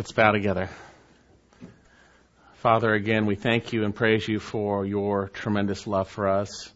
Let's 0.00 0.12
bow 0.12 0.30
together. 0.30 0.70
Father, 2.54 2.94
again, 2.94 3.26
we 3.26 3.34
thank 3.34 3.74
you 3.74 3.84
and 3.84 3.94
praise 3.94 4.26
you 4.26 4.40
for 4.40 4.86
your 4.86 5.28
tremendous 5.28 5.86
love 5.86 6.08
for 6.08 6.26
us. 6.26 6.72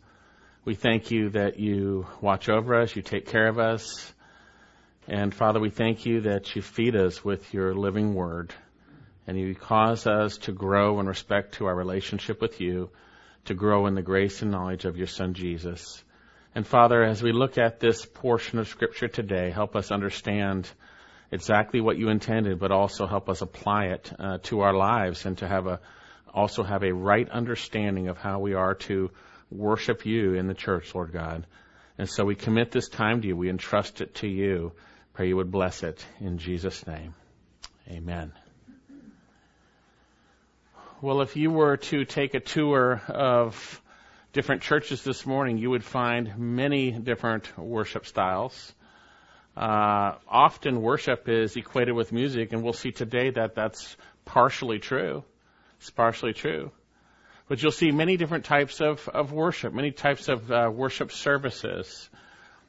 We 0.66 0.74
thank 0.74 1.10
you 1.10 1.30
that 1.30 1.58
you 1.58 2.06
watch 2.20 2.50
over 2.50 2.74
us, 2.74 2.94
you 2.94 3.00
take 3.00 3.26
care 3.26 3.48
of 3.48 3.58
us. 3.58 4.12
And 5.08 5.34
Father, 5.34 5.58
we 5.58 5.70
thank 5.70 6.04
you 6.04 6.20
that 6.20 6.54
you 6.54 6.60
feed 6.60 6.96
us 6.96 7.24
with 7.24 7.54
your 7.54 7.74
living 7.74 8.12
word 8.12 8.52
and 9.26 9.38
you 9.38 9.54
cause 9.54 10.06
us 10.06 10.36
to 10.42 10.52
grow 10.52 11.00
in 11.00 11.06
respect 11.06 11.54
to 11.54 11.64
our 11.64 11.74
relationship 11.74 12.42
with 12.42 12.60
you, 12.60 12.90
to 13.46 13.54
grow 13.54 13.86
in 13.86 13.94
the 13.94 14.02
grace 14.02 14.42
and 14.42 14.50
knowledge 14.50 14.84
of 14.84 14.98
your 14.98 15.06
Son 15.06 15.32
Jesus. 15.32 16.04
And 16.54 16.66
Father, 16.66 17.02
as 17.02 17.22
we 17.22 17.32
look 17.32 17.56
at 17.56 17.80
this 17.80 18.04
portion 18.04 18.58
of 18.58 18.68
Scripture 18.68 19.08
today, 19.08 19.50
help 19.50 19.76
us 19.76 19.90
understand 19.90 20.68
exactly 21.34 21.80
what 21.80 21.98
you 21.98 22.08
intended, 22.08 22.60
but 22.60 22.70
also 22.70 23.06
help 23.06 23.28
us 23.28 23.42
apply 23.42 23.86
it 23.86 24.12
uh, 24.18 24.38
to 24.44 24.60
our 24.60 24.72
lives 24.72 25.26
and 25.26 25.36
to 25.38 25.48
have 25.48 25.66
a 25.66 25.80
also 26.32 26.62
have 26.62 26.82
a 26.82 26.92
right 26.92 27.28
understanding 27.28 28.08
of 28.08 28.18
how 28.18 28.40
we 28.40 28.54
are 28.54 28.74
to 28.74 29.10
worship 29.50 30.04
you 30.04 30.34
in 30.34 30.46
the 30.48 30.54
church, 30.54 30.94
Lord 30.94 31.12
God. 31.12 31.46
And 31.96 32.08
so 32.08 32.24
we 32.24 32.34
commit 32.34 32.72
this 32.72 32.88
time 32.88 33.20
to 33.22 33.28
you. 33.28 33.36
We 33.36 33.50
entrust 33.50 34.00
it 34.00 34.16
to 34.16 34.28
you. 34.28 34.72
Pray 35.12 35.28
you 35.28 35.36
would 35.36 35.52
bless 35.52 35.84
it 35.84 36.04
in 36.20 36.38
Jesus' 36.38 36.84
name. 36.88 37.14
Amen. 37.88 38.32
Well, 41.00 41.20
if 41.20 41.36
you 41.36 41.52
were 41.52 41.76
to 41.76 42.04
take 42.04 42.34
a 42.34 42.40
tour 42.40 43.00
of 43.08 43.80
different 44.32 44.62
churches 44.62 45.04
this 45.04 45.24
morning, 45.24 45.58
you 45.58 45.70
would 45.70 45.84
find 45.84 46.36
many 46.36 46.90
different 46.90 47.56
worship 47.56 48.06
styles. 48.06 48.74
Uh, 49.56 50.16
often 50.28 50.82
worship 50.82 51.28
is 51.28 51.56
equated 51.56 51.94
with 51.94 52.12
music, 52.12 52.52
and 52.52 52.62
we'll 52.62 52.72
see 52.72 52.90
today 52.90 53.30
that 53.30 53.54
that's 53.54 53.96
partially 54.24 54.78
true. 54.78 55.22
It's 55.80 55.90
partially 55.90 56.32
true. 56.32 56.72
But 57.46 57.62
you'll 57.62 57.72
see 57.72 57.92
many 57.92 58.16
different 58.16 58.46
types 58.46 58.80
of, 58.80 59.08
of 59.08 59.32
worship, 59.32 59.72
many 59.72 59.92
types 59.92 60.28
of 60.28 60.50
uh, 60.50 60.70
worship 60.74 61.12
services. 61.12 62.08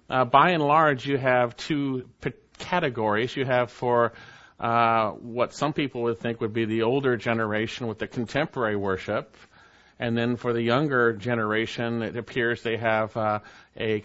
Uh, 0.09 0.25
by 0.25 0.51
and 0.51 0.61
large, 0.61 1.07
you 1.07 1.17
have 1.17 1.55
two 1.55 2.07
p- 2.21 2.33
categories. 2.59 3.35
You 3.35 3.45
have 3.45 3.71
for 3.71 4.13
uh, 4.59 5.11
what 5.11 5.53
some 5.53 5.73
people 5.73 6.03
would 6.03 6.19
think 6.19 6.41
would 6.41 6.53
be 6.53 6.65
the 6.65 6.83
older 6.83 7.17
generation 7.17 7.87
with 7.87 7.99
the 7.99 8.07
contemporary 8.07 8.75
worship, 8.75 9.35
and 9.97 10.17
then 10.17 10.35
for 10.35 10.53
the 10.53 10.61
younger 10.61 11.13
generation, 11.13 12.03
it 12.03 12.15
appears 12.15 12.61
they 12.61 12.77
have 12.77 13.15
uh, 13.17 13.39
a, 13.77 14.01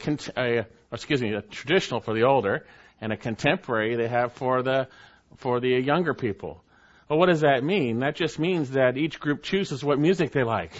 a 0.90 0.94
excuse 0.94 1.22
me, 1.22 1.34
a 1.34 1.42
traditional 1.42 2.00
for 2.00 2.14
the 2.14 2.22
older, 2.22 2.66
and 3.00 3.12
a 3.12 3.16
contemporary 3.16 3.96
they 3.96 4.08
have 4.08 4.32
for 4.32 4.62
the 4.62 4.88
for 5.36 5.60
the 5.60 5.68
younger 5.68 6.14
people. 6.14 6.62
Well, 7.08 7.18
what 7.18 7.26
does 7.26 7.40
that 7.40 7.64
mean? 7.64 8.00
That 8.00 8.14
just 8.14 8.38
means 8.38 8.70
that 8.70 8.96
each 8.96 9.18
group 9.18 9.42
chooses 9.42 9.82
what 9.82 9.98
music 9.98 10.32
they 10.32 10.44
like. 10.44 10.72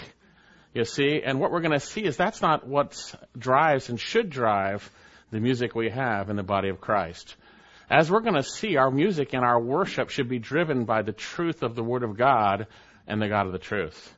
You 0.73 0.85
see, 0.85 1.21
and 1.23 1.39
what 1.39 1.51
we're 1.51 1.59
going 1.59 1.77
to 1.77 1.79
see 1.79 2.05
is 2.05 2.15
that's 2.15 2.41
not 2.41 2.65
what 2.65 3.13
drives 3.37 3.89
and 3.89 3.99
should 3.99 4.29
drive 4.29 4.89
the 5.29 5.41
music 5.41 5.75
we 5.75 5.89
have 5.89 6.29
in 6.29 6.37
the 6.37 6.43
body 6.43 6.69
of 6.69 6.79
Christ. 6.79 7.35
As 7.89 8.09
we're 8.09 8.21
going 8.21 8.35
to 8.35 8.43
see, 8.43 8.77
our 8.77 8.89
music 8.89 9.33
and 9.33 9.43
our 9.43 9.59
worship 9.59 10.09
should 10.09 10.29
be 10.29 10.39
driven 10.39 10.85
by 10.85 11.01
the 11.01 11.11
truth 11.11 11.61
of 11.61 11.75
the 11.75 11.83
Word 11.83 12.03
of 12.03 12.15
God 12.15 12.67
and 13.05 13.21
the 13.21 13.27
God 13.27 13.47
of 13.47 13.51
the 13.51 13.59
truth. 13.59 14.15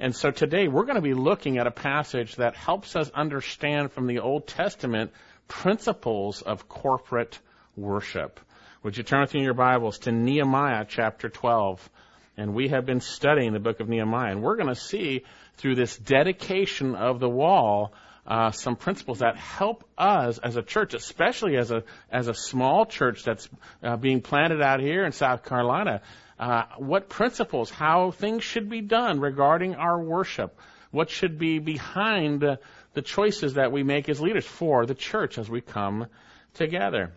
And 0.00 0.16
so 0.16 0.32
today 0.32 0.66
we're 0.66 0.84
going 0.84 0.96
to 0.96 1.00
be 1.00 1.14
looking 1.14 1.58
at 1.58 1.68
a 1.68 1.70
passage 1.70 2.34
that 2.36 2.56
helps 2.56 2.96
us 2.96 3.08
understand 3.10 3.92
from 3.92 4.08
the 4.08 4.18
Old 4.18 4.48
Testament 4.48 5.12
principles 5.52 6.40
of 6.40 6.66
corporate 6.66 7.38
worship. 7.76 8.40
Would 8.82 8.96
you 8.96 9.02
turn 9.02 9.20
with 9.20 9.34
me 9.34 9.40
in 9.40 9.44
your 9.44 9.52
Bibles 9.52 9.98
to 10.00 10.10
Nehemiah 10.10 10.86
chapter 10.88 11.28
12? 11.28 11.90
And 12.38 12.54
we 12.54 12.68
have 12.68 12.86
been 12.86 13.00
studying 13.00 13.52
the 13.52 13.60
book 13.60 13.78
of 13.78 13.88
Nehemiah, 13.88 14.32
and 14.32 14.42
we're 14.42 14.56
going 14.56 14.70
to 14.70 14.74
see 14.74 15.24
through 15.58 15.74
this 15.74 15.94
dedication 15.98 16.94
of 16.94 17.20
the 17.20 17.28
wall 17.28 17.92
uh, 18.26 18.50
some 18.50 18.76
principles 18.76 19.18
that 19.18 19.36
help 19.36 19.84
us 19.98 20.38
as 20.38 20.56
a 20.56 20.62
church, 20.62 20.94
especially 20.94 21.58
as 21.58 21.70
a 21.70 21.82
as 22.10 22.28
a 22.28 22.34
small 22.34 22.86
church 22.86 23.22
that's 23.22 23.46
uh, 23.82 23.96
being 23.96 24.22
planted 24.22 24.62
out 24.62 24.80
here 24.80 25.04
in 25.04 25.12
South 25.12 25.44
Carolina. 25.44 26.00
Uh, 26.38 26.64
what 26.78 27.10
principles, 27.10 27.68
how 27.68 28.10
things 28.10 28.42
should 28.42 28.70
be 28.70 28.80
done 28.80 29.20
regarding 29.20 29.74
our 29.74 30.02
worship, 30.02 30.58
what 30.90 31.10
should 31.10 31.38
be 31.38 31.58
behind 31.58 32.56
the 32.94 33.02
choices 33.02 33.54
that 33.54 33.72
we 33.72 33.82
make 33.82 34.08
as 34.08 34.20
leaders 34.20 34.46
for 34.46 34.86
the 34.86 34.94
church 34.94 35.38
as 35.38 35.48
we 35.48 35.60
come 35.60 36.06
together. 36.54 37.12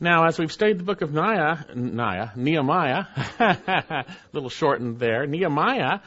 Now, 0.00 0.26
as 0.26 0.38
we've 0.38 0.52
studied 0.52 0.78
the 0.78 0.84
book 0.84 1.02
of 1.02 1.12
Nehemiah, 1.12 2.30
Nehemiah, 2.36 3.04
a 3.40 4.04
little 4.32 4.48
shortened 4.50 4.98
there, 5.00 5.26
Nehemiah, 5.26 6.00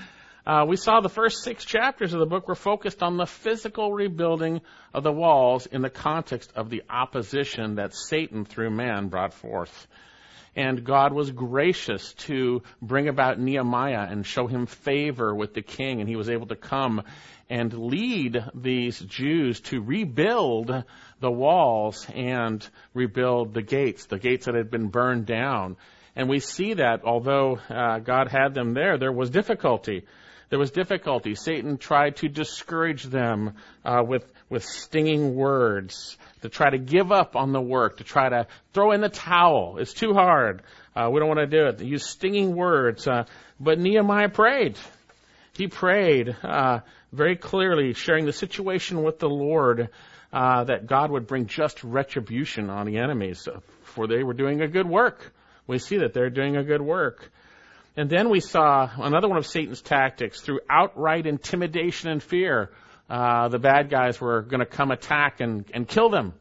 uh, 0.46 0.66
we 0.68 0.76
saw 0.76 1.02
the 1.02 1.10
first 1.10 1.44
six 1.44 1.66
chapters 1.66 2.14
of 2.14 2.20
the 2.20 2.26
book 2.26 2.48
were 2.48 2.56
focused 2.56 3.04
on 3.04 3.18
the 3.18 3.28
physical 3.28 3.94
rebuilding 3.94 4.62
of 4.94 5.04
the 5.04 5.12
walls 5.12 5.66
in 5.66 5.82
the 5.82 5.90
context 5.90 6.52
of 6.56 6.70
the 6.70 6.84
opposition 6.90 7.76
that 7.76 7.94
Satan 7.94 8.46
through 8.46 8.72
man 8.72 9.10
brought 9.10 9.34
forth. 9.34 9.88
And 10.56 10.84
God 10.84 11.14
was 11.14 11.32
gracious 11.32 12.14
to 12.26 12.62
bring 12.82 13.08
about 13.08 13.40
Nehemiah 13.40 14.08
and 14.10 14.26
show 14.26 14.48
him 14.48 14.66
favor 14.66 15.34
with 15.34 15.54
the 15.54 15.62
king, 15.62 16.02
and 16.02 16.10
he 16.10 16.18
was 16.18 16.30
able 16.30 16.48
to 16.48 16.58
come 16.58 17.04
and 17.50 17.74
lead 17.74 18.44
these 18.54 19.00
Jews 19.00 19.60
to 19.62 19.82
rebuild 19.82 20.84
the 21.20 21.32
walls 21.32 22.08
and 22.14 22.66
rebuild 22.94 23.54
the 23.54 23.62
gates, 23.62 24.06
the 24.06 24.20
gates 24.20 24.46
that 24.46 24.56
had 24.56 24.72
been 24.72 24.88
burned 24.88 25.26
down. 25.26 25.78
And 26.16 26.28
we 26.28 26.40
see 26.40 26.74
that 26.74 27.04
although 27.06 27.60
uh, 27.70 28.00
God 28.00 28.30
had 28.30 28.54
them 28.54 28.74
there, 28.74 28.98
there 28.98 29.12
was 29.12 29.30
difficulty. 29.30 30.06
There 30.50 30.60
was 30.60 30.72
difficulty. 30.72 31.36
Satan 31.36 31.78
tried 31.78 32.18
to 32.18 32.28
discourage 32.28 33.04
them 33.04 33.54
uh, 33.86 34.04
with 34.06 34.26
with 34.52 34.64
stinging 34.64 35.34
words, 35.34 36.18
to 36.42 36.50
try 36.50 36.70
to 36.70 36.78
give 36.78 37.12
up 37.12 37.36
on 37.36 37.54
the 37.54 37.62
work, 37.62 37.98
to 37.98 38.04
try 38.04 38.30
to 38.30 38.46
throw 38.74 38.92
in 38.92 39.02
the 39.02 39.10
towel. 39.10 39.78
It's 39.80 39.94
too 39.94 40.14
hard. 40.14 40.62
Uh, 40.96 41.10
we 41.12 41.20
don't 41.20 41.30
want 41.30 41.40
to 41.40 41.48
do 41.48 41.68
it. 41.68 41.78
They 41.78 41.86
use 41.86 42.06
stinging 42.06 42.56
words. 42.56 43.08
Uh, 43.08 43.24
but 43.60 43.80
Nehemiah 43.80 44.30
prayed. 44.30 44.78
He 45.54 45.68
prayed. 45.68 46.36
Uh, 46.44 46.82
very 47.14 47.38
clearly 47.38 47.94
sharing 47.94 48.26
the 48.26 48.34
situation 48.34 49.04
with 49.04 49.20
the 49.20 49.30
Lord 49.30 49.90
uh, 50.34 50.64
that 50.66 50.86
God 50.86 51.12
would 51.12 51.28
bring 51.28 51.48
just 51.48 51.84
retribution 51.84 52.70
on 52.70 52.86
the 52.86 52.98
enemies, 52.98 53.48
for 53.84 54.08
they 54.08 54.24
were 54.24 54.34
doing 54.34 54.62
a 54.62 54.68
good 54.68 54.88
work. 54.88 55.34
We 55.68 55.80
see 55.80 56.00
that 56.00 56.14
they're 56.14 56.30
doing 56.30 56.58
a 56.58 56.64
good 56.64 56.82
work. 56.82 57.30
And 57.96 58.10
then 58.10 58.30
we 58.30 58.40
saw 58.40 58.90
another 58.98 59.28
one 59.28 59.38
of 59.38 59.46
Satan's 59.46 59.82
tactics 59.82 60.42
through 60.42 60.62
outright 60.70 61.26
intimidation 61.26 62.10
and 62.10 62.24
fear. 62.24 62.72
Uh, 63.10 63.50
the 63.50 63.60
bad 63.60 63.90
guys 63.90 64.20
were 64.20 64.42
going 64.42 64.60
to 64.60 64.66
come 64.66 64.92
attack 64.92 65.42
and, 65.42 65.66
and 65.74 65.88
kill 65.88 66.10
them. 66.10 66.34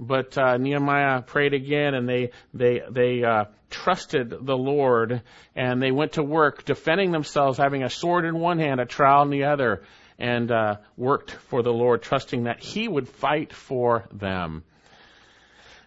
But 0.00 0.38
uh, 0.38 0.56
Nehemiah 0.58 1.22
prayed 1.22 1.54
again, 1.54 1.94
and 1.94 2.08
they 2.08 2.30
they 2.54 2.82
they 2.88 3.24
uh, 3.24 3.46
trusted 3.68 4.30
the 4.30 4.56
Lord, 4.56 5.22
and 5.56 5.82
they 5.82 5.90
went 5.90 6.12
to 6.12 6.22
work 6.22 6.64
defending 6.64 7.10
themselves, 7.10 7.58
having 7.58 7.82
a 7.82 7.90
sword 7.90 8.24
in 8.24 8.38
one 8.38 8.58
hand, 8.60 8.80
a 8.80 8.86
trowel 8.86 9.22
in 9.22 9.30
the 9.30 9.44
other, 9.44 9.82
and 10.18 10.52
uh, 10.52 10.76
worked 10.96 11.32
for 11.32 11.62
the 11.62 11.72
Lord, 11.72 12.02
trusting 12.02 12.44
that 12.44 12.60
He 12.60 12.86
would 12.86 13.08
fight 13.08 13.52
for 13.52 14.06
them. 14.12 14.62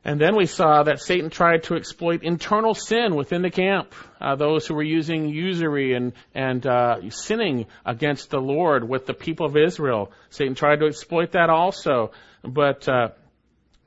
And 0.03 0.19
then 0.19 0.35
we 0.35 0.47
saw 0.47 0.81
that 0.83 0.99
Satan 0.99 1.29
tried 1.29 1.63
to 1.63 1.75
exploit 1.75 2.23
internal 2.23 2.73
sin 2.73 3.15
within 3.15 3.43
the 3.43 3.51
camp. 3.51 3.93
Uh, 4.19 4.35
those 4.35 4.65
who 4.65 4.73
were 4.73 4.83
using 4.83 5.29
usury 5.29 5.93
and 5.93 6.13
and 6.33 6.65
uh, 6.65 7.09
sinning 7.11 7.67
against 7.85 8.31
the 8.31 8.39
Lord 8.39 8.87
with 8.87 9.05
the 9.05 9.13
people 9.13 9.45
of 9.45 9.55
Israel. 9.55 10.11
Satan 10.31 10.55
tried 10.55 10.79
to 10.79 10.87
exploit 10.87 11.33
that 11.33 11.51
also, 11.51 12.11
but 12.43 12.89
uh, 12.89 13.09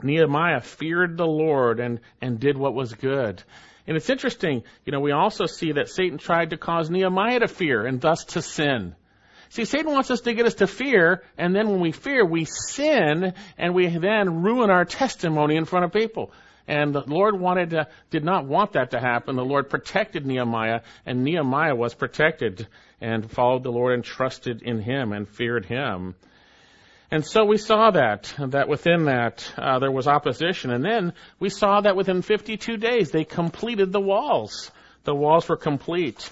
Nehemiah 0.02 0.61
feared 0.61 1.16
the 1.16 1.26
Lord 1.26 1.81
and 1.81 1.99
and 2.20 2.38
did 2.38 2.56
what 2.56 2.75
was 2.75 2.93
good. 2.93 3.43
And 3.87 3.96
it's 3.96 4.08
interesting, 4.08 4.62
you 4.87 4.93
know, 4.93 5.00
we 5.00 5.12
also 5.12 5.46
see 5.46 5.72
that 5.72 5.88
Satan 5.88 6.19
tried 6.19 6.50
to 6.50 6.56
cause 6.56 6.88
Nehemiah 6.88 7.40
to 7.40 7.49
fear 7.49 7.84
and 7.84 8.00
thus 8.00 8.25
to 8.26 8.40
sin. 8.40 8.94
See, 9.55 9.67
Satan 9.67 9.93
wants 9.93 10.11
us 10.11 10.23
to 10.23 10.35
get 10.35 10.47
us 10.47 10.55
to 10.55 10.67
fear, 10.67 11.23
and 11.39 11.55
then 11.55 11.69
when 11.71 11.79
we 11.79 11.93
fear, 11.93 12.27
we 12.27 12.45
sin, 12.45 13.35
and 13.56 13.73
we 13.73 13.87
then 13.87 14.43
ruin 14.43 14.69
our 14.69 14.85
testimony 14.85 15.55
in 15.55 15.65
front 15.65 15.85
of 15.85 15.93
people. 15.93 16.33
And 16.67 16.93
the 16.93 17.05
Lord 17.06 17.39
wanted 17.39 17.71
to, 17.71 17.87
did 18.11 18.25
not 18.25 18.47
want 18.47 18.73
that 18.73 18.91
to 18.91 18.99
happen. 18.99 19.37
The 19.37 19.45
Lord 19.45 19.71
protected 19.71 20.27
Nehemiah, 20.27 20.81
and 21.06 21.23
Nehemiah 21.23 21.77
was 21.77 21.95
protected 21.95 22.67
and 23.01 23.31
followed 23.31 23.62
the 23.62 23.71
Lord 23.71 23.95
and 23.95 24.03
trusted 24.03 24.61
in 24.62 24.81
Him 24.81 25.12
and 25.12 25.29
feared 25.29 25.67
Him. 25.67 26.17
And 27.12 27.25
so 27.25 27.45
we 27.45 27.59
saw 27.59 27.93
that, 27.93 28.35
that 28.41 28.69
within 28.69 29.05
that 29.05 29.49
uh, 29.56 29.79
there 29.79 29.93
was 29.93 30.09
opposition. 30.09 30.73
And 30.73 30.85
then 30.85 31.12
we 31.39 31.49
saw 31.49 31.81
that 31.81 31.95
within 31.95 32.23
52 32.23 32.77
days 32.77 33.12
they 33.12 33.23
completed 33.23 33.93
the 33.93 34.01
walls. 34.01 34.73
The 35.05 35.15
walls 35.15 35.49
were 35.49 35.56
complete 35.56 36.29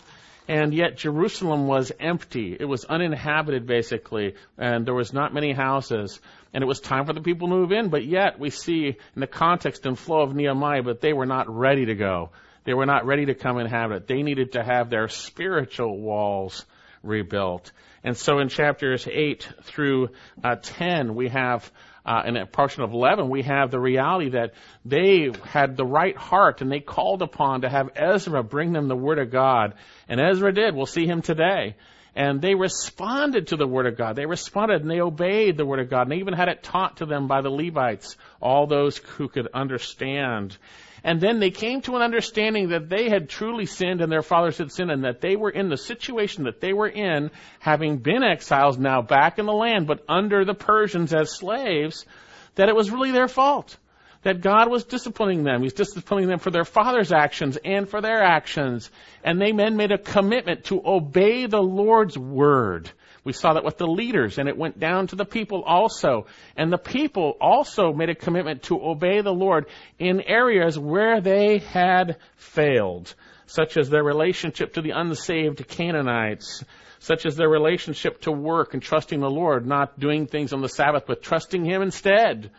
and 0.52 0.74
yet 0.74 0.98
Jerusalem 0.98 1.66
was 1.66 1.92
empty. 1.98 2.54
It 2.60 2.66
was 2.66 2.84
uninhabited 2.84 3.66
basically, 3.66 4.34
and 4.58 4.84
there 4.84 4.92
was 4.92 5.10
not 5.10 5.32
many 5.32 5.54
houses. 5.54 6.20
And 6.52 6.62
it 6.62 6.66
was 6.66 6.78
time 6.78 7.06
for 7.06 7.14
the 7.14 7.22
people 7.22 7.48
to 7.48 7.54
move 7.54 7.72
in, 7.72 7.88
but 7.88 8.04
yet 8.04 8.38
we 8.38 8.50
see 8.50 8.88
in 8.88 9.20
the 9.20 9.26
context 9.26 9.86
and 9.86 9.98
flow 9.98 10.20
of 10.20 10.34
Nehemiah, 10.34 10.82
but 10.82 11.00
they 11.00 11.14
were 11.14 11.24
not 11.24 11.48
ready 11.48 11.86
to 11.86 11.94
go. 11.94 12.32
They 12.64 12.74
were 12.74 12.84
not 12.84 13.06
ready 13.06 13.24
to 13.26 13.34
come 13.34 13.58
inhabit 13.58 13.96
it. 13.96 14.06
They 14.08 14.22
needed 14.22 14.52
to 14.52 14.62
have 14.62 14.90
their 14.90 15.08
spiritual 15.08 15.98
walls 15.98 16.66
rebuilt. 17.02 17.72
And 18.04 18.14
so 18.14 18.38
in 18.38 18.50
chapters 18.50 19.08
8 19.10 19.48
through 19.62 20.10
uh, 20.44 20.56
10, 20.60 21.14
we 21.14 21.30
have, 21.30 21.72
uh, 22.04 22.22
in 22.26 22.46
portion 22.46 22.82
of 22.82 22.92
11, 22.92 23.28
we 23.28 23.42
have 23.42 23.70
the 23.70 23.78
reality 23.78 24.30
that 24.30 24.54
they 24.84 25.30
had 25.44 25.76
the 25.76 25.84
right 25.84 26.16
heart 26.16 26.60
and 26.60 26.70
they 26.70 26.80
called 26.80 27.22
upon 27.22 27.60
to 27.60 27.68
have 27.68 27.90
Ezra 27.94 28.42
bring 28.42 28.72
them 28.72 28.88
the 28.88 28.96
Word 28.96 29.18
of 29.18 29.30
God. 29.30 29.74
And 30.08 30.20
Ezra 30.20 30.52
did. 30.52 30.74
We'll 30.74 30.86
see 30.86 31.06
him 31.06 31.22
today. 31.22 31.76
And 32.14 32.42
they 32.42 32.54
responded 32.54 33.48
to 33.48 33.56
the 33.56 33.66
Word 33.66 33.86
of 33.86 33.96
God. 33.96 34.16
They 34.16 34.26
responded 34.26 34.82
and 34.82 34.90
they 34.90 35.00
obeyed 35.00 35.56
the 35.56 35.64
Word 35.64 35.80
of 35.80 35.88
God. 35.88 36.02
And 36.02 36.12
they 36.12 36.16
even 36.16 36.34
had 36.34 36.48
it 36.48 36.62
taught 36.62 36.98
to 36.98 37.06
them 37.06 37.28
by 37.28 37.40
the 37.40 37.50
Levites, 37.50 38.16
all 38.40 38.66
those 38.66 38.98
who 38.98 39.28
could 39.28 39.48
understand. 39.54 40.56
And 41.04 41.20
then 41.20 41.40
they 41.40 41.50
came 41.50 41.80
to 41.82 41.96
an 41.96 42.02
understanding 42.02 42.68
that 42.68 42.88
they 42.88 43.08
had 43.08 43.28
truly 43.28 43.66
sinned 43.66 44.00
and 44.00 44.10
their 44.10 44.22
fathers 44.22 44.58
had 44.58 44.70
sinned 44.70 44.90
and 44.90 45.04
that 45.04 45.20
they 45.20 45.34
were 45.34 45.50
in 45.50 45.68
the 45.68 45.76
situation 45.76 46.44
that 46.44 46.60
they 46.60 46.72
were 46.72 46.88
in, 46.88 47.30
having 47.58 47.98
been 47.98 48.22
exiles 48.22 48.78
now 48.78 49.02
back 49.02 49.38
in 49.38 49.46
the 49.46 49.52
land, 49.52 49.86
but 49.86 50.04
under 50.08 50.44
the 50.44 50.54
Persians 50.54 51.12
as 51.12 51.36
slaves, 51.36 52.06
that 52.54 52.68
it 52.68 52.76
was 52.76 52.90
really 52.90 53.10
their 53.10 53.28
fault. 53.28 53.76
That 54.22 54.40
God 54.40 54.70
was 54.70 54.84
disciplining 54.84 55.42
them. 55.42 55.64
He's 55.64 55.72
disciplining 55.72 56.28
them 56.28 56.38
for 56.38 56.52
their 56.52 56.64
father's 56.64 57.10
actions 57.10 57.58
and 57.64 57.88
for 57.88 58.00
their 58.00 58.22
actions. 58.22 58.88
And 59.24 59.40
they 59.40 59.50
then 59.50 59.76
made 59.76 59.90
a 59.90 59.98
commitment 59.98 60.64
to 60.66 60.80
obey 60.84 61.46
the 61.46 61.60
Lord's 61.60 62.16
word. 62.16 62.88
We 63.24 63.32
saw 63.32 63.52
that 63.52 63.64
with 63.64 63.78
the 63.78 63.86
leaders, 63.86 64.38
and 64.38 64.48
it 64.48 64.56
went 64.56 64.80
down 64.80 65.06
to 65.08 65.16
the 65.16 65.24
people 65.24 65.62
also. 65.62 66.26
And 66.56 66.72
the 66.72 66.78
people 66.78 67.36
also 67.40 67.92
made 67.92 68.10
a 68.10 68.16
commitment 68.16 68.64
to 68.64 68.84
obey 68.84 69.20
the 69.20 69.32
Lord 69.32 69.66
in 69.98 70.20
areas 70.20 70.76
where 70.76 71.20
they 71.20 71.58
had 71.58 72.16
failed, 72.34 73.14
such 73.46 73.76
as 73.76 73.88
their 73.88 74.02
relationship 74.02 74.74
to 74.74 74.82
the 74.82 74.90
unsaved 74.90 75.68
Canaanites, 75.68 76.64
such 76.98 77.24
as 77.24 77.36
their 77.36 77.48
relationship 77.48 78.22
to 78.22 78.32
work 78.32 78.74
and 78.74 78.82
trusting 78.82 79.20
the 79.20 79.30
Lord, 79.30 79.66
not 79.66 80.00
doing 80.00 80.26
things 80.26 80.52
on 80.52 80.60
the 80.60 80.68
Sabbath, 80.68 81.04
but 81.06 81.22
trusting 81.22 81.64
Him 81.64 81.82
instead. 81.82 82.50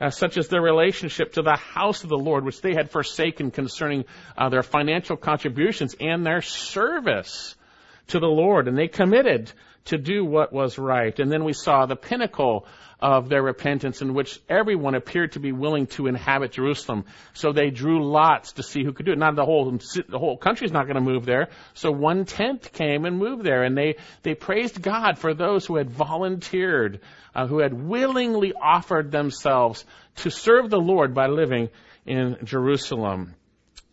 Uh, 0.00 0.10
such 0.10 0.38
as 0.38 0.46
their 0.46 0.62
relationship 0.62 1.32
to 1.32 1.42
the 1.42 1.56
house 1.56 2.04
of 2.04 2.08
the 2.08 2.16
Lord, 2.16 2.44
which 2.44 2.60
they 2.60 2.72
had 2.72 2.88
forsaken 2.88 3.50
concerning 3.50 4.04
uh, 4.36 4.48
their 4.48 4.62
financial 4.62 5.16
contributions 5.16 5.96
and 5.98 6.24
their 6.24 6.40
service 6.40 7.56
to 8.06 8.20
the 8.20 8.28
Lord. 8.28 8.68
And 8.68 8.78
they 8.78 8.86
committed 8.86 9.50
to 9.88 9.98
do 9.98 10.24
what 10.24 10.52
was 10.52 10.78
right. 10.78 11.18
And 11.18 11.30
then 11.30 11.44
we 11.44 11.52
saw 11.52 11.86
the 11.86 11.96
pinnacle 11.96 12.66
of 13.00 13.28
their 13.28 13.42
repentance 13.42 14.02
in 14.02 14.12
which 14.12 14.40
everyone 14.48 14.94
appeared 14.94 15.32
to 15.32 15.40
be 15.40 15.52
willing 15.52 15.86
to 15.86 16.08
inhabit 16.08 16.52
Jerusalem. 16.52 17.04
So 17.32 17.52
they 17.52 17.70
drew 17.70 18.04
lots 18.04 18.54
to 18.54 18.62
see 18.62 18.82
who 18.82 18.92
could 18.92 19.06
do 19.06 19.12
it. 19.12 19.18
Not 19.18 19.36
the 19.36 19.44
whole, 19.44 19.78
the 20.08 20.18
whole 20.18 20.36
country's 20.36 20.72
not 20.72 20.84
going 20.86 20.96
to 20.96 21.00
move 21.00 21.24
there. 21.24 21.48
So 21.74 21.92
one 21.92 22.24
tenth 22.24 22.72
came 22.72 23.04
and 23.04 23.18
moved 23.18 23.44
there 23.44 23.62
and 23.62 23.76
they, 23.76 23.96
they 24.22 24.34
praised 24.34 24.82
God 24.82 25.18
for 25.18 25.32
those 25.32 25.64
who 25.64 25.76
had 25.76 25.90
volunteered, 25.90 27.00
uh, 27.34 27.46
who 27.46 27.60
had 27.60 27.72
willingly 27.72 28.52
offered 28.52 29.12
themselves 29.12 29.84
to 30.16 30.30
serve 30.30 30.68
the 30.68 30.80
Lord 30.80 31.14
by 31.14 31.28
living 31.28 31.68
in 32.04 32.36
Jerusalem. 32.42 33.34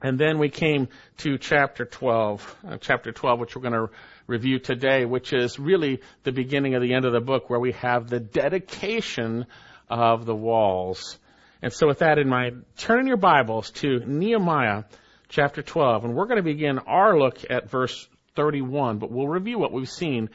And 0.02 0.20
then 0.20 0.40
we 0.40 0.50
came 0.50 0.90
to 1.20 1.38
chapter 1.38 1.86
12, 1.86 2.58
uh, 2.68 2.78
chapter 2.82 3.12
12, 3.12 3.40
which 3.40 3.56
we're 3.56 3.62
going 3.62 3.88
to 3.88 3.94
review 4.28 4.60
today, 4.60 5.06
which 5.06 5.34
is 5.34 5.60
really 5.60 6.02
the 6.24 6.32
beginning 6.32 6.76
of 6.76 6.82
the 6.82 6.94
end 6.94 7.06
of 7.06 7.14
the 7.14 7.22
book 7.22 7.50
where 7.50 7.60
we 7.60 7.74
have 7.74 8.10
the 8.10 8.20
dedication 8.20 9.46
of 9.90 10.26
the 10.26 10.36
walls. 10.36 11.18
And 11.62 11.72
so 11.72 11.88
with 11.88 12.00
that 12.00 12.18
in 12.18 12.28
mind, 12.28 12.66
turn 12.78 13.02
in 13.02 13.08
your 13.08 13.18
Bibles 13.18 13.72
to 13.72 14.00
Nehemiah 14.06 14.84
chapter 15.30 15.62
12, 15.62 16.06
and 16.06 16.16
we're 16.16 16.28
going 16.28 16.38
to 16.38 16.44
begin 16.44 16.80
our 16.80 17.18
look 17.18 17.40
at 17.50 17.70
verse 17.70 18.08
31, 18.36 19.00
but 19.00 19.12
we'll 19.12 19.28
review 19.28 19.58
what 19.58 19.72
we've 19.72 19.90
seen. 19.90 20.30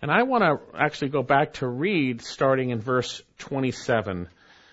And 0.00 0.10
I 0.10 0.22
want 0.24 0.42
to 0.42 0.76
actually 0.76 1.10
go 1.10 1.22
back 1.22 1.54
to 1.54 1.68
read 1.68 2.22
starting 2.22 2.70
in 2.70 2.80
verse 2.80 3.22
27. 3.38 4.28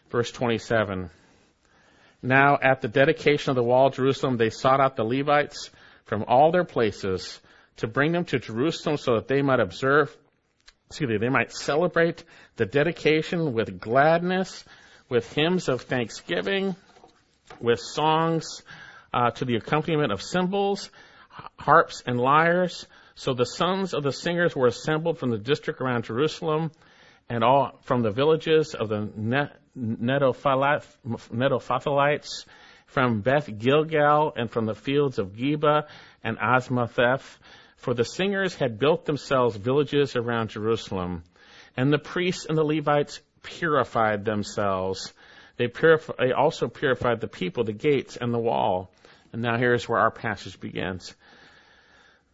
Verse 0.10 0.32
27. 0.32 1.10
Now 2.22 2.58
at 2.62 2.82
the 2.82 2.88
dedication 2.88 3.52
of 3.52 3.56
the 3.56 3.64
wall 3.64 3.88
of 3.88 3.96
Jerusalem, 3.96 4.38
they 4.38 4.50
sought 4.50 4.80
out 4.80 4.96
the 4.96 5.04
Levites 5.04 5.70
from 6.06 6.26
all 6.28 6.52
their 6.52 6.64
places 6.64 7.40
to 7.80 7.88
bring 7.88 8.12
them 8.12 8.26
to 8.26 8.40
Jerusalem 8.40 8.98
so 8.98 9.16
that 9.16 9.28
they 9.28 9.42
might 9.42 9.60
observe, 9.60 10.16
excuse 10.88 11.10
me, 11.10 11.18
they 11.18 11.30
might 11.30 11.52
celebrate 11.52 12.24
the 12.56 12.66
dedication 12.66 13.54
with 13.54 13.80
gladness, 13.80 14.64
with 15.10 15.32
hymns 15.34 15.70
of 15.70 15.84
thanksgiving, 15.84 16.76
with 17.60 17.80
songs 17.80 18.64
uh, 19.14 19.32
to 19.32 19.46
the 19.46 19.56
accompaniment 19.56 20.12
of 20.12 20.22
cymbals, 20.22 20.90
harps, 21.58 22.04
and 22.06 22.20
lyres. 22.20 22.86
So 23.16 23.34
the 23.34 23.46
sons 23.46 23.94
of 23.94 24.04
the 24.04 24.12
singers 24.12 24.56
were 24.56 24.68
assembled 24.68 25.18
from 25.18 25.32
the 25.32 25.38
district 25.38 25.82
around 25.82 26.04
Jerusalem 26.04 26.72
and 27.30 27.44
all 27.44 27.80
from 27.84 28.02
the 28.02 28.12
villages 28.12 28.76
of 28.76 28.90
the 28.90 29.10
Netophathalites, 29.78 32.46
from 32.88 33.22
Beth 33.22 33.58
Gilgal, 33.58 34.34
and 34.36 34.50
from 34.50 34.66
the 34.66 34.74
fields 34.74 35.20
of 35.20 35.34
Geba 35.34 35.86
and 36.24 36.40
Azmaveth, 36.40 37.38
for 37.80 37.94
the 37.94 38.04
singers 38.04 38.56
had 38.56 38.78
built 38.78 39.06
themselves 39.06 39.56
villages 39.56 40.16
around 40.16 40.50
Jerusalem, 40.50 41.24
and 41.78 41.92
the 41.92 41.98
priests 41.98 42.46
and 42.46 42.58
the 42.58 42.64
Levites 42.64 43.22
purified 43.42 44.26
themselves. 44.26 45.14
They, 45.56 45.68
they 46.20 46.32
also 46.34 46.68
purified 46.68 47.22
the 47.22 47.28
people, 47.28 47.64
the 47.64 47.74
gates, 47.74 48.18
and 48.18 48.34
the 48.34 48.40
wall. 48.40 48.92
And 49.32 49.42
now 49.42 49.58
here's 49.58 49.88
where 49.88 50.00
our 50.00 50.12
passage 50.12 50.60
begins. 50.60 51.16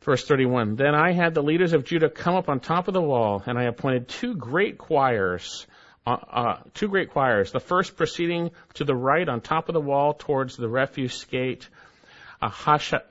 Verse 0.01 0.25
31. 0.25 0.75
Then 0.75 0.95
I 0.95 1.11
had 1.11 1.33
the 1.35 1.43
leaders 1.43 1.73
of 1.73 1.83
Judah 1.83 2.09
come 2.09 2.35
up 2.35 2.49
on 2.49 2.59
top 2.59 2.87
of 2.87 2.93
the 2.93 3.01
wall, 3.01 3.43
and 3.45 3.57
I 3.57 3.63
appointed 3.63 4.07
two 4.07 4.35
great 4.35 4.79
choirs, 4.79 5.67
uh, 6.07 6.17
uh, 6.31 6.57
two 6.73 6.87
great 6.87 7.11
choirs. 7.11 7.51
The 7.51 7.59
first 7.59 7.97
proceeding 7.97 8.51
to 8.75 8.83
the 8.83 8.95
right 8.95 9.27
on 9.27 9.41
top 9.41 9.69
of 9.69 9.73
the 9.73 9.81
wall 9.81 10.13
towards 10.13 10.57
the 10.57 10.69
refuse 10.69 11.23
gate, 11.25 11.69
Hasha, 12.49 13.01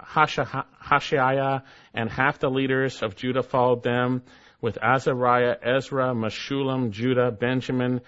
and 1.94 2.10
half 2.10 2.38
the 2.38 2.50
leaders 2.50 3.02
of 3.02 3.16
Judah 3.16 3.42
followed 3.42 3.82
them, 3.82 4.22
with 4.60 4.78
Azariah, 4.82 5.56
Ezra, 5.62 6.14
Meshullam, 6.14 6.90
Judah, 6.90 7.30
Benjamin, 7.30 8.00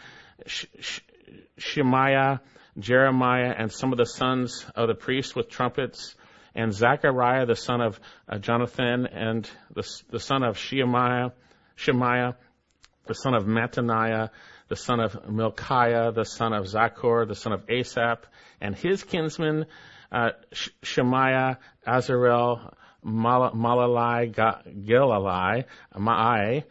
Shemaiah, 1.59 2.41
Jeremiah, 2.79 3.55
and 3.57 3.71
some 3.71 3.93
of 3.93 3.99
the 3.99 4.07
sons 4.07 4.65
of 4.75 4.89
the 4.89 4.95
priests 4.95 5.35
with 5.35 5.51
trumpets, 5.51 6.15
and 6.55 6.73
Zechariah, 6.73 7.45
the 7.45 7.57
son 7.57 7.83
of 7.83 8.01
uh, 8.29 8.39
Jonathan, 8.39 9.07
and 9.07 9.49
the, 9.75 9.87
the 10.11 10.19
son 10.19 10.43
of 10.43 10.57
Shemaiah, 10.57 11.33
Shemaiah, 11.75 12.37
the 13.07 13.15
son 13.15 13.35
of 13.35 13.45
Mattaniah, 13.45 14.31
the 14.69 14.77
son 14.77 15.01
of 15.01 15.13
Milkiah, 15.29 16.15
the 16.15 16.25
son 16.25 16.53
of 16.53 16.65
Zaccur, 16.65 17.29
the 17.29 17.35
son 17.35 17.53
of 17.53 17.65
Asaph, 17.69 18.27
and 18.61 18.75
his 18.75 19.05
kinsmen, 19.05 19.67
uh, 20.13 20.31
Shemaiah, 20.83 21.59
Azarel, 21.87 22.75
Malalai, 23.05 24.33
Gilalai, 24.35 25.65
Ma'ai, 25.95 26.65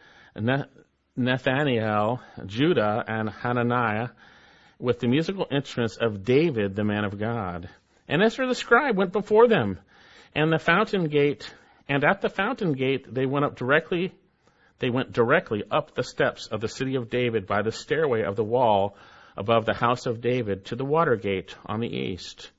Nathaniel, 1.16 2.20
Judah, 2.44 3.04
and 3.06 3.30
Hananiah, 3.30 4.08
with 4.78 5.00
the 5.00 5.08
musical 5.08 5.46
instruments 5.50 5.96
of 5.96 6.24
David, 6.24 6.76
the 6.76 6.84
man 6.84 7.04
of 7.04 7.18
God. 7.18 7.68
And 8.08 8.22
Ezra 8.22 8.46
the 8.46 8.54
scribe 8.54 8.96
went 8.96 9.12
before 9.12 9.48
them, 9.48 9.78
and 10.34 10.52
the 10.52 10.58
fountain 10.58 11.08
gate, 11.08 11.50
and 11.88 12.04
at 12.04 12.20
the 12.20 12.28
fountain 12.28 12.72
gate 12.72 13.12
they 13.12 13.24
went 13.24 13.46
up 13.46 13.56
directly, 13.56 14.12
they 14.78 14.90
went 14.90 15.12
directly 15.12 15.64
up 15.70 15.94
the 15.94 16.04
steps 16.04 16.48
of 16.48 16.60
the 16.60 16.68
city 16.68 16.96
of 16.96 17.08
David 17.08 17.46
by 17.46 17.62
the 17.62 17.72
stairway 17.72 18.22
of 18.22 18.36
the 18.36 18.44
wall 18.44 18.96
above 19.36 19.64
the 19.64 19.74
house 19.74 20.04
of 20.04 20.20
David 20.20 20.66
to 20.66 20.76
the 20.76 20.84
water 20.84 21.16
gate 21.16 21.54
on 21.64 21.80
the 21.80 21.88
east. 21.88 22.50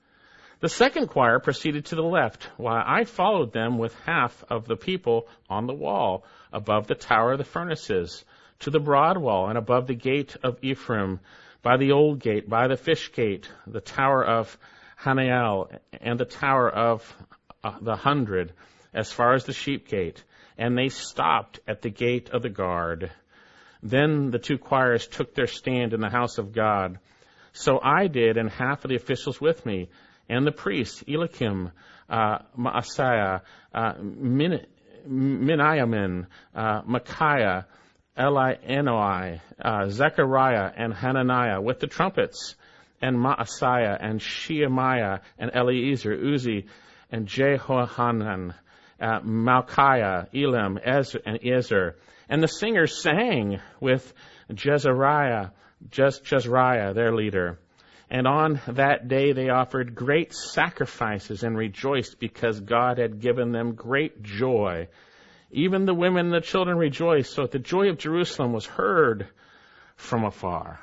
The 0.59 0.69
second 0.69 1.09
choir 1.09 1.39
proceeded 1.39 1.85
to 1.85 1.95
the 1.95 2.01
left, 2.01 2.49
while 2.57 2.83
I 2.83 3.03
followed 3.03 3.53
them 3.53 3.77
with 3.77 3.93
half 4.05 4.43
of 4.49 4.65
the 4.65 4.75
people 4.75 5.27
on 5.47 5.67
the 5.67 5.73
wall, 5.73 6.25
above 6.51 6.87
the 6.87 6.95
tower 6.95 7.33
of 7.33 7.37
the 7.37 7.43
furnaces, 7.43 8.25
to 8.61 8.71
the 8.71 8.79
broad 8.79 9.19
wall, 9.19 9.49
and 9.49 9.57
above 9.57 9.85
the 9.85 9.93
gate 9.93 10.35
of 10.41 10.57
Ephraim, 10.63 11.19
by 11.61 11.77
the 11.77 11.91
old 11.91 12.19
gate, 12.19 12.49
by 12.49 12.67
the 12.67 12.75
fish 12.75 13.11
gate, 13.11 13.47
the 13.67 13.81
tower 13.81 14.25
of 14.25 14.57
Hanael, 14.99 15.69
and 16.01 16.19
the 16.19 16.25
tower 16.25 16.67
of 16.67 17.15
uh, 17.63 17.77
the 17.79 17.95
hundred, 17.95 18.51
as 18.95 19.11
far 19.11 19.35
as 19.35 19.45
the 19.45 19.53
sheep 19.53 19.87
gate. 19.87 20.23
And 20.57 20.75
they 20.75 20.89
stopped 20.89 21.59
at 21.67 21.83
the 21.83 21.91
gate 21.91 22.31
of 22.31 22.41
the 22.41 22.49
guard. 22.49 23.11
Then 23.83 24.31
the 24.31 24.39
two 24.39 24.57
choirs 24.57 25.05
took 25.05 25.35
their 25.35 25.45
stand 25.45 25.93
in 25.93 26.01
the 26.01 26.09
house 26.09 26.39
of 26.39 26.51
God. 26.51 26.97
So 27.53 27.79
I 27.79 28.07
did, 28.07 28.37
and 28.37 28.49
half 28.49 28.83
of 28.83 28.89
the 28.89 28.95
officials 28.95 29.39
with 29.39 29.63
me 29.63 29.89
and 30.29 30.45
the 30.45 30.51
priests, 30.51 31.03
Eliakim, 31.07 31.71
uh, 32.09 32.39
Maaseiah, 32.57 33.41
uh, 33.73 33.93
Min- 34.01 34.65
Miniamin, 35.07 36.27
uh, 36.55 36.81
Micaiah, 36.85 37.65
Elienoi, 38.17 39.39
uh, 39.61 39.89
Zechariah, 39.89 40.71
and 40.75 40.93
Hananiah 40.93 41.61
with 41.61 41.79
the 41.79 41.87
trumpets, 41.87 42.55
and 43.01 43.15
Maaseiah, 43.15 43.97
and 43.99 44.21
Shemaiah, 44.21 45.21
and 45.37 45.51
Eliezer, 45.53 46.15
Uzzi, 46.15 46.65
and 47.11 47.27
Jehohanan, 47.27 48.53
uh, 48.99 49.19
Malchiah, 49.21 50.27
Elam, 50.33 50.79
Ezra, 50.83 51.21
and 51.25 51.39
Ezer. 51.45 51.95
And 52.27 52.43
the 52.43 52.47
singers 52.47 53.01
sang 53.01 53.61
with 53.79 54.13
Jezariah, 54.51 55.51
Jezariah, 55.89 56.93
their 56.95 57.13
leader. 57.13 57.59
And 58.09 58.25
on 58.25 58.61
that 58.67 59.07
day 59.07 59.33
they 59.33 59.49
offered 59.49 59.95
great 59.95 60.33
sacrifices 60.33 61.43
and 61.43 61.57
rejoiced 61.57 62.19
because 62.19 62.59
God 62.59 62.97
had 62.97 63.19
given 63.19 63.51
them 63.51 63.73
great 63.73 64.23
joy. 64.23 64.87
Even 65.51 65.85
the 65.85 65.93
women 65.93 66.27
and 66.27 66.33
the 66.33 66.41
children 66.41 66.77
rejoiced, 66.77 67.33
so 67.33 67.43
that 67.43 67.51
the 67.51 67.59
joy 67.59 67.89
of 67.89 67.97
Jerusalem 67.97 68.53
was 68.53 68.65
heard 68.65 69.27
from 69.95 70.23
afar. 70.23 70.79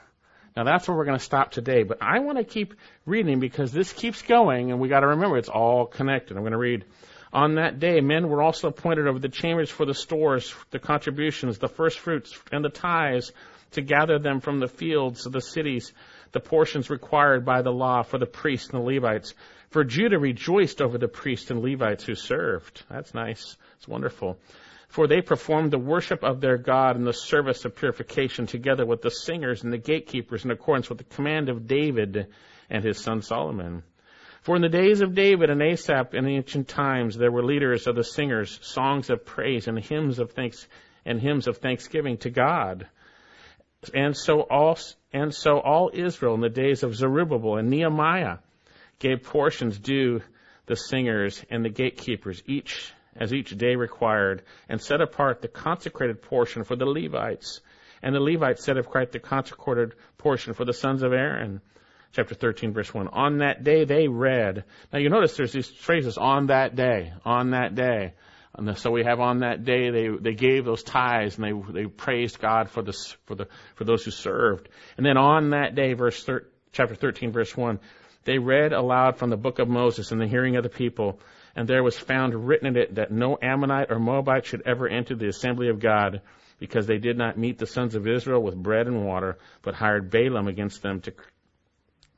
Now 0.56 0.64
that's 0.64 0.86
where 0.86 0.96
we're 0.96 1.04
going 1.04 1.18
to 1.18 1.24
stop 1.24 1.50
today, 1.50 1.82
but 1.82 1.98
I 2.00 2.20
want 2.20 2.38
to 2.38 2.44
keep 2.44 2.74
reading 3.06 3.40
because 3.40 3.72
this 3.72 3.92
keeps 3.92 4.22
going 4.22 4.70
and 4.70 4.80
we 4.80 4.88
got 4.88 5.00
to 5.00 5.08
remember 5.08 5.36
it's 5.36 5.48
all 5.48 5.86
connected. 5.86 6.36
I'm 6.36 6.42
going 6.42 6.52
to 6.52 6.58
read. 6.58 6.84
On 7.32 7.56
that 7.56 7.80
day, 7.80 8.00
men 8.00 8.28
were 8.28 8.40
also 8.40 8.68
appointed 8.68 9.08
over 9.08 9.18
the 9.18 9.28
chambers 9.28 9.68
for 9.68 9.84
the 9.84 9.94
stores, 9.94 10.54
the 10.70 10.78
contributions, 10.78 11.58
the 11.58 11.68
first 11.68 11.98
fruits, 11.98 12.38
and 12.52 12.64
the 12.64 12.68
tithes 12.68 13.32
to 13.72 13.82
gather 13.82 14.20
them 14.20 14.40
from 14.40 14.60
the 14.60 14.68
fields 14.68 15.26
of 15.26 15.32
the 15.32 15.40
cities, 15.40 15.92
the 16.34 16.40
portions 16.40 16.90
required 16.90 17.46
by 17.46 17.62
the 17.62 17.72
law 17.72 18.02
for 18.02 18.18
the 18.18 18.26
priests 18.26 18.68
and 18.68 18.80
the 18.80 18.86
Levites. 18.86 19.32
For 19.70 19.84
Judah 19.84 20.18
rejoiced 20.18 20.82
over 20.82 20.98
the 20.98 21.08
priests 21.08 21.50
and 21.50 21.62
Levites 21.62 22.04
who 22.04 22.14
served. 22.14 22.84
That's 22.90 23.14
nice. 23.14 23.56
It's 23.76 23.88
wonderful. 23.88 24.38
For 24.88 25.06
they 25.06 25.22
performed 25.22 25.70
the 25.70 25.78
worship 25.78 26.22
of 26.22 26.40
their 26.40 26.58
God 26.58 26.96
and 26.96 27.06
the 27.06 27.12
service 27.12 27.64
of 27.64 27.74
purification 27.74 28.46
together 28.46 28.84
with 28.84 29.00
the 29.00 29.10
singers 29.10 29.64
and 29.64 29.72
the 29.72 29.78
gatekeepers 29.78 30.44
in 30.44 30.50
accordance 30.50 30.88
with 30.88 30.98
the 30.98 31.04
command 31.04 31.48
of 31.48 31.66
David 31.66 32.26
and 32.68 32.84
his 32.84 32.98
son 32.98 33.22
Solomon. 33.22 33.82
For 34.42 34.56
in 34.56 34.62
the 34.62 34.68
days 34.68 35.00
of 35.00 35.14
David 35.14 35.50
and 35.50 35.62
Asaph 35.62 36.14
in 36.14 36.26
ancient 36.26 36.68
times 36.68 37.16
there 37.16 37.32
were 37.32 37.42
leaders 37.42 37.86
of 37.86 37.96
the 37.96 38.04
singers, 38.04 38.58
songs 38.62 39.08
of 39.08 39.24
praise 39.24 39.68
and 39.68 39.78
hymns 39.78 40.18
of 40.18 40.32
thanks 40.32 40.68
and 41.06 41.20
hymns 41.20 41.46
of 41.46 41.58
thanksgiving 41.58 42.18
to 42.18 42.30
God. 42.30 42.86
And 43.92 44.16
so 44.16 44.40
all 44.42 44.78
and 45.14 45.32
so 45.32 45.60
all 45.60 45.92
Israel 45.94 46.34
in 46.34 46.40
the 46.40 46.48
days 46.48 46.82
of 46.82 46.96
Zerubbabel 46.96 47.56
and 47.56 47.70
Nehemiah 47.70 48.38
gave 48.98 49.22
portions 49.22 49.78
due 49.78 50.20
the 50.66 50.74
singers 50.74 51.40
and 51.48 51.64
the 51.64 51.68
gatekeepers, 51.68 52.42
each 52.46 52.92
as 53.14 53.32
each 53.32 53.56
day 53.56 53.76
required, 53.76 54.42
and 54.68 54.82
set 54.82 55.00
apart 55.00 55.40
the 55.40 55.46
consecrated 55.46 56.20
portion 56.20 56.64
for 56.64 56.74
the 56.74 56.84
Levites. 56.84 57.60
And 58.02 58.12
the 58.12 58.20
Levites 58.20 58.64
set 58.64 58.76
apart 58.76 59.12
the 59.12 59.20
consecrated 59.20 59.94
portion 60.18 60.52
for 60.52 60.64
the 60.64 60.72
sons 60.72 61.04
of 61.04 61.12
Aaron. 61.12 61.60
Chapter 62.12 62.34
13, 62.34 62.72
verse 62.72 62.92
1. 62.92 63.06
On 63.08 63.38
that 63.38 63.62
day 63.62 63.84
they 63.84 64.08
read. 64.08 64.64
Now 64.92 64.98
you 64.98 65.10
notice 65.10 65.36
there's 65.36 65.52
these 65.52 65.68
phrases, 65.68 66.18
on 66.18 66.48
that 66.48 66.74
day, 66.74 67.12
on 67.24 67.50
that 67.50 67.76
day. 67.76 68.14
And 68.56 68.78
so 68.78 68.90
we 68.90 69.04
have 69.04 69.20
on 69.20 69.40
that 69.40 69.64
day 69.64 69.90
they 69.90 70.08
they 70.08 70.34
gave 70.34 70.64
those 70.64 70.82
tithes 70.82 71.38
and 71.38 71.44
they 71.44 71.82
they 71.82 71.86
praised 71.86 72.40
God 72.40 72.70
for 72.70 72.82
this 72.82 73.16
for 73.26 73.34
the 73.34 73.48
for 73.74 73.84
those 73.84 74.04
who 74.04 74.10
served. 74.10 74.68
And 74.96 75.04
then 75.04 75.16
on 75.16 75.50
that 75.50 75.74
day, 75.74 75.94
verse 75.94 76.22
thir- 76.22 76.46
chapter 76.72 76.94
13, 76.94 77.32
verse 77.32 77.56
1, 77.56 77.80
they 78.24 78.38
read 78.38 78.72
aloud 78.72 79.16
from 79.16 79.30
the 79.30 79.36
book 79.36 79.58
of 79.58 79.68
Moses 79.68 80.12
in 80.12 80.18
the 80.18 80.28
hearing 80.28 80.56
of 80.56 80.62
the 80.62 80.68
people 80.68 81.20
and 81.56 81.68
there 81.68 81.82
was 81.82 81.98
found 81.98 82.48
written 82.48 82.66
in 82.66 82.76
it 82.76 82.96
that 82.96 83.12
no 83.12 83.38
Ammonite 83.40 83.90
or 83.90 83.98
Moabite 83.98 84.46
should 84.46 84.62
ever 84.66 84.88
enter 84.88 85.14
the 85.14 85.28
assembly 85.28 85.68
of 85.68 85.78
God, 85.78 86.20
because 86.58 86.86
they 86.86 86.98
did 86.98 87.16
not 87.16 87.38
meet 87.38 87.58
the 87.58 87.66
sons 87.66 87.94
of 87.94 88.06
Israel 88.06 88.42
with 88.42 88.56
bread 88.56 88.86
and 88.86 89.04
water, 89.04 89.38
but 89.62 89.74
hired 89.74 90.10
Balaam 90.10 90.48
against 90.48 90.82
them 90.82 91.00
to 91.02 91.12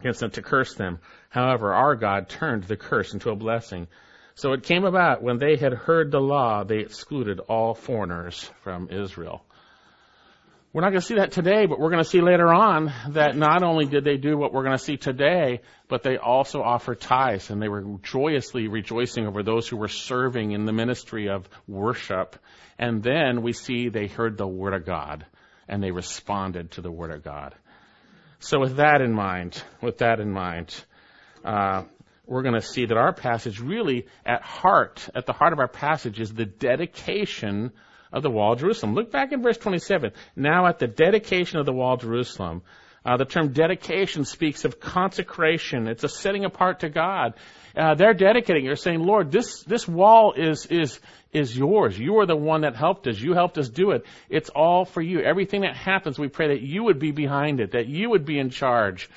against 0.01 0.21
them 0.21 0.31
to 0.31 0.43
curse 0.43 0.75
them. 0.75 0.99
However, 1.31 1.73
our 1.73 1.97
God 1.97 2.29
turned 2.29 2.65
the 2.65 2.77
curse 2.77 3.15
into 3.15 3.31
a 3.31 3.37
blessing. 3.37 3.89
So 4.37 4.53
it 4.53 4.65
came 4.65 4.85
about 4.85 5.23
when 5.23 5.39
they 5.39 5.57
had 5.57 5.73
heard 5.73 6.11
the 6.11 6.21
law, 6.21 6.63
they 6.63 6.81
excluded 6.81 7.41
all 7.41 7.75
foreigners 7.75 8.51
from 8.63 8.91
Israel. 8.91 9.43
We're 10.75 10.83
not 10.83 10.91
going 10.91 11.01
to 11.01 11.07
see 11.07 11.15
that 11.15 11.33
today, 11.33 11.65
but 11.65 11.81
we're 11.81 11.91
going 11.91 12.05
to 12.05 12.09
see 12.09 12.21
later 12.21 12.53
on 12.53 12.93
that 13.13 13.35
not 13.35 13.63
only 13.63 13.87
did 13.87 14.05
they 14.05 14.19
do 14.19 14.37
what 14.37 14.53
we're 14.53 14.63
going 14.63 14.77
to 14.77 14.85
see 14.85 14.99
today, 14.99 15.63
but 15.89 16.03
they 16.03 16.19
also 16.19 16.61
offered 16.61 17.01
tithes 17.01 17.49
and 17.49 17.63
they 17.63 17.69
were 17.69 17.83
joyously 18.03 18.69
rejoicing 18.69 19.27
over 19.27 19.43
those 19.43 19.67
who 19.67 19.79
were 19.79 19.89
serving 19.89 20.51
in 20.51 20.67
the 20.67 20.73
ministry 20.73 21.31
of 21.31 21.49
worship. 21.67 22.37
And 22.79 23.03
then 23.03 23.41
we 23.41 23.55
see 23.55 23.89
they 23.89 24.07
heard 24.07 24.37
the 24.37 24.47
word 24.47 24.75
of 24.75 24.85
God 24.85 25.25
and 25.67 25.83
they 25.83 25.93
responded 25.93 26.73
to 26.73 26.83
the 26.83 26.93
word 26.93 27.11
of 27.11 27.25
God. 27.25 27.55
So 28.41 28.61
with 28.61 28.77
that 28.77 29.01
in 29.01 29.15
mind, 29.15 29.63
with 29.81 29.97
that 29.99 30.21
in 30.21 30.31
mind, 30.31 30.75
uh, 31.43 31.85
we're 32.27 32.43
going 32.43 32.55
to 32.55 32.63
see 32.63 32.87
that 32.87 32.97
our 32.97 33.13
passage 33.13 33.61
really 33.61 34.07
at 34.25 34.43
heart, 34.43 35.09
at 35.15 35.27
the 35.27 35.33
heart 35.33 35.53
of 35.53 35.59
our 35.59 35.69
passage 35.69 36.21
is 36.21 36.33
the 36.33 36.45
dedication 36.45 37.73
of 38.13 38.23
the 38.23 38.31
wall 38.31 38.53
of 38.53 38.61
Jerusalem. 38.61 38.95
Look 38.95 39.11
back 39.11 39.33
in 39.33 39.43
verse 39.43 39.59
27. 39.59 40.13
Now 40.35 40.67
at 40.67 40.79
the 40.79 40.87
dedication 40.87 41.59
of 41.59 41.67
the 41.67 41.73
wall 41.73 41.95
of 41.95 42.01
Jerusalem, 42.01 42.63
uh, 43.05 43.17
the 43.17 43.25
term 43.25 43.53
dedication 43.53 44.25
speaks 44.25 44.65
of 44.65 44.81
consecration. 44.81 45.87
It's 45.87 46.03
a 46.03 46.09
setting 46.09 46.45
apart 46.45 46.81
to 46.81 46.89
God. 46.89 47.35
Uh, 47.77 47.95
they're 47.95 48.15
dedicating. 48.15 48.65
They're 48.65 48.75
saying, 48.75 49.01
Lord, 49.01 49.31
this, 49.31 49.63
this 49.63 49.87
wall 49.87 50.33
is, 50.33 50.67
is, 50.67 50.99
is 51.33 51.57
yours. 51.57 51.97
You 51.97 52.19
are 52.19 52.27
the 52.27 52.37
one 52.37 52.63
that 52.63 52.75
helped 52.75 53.07
us. 53.07 53.21
You 53.21 53.35
helped 53.35 53.59
us 53.59 53.69
do 53.69 53.93
it. 53.93 54.05
It's 54.29 54.49
all 54.49 54.85
for 54.85 55.01
you. 55.01 55.21
Everything 55.21 55.61
that 55.61 55.77
happens, 55.77 56.19
we 56.19 56.27
pray 56.27 56.49
that 56.49 56.63
you 56.63 56.83
would 56.85 56.99
be 56.99 57.13
behind 57.13 57.61
it, 57.61 57.73
that 57.73 57.87
you 57.87 58.11
would 58.11 58.25
be 58.25 58.41
in 58.41 58.51
charge. 58.51 59.09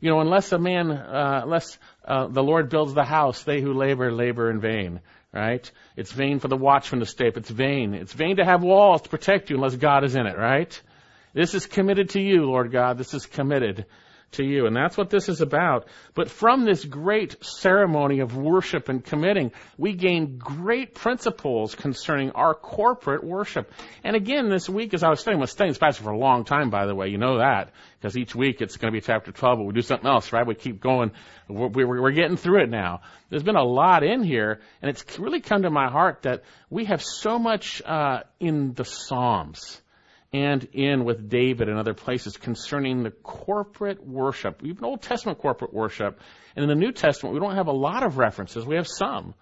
You 0.00 0.10
know, 0.10 0.20
unless 0.20 0.50
a 0.52 0.58
man, 0.58 0.90
uh, 0.90 1.42
unless 1.44 1.78
uh, 2.06 2.28
the 2.28 2.42
Lord 2.42 2.68
builds 2.68 2.94
the 2.94 3.04
house, 3.04 3.42
they 3.42 3.60
who 3.60 3.72
labor, 3.72 4.12
labor 4.12 4.50
in 4.50 4.60
vain 4.60 5.00
right? 5.36 5.70
It's 5.96 6.12
vain 6.12 6.38
for 6.38 6.48
the 6.48 6.56
watchman 6.56 7.00
to 7.00 7.06
stay. 7.06 7.30
It's 7.34 7.50
vain. 7.50 7.92
It's 7.92 8.14
vain 8.14 8.36
to 8.36 8.44
have 8.44 8.62
walls 8.62 9.02
to 9.02 9.10
protect 9.10 9.50
you 9.50 9.56
unless 9.56 9.76
God 9.76 10.02
is 10.02 10.14
in 10.14 10.26
it, 10.26 10.38
right? 10.38 10.80
This 11.34 11.54
is 11.54 11.66
committed 11.66 12.10
to 12.10 12.20
you, 12.20 12.46
Lord 12.46 12.72
God. 12.72 12.96
This 12.96 13.12
is 13.12 13.26
committed 13.26 13.84
to 14.32 14.44
you. 14.44 14.66
And 14.66 14.76
that's 14.76 14.96
what 14.96 15.10
this 15.10 15.28
is 15.28 15.40
about. 15.40 15.86
But 16.14 16.30
from 16.30 16.64
this 16.64 16.84
great 16.84 17.42
ceremony 17.44 18.20
of 18.20 18.36
worship 18.36 18.88
and 18.88 19.04
committing, 19.04 19.52
we 19.78 19.94
gain 19.94 20.38
great 20.38 20.94
principles 20.94 21.74
concerning 21.74 22.32
our 22.32 22.54
corporate 22.54 23.24
worship. 23.24 23.72
And 24.04 24.16
again, 24.16 24.48
this 24.48 24.68
week 24.68 24.94
as 24.94 25.02
I 25.02 25.08
was 25.08 25.20
studying, 25.20 25.40
I 25.40 25.42
was 25.42 25.50
studying 25.50 25.70
this 25.70 25.78
passage 25.78 26.02
for 26.02 26.10
a 26.10 26.18
long 26.18 26.44
time, 26.44 26.70
by 26.70 26.86
the 26.86 26.94
way. 26.94 27.08
You 27.08 27.18
know 27.18 27.38
that. 27.38 27.72
Because 27.98 28.16
each 28.16 28.34
week 28.34 28.60
it's 28.60 28.76
going 28.76 28.92
to 28.92 28.96
be 28.96 29.00
chapter 29.00 29.32
12, 29.32 29.58
but 29.58 29.64
we 29.64 29.72
do 29.72 29.82
something 29.82 30.08
else, 30.08 30.32
right? 30.32 30.46
We 30.46 30.54
keep 30.54 30.80
going. 30.80 31.12
We're, 31.48 31.86
we're 31.86 32.10
getting 32.12 32.36
through 32.36 32.62
it 32.62 32.70
now. 32.70 33.00
There's 33.30 33.42
been 33.42 33.56
a 33.56 33.64
lot 33.64 34.02
in 34.02 34.22
here, 34.22 34.60
and 34.82 34.90
it's 34.90 35.18
really 35.18 35.40
come 35.40 35.62
to 35.62 35.70
my 35.70 35.90
heart 35.90 36.22
that 36.22 36.42
we 36.68 36.84
have 36.84 37.02
so 37.02 37.38
much 37.38 37.82
uh, 37.82 38.20
in 38.38 38.74
the 38.74 38.84
Psalms 38.84 39.80
and 40.36 40.68
in 40.72 41.04
with 41.04 41.30
David 41.30 41.68
and 41.68 41.78
other 41.78 41.94
places 41.94 42.36
concerning 42.36 43.02
the 43.02 43.10
corporate 43.10 44.06
worship, 44.06 44.62
even 44.62 44.84
Old 44.84 45.00
Testament 45.00 45.38
corporate 45.38 45.72
worship. 45.72 46.20
And 46.54 46.62
in 46.62 46.68
the 46.68 46.74
New 46.74 46.92
Testament, 46.92 47.32
we 47.32 47.40
don't 47.40 47.54
have 47.54 47.68
a 47.68 47.72
lot 47.72 48.02
of 48.02 48.18
references. 48.18 48.66
We 48.66 48.76
have 48.76 48.86
some. 48.86 49.34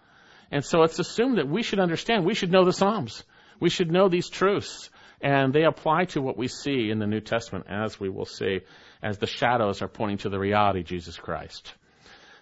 And 0.53 0.65
so 0.65 0.83
it's 0.83 0.99
assumed 1.01 1.39
that 1.39 1.49
we 1.49 1.63
should 1.63 1.81
understand, 1.81 2.25
we 2.25 2.35
should 2.35 2.53
know 2.53 2.65
the 2.65 2.73
Psalms. 2.73 3.25
We 3.59 3.71
should 3.71 3.91
know 3.91 4.09
these 4.09 4.29
truths. 4.29 4.91
And 5.21 5.53
they 5.53 5.65
apply 5.65 6.05
to 6.07 6.23
what 6.23 6.37
we 6.37 6.49
see 6.49 6.91
in 6.91 6.99
the 6.99 7.07
New 7.07 7.21
Testament, 7.21 7.67
as 7.69 7.99
we 7.99 8.09
will 8.09 8.27
see, 8.27 8.61
as 9.03 9.19
the 9.19 9.27
shadows 9.27 9.83
are 9.83 9.89
pointing 9.89 10.19
to 10.19 10.29
the 10.29 10.39
reality, 10.39 10.83
Jesus 10.83 11.17
Christ. 11.17 11.75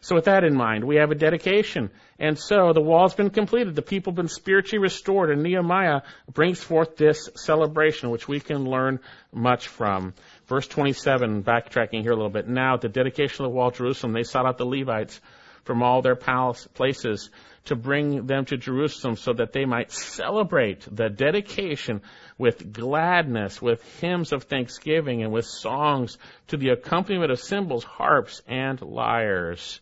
So 0.02 0.16
with 0.16 0.24
that 0.24 0.42
in 0.42 0.54
mind, 0.54 0.82
we 0.82 0.96
have 0.96 1.12
a 1.12 1.14
dedication. 1.14 1.90
And 2.18 2.36
so 2.36 2.72
the 2.72 2.80
wall's 2.80 3.14
been 3.14 3.30
completed. 3.30 3.76
The 3.76 3.82
people 3.82 4.10
have 4.10 4.16
been 4.16 4.26
spiritually 4.26 4.82
restored. 4.82 5.30
And 5.30 5.44
Nehemiah 5.44 6.02
brings 6.32 6.60
forth 6.60 6.96
this 6.96 7.30
celebration, 7.36 8.10
which 8.10 8.26
we 8.26 8.40
can 8.40 8.64
learn 8.64 8.98
much 9.32 9.68
from. 9.68 10.14
Verse 10.48 10.66
27, 10.66 11.44
backtracking 11.44 12.02
here 12.02 12.10
a 12.10 12.16
little 12.16 12.30
bit. 12.30 12.48
Now, 12.48 12.74
at 12.74 12.80
the 12.80 12.88
dedication 12.88 13.44
of 13.44 13.52
the 13.52 13.56
wall 13.56 13.68
of 13.68 13.76
Jerusalem, 13.76 14.12
they 14.12 14.24
sought 14.24 14.44
out 14.44 14.58
the 14.58 14.66
Levites 14.66 15.20
from 15.62 15.84
all 15.84 16.02
their 16.02 16.16
palace 16.16 16.66
places 16.74 17.30
to 17.66 17.76
bring 17.76 18.26
them 18.26 18.44
to 18.46 18.56
Jerusalem 18.56 19.14
so 19.14 19.32
that 19.34 19.52
they 19.52 19.64
might 19.64 19.92
celebrate 19.92 20.84
the 20.90 21.08
dedication 21.08 22.02
with 22.42 22.72
gladness, 22.72 23.62
with 23.62 23.80
hymns 24.00 24.32
of 24.32 24.42
thanksgiving, 24.42 25.22
and 25.22 25.32
with 25.32 25.46
songs 25.46 26.18
to 26.48 26.56
the 26.56 26.70
accompaniment 26.70 27.30
of 27.30 27.38
cymbals, 27.38 27.84
harps, 27.84 28.42
and 28.48 28.82
lyres. 28.82 29.80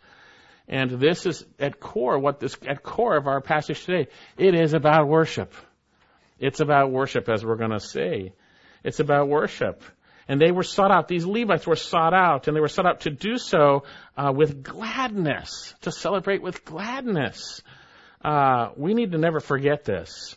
And 0.68 0.90
this 1.00 1.24
is 1.24 1.42
at 1.58 1.80
core 1.80 2.18
what 2.18 2.38
this 2.38 2.56
at 2.68 2.82
core 2.82 3.16
of 3.16 3.26
our 3.26 3.40
passage 3.40 3.82
today. 3.86 4.08
It 4.36 4.54
is 4.54 4.74
about 4.74 5.08
worship. 5.08 5.54
It's 6.38 6.60
about 6.60 6.90
worship, 6.90 7.30
as 7.30 7.42
we're 7.42 7.56
going 7.56 7.70
to 7.70 7.80
see. 7.80 8.32
It's 8.84 9.00
about 9.00 9.28
worship. 9.28 9.82
And 10.28 10.38
they 10.38 10.52
were 10.52 10.62
sought 10.62 10.90
out. 10.90 11.08
These 11.08 11.24
Levites 11.24 11.66
were 11.66 11.76
sought 11.76 12.12
out, 12.12 12.46
and 12.46 12.54
they 12.54 12.60
were 12.60 12.68
sought 12.68 12.86
out 12.86 13.00
to 13.00 13.10
do 13.10 13.38
so 13.38 13.84
uh, 14.18 14.32
with 14.36 14.62
gladness, 14.62 15.74
to 15.80 15.90
celebrate 15.90 16.42
with 16.42 16.66
gladness. 16.66 17.62
Uh, 18.22 18.68
we 18.76 18.92
need 18.92 19.12
to 19.12 19.18
never 19.18 19.40
forget 19.40 19.84
this. 19.84 20.36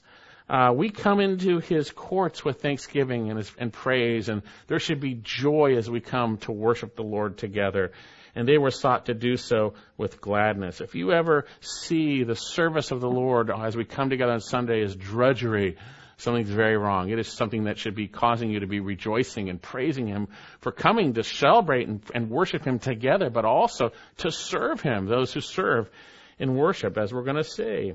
Uh, 0.50 0.74
we 0.76 0.90
come 0.90 1.20
into 1.20 1.60
his 1.60 1.90
courts 1.90 2.44
with 2.44 2.62
thanksgiving 2.62 3.30
and, 3.30 3.38
his, 3.38 3.52
and 3.58 3.72
praise, 3.72 4.28
and 4.30 4.42
there 4.68 4.80
should 4.80 5.00
be 5.00 5.14
joy 5.14 5.76
as 5.78 5.90
we 5.90 6.02
come 6.02 6.38
to 6.38 6.52
worship 6.52 6.96
the 6.96 7.04
Lord 7.04 7.38
together. 7.38 7.92
And 8.36 8.48
they 8.48 8.58
were 8.58 8.72
sought 8.72 9.06
to 9.06 9.14
do 9.14 9.38
so 9.38 9.76
with 9.96 10.20
gladness. 10.20 10.82
If 10.82 10.96
you 10.96 11.14
ever 11.14 11.46
see 11.62 12.24
the 12.24 12.36
service 12.36 12.92
of 12.92 13.00
the 13.00 13.10
Lord 13.10 13.52
as 13.52 13.78
we 13.78 13.86
come 13.86 14.10
together 14.10 14.34
on 14.34 14.42
Sunday 14.42 14.82
as 14.82 14.96
drudgery, 14.96 15.78
something's 16.18 16.50
very 16.50 16.76
wrong. 16.76 17.10
It 17.10 17.20
is 17.20 17.28
something 17.28 17.66
that 17.66 17.78
should 17.78 17.96
be 17.96 18.08
causing 18.08 18.50
you 18.50 18.62
to 18.62 18.68
be 18.68 18.80
rejoicing 18.80 19.50
and 19.50 19.62
praising 19.62 20.08
Him 20.08 20.28
for 20.62 20.72
coming 20.72 21.14
to 21.14 21.24
celebrate 21.24 21.88
and, 21.88 22.04
and 22.14 22.30
worship 22.30 22.66
Him 22.66 22.80
together, 22.80 23.30
but 23.30 23.46
also 23.46 23.92
to 24.18 24.32
serve 24.32 24.82
Him, 24.82 25.06
those 25.06 25.32
who 25.32 25.42
serve 25.42 25.90
in 26.40 26.56
worship, 26.56 26.98
as 26.98 27.14
we're 27.14 27.24
going 27.24 27.38
to 27.38 27.44
see. 27.44 27.94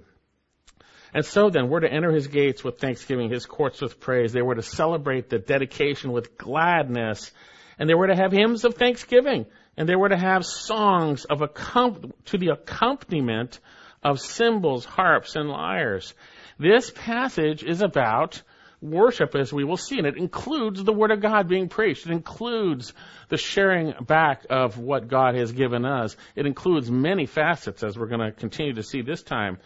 And 1.15 1.25
so 1.25 1.50
then, 1.50 1.69
we're 1.69 1.81
to 1.81 1.93
enter 1.93 2.12
his 2.12 2.27
gates 2.27 2.62
with 2.62 2.79
thanksgiving, 2.79 3.31
his 3.31 3.47
courts 3.47 3.81
with 3.81 3.99
praise. 3.99 4.33
They 4.33 4.43
were 4.43 4.55
to 4.55 4.62
celebrate 4.62 5.31
the 5.31 5.38
dedication 5.38 6.12
with 6.12 6.37
gladness, 6.37 7.31
and 7.79 7.88
they 7.88 7.95
were 7.95 8.09
to 8.09 8.17
have 8.17 8.33
hymns 8.33 8.65
of 8.65 8.75
thanksgiving, 8.75 9.47
and 9.77 9.88
they 9.88 9.97
were 9.97 10.11
to 10.11 10.19
have 10.19 10.45
songs 10.45 11.25
of 11.25 11.41
accom- 11.41 12.12
to 12.27 12.38
the 12.38 12.49
accompaniment 12.49 13.59
of 14.03 14.21
cymbals, 14.21 14.85
harps, 14.85 15.35
and 15.35 15.49
lyres. 15.49 16.15
This 16.59 16.91
passage 16.95 17.62
is 17.65 17.83
about 17.83 18.43
worship 18.81 19.35
as 19.35 19.53
we 19.53 19.65
will 19.65 19.77
see. 19.77 19.99
And 19.99 20.07
it 20.07 20.17
includes 20.17 20.83
the 20.83 20.93
Word 20.93 21.11
of 21.11 21.21
God 21.21 21.49
being 21.49 21.69
preached. 21.69 22.07
It 22.07 22.13
includes 22.13 22.93
the 23.29 23.37
sharing 23.37 23.95
back 24.07 24.47
of 24.51 24.79
what 24.79 25.09
God 25.09 25.35
has 25.35 25.53
given 25.53 25.85
us. 25.85 26.17
It 26.37 26.47
includes 26.47 26.91
many 26.91 27.27
facets 27.27 27.83
as 27.83 27.99
we're 27.99 28.07
going 28.07 28.21
to 28.21 28.33
continue 28.33 28.75
to 28.75 28.83
see 28.83 29.03
this 29.03 29.23
time. 29.23 29.59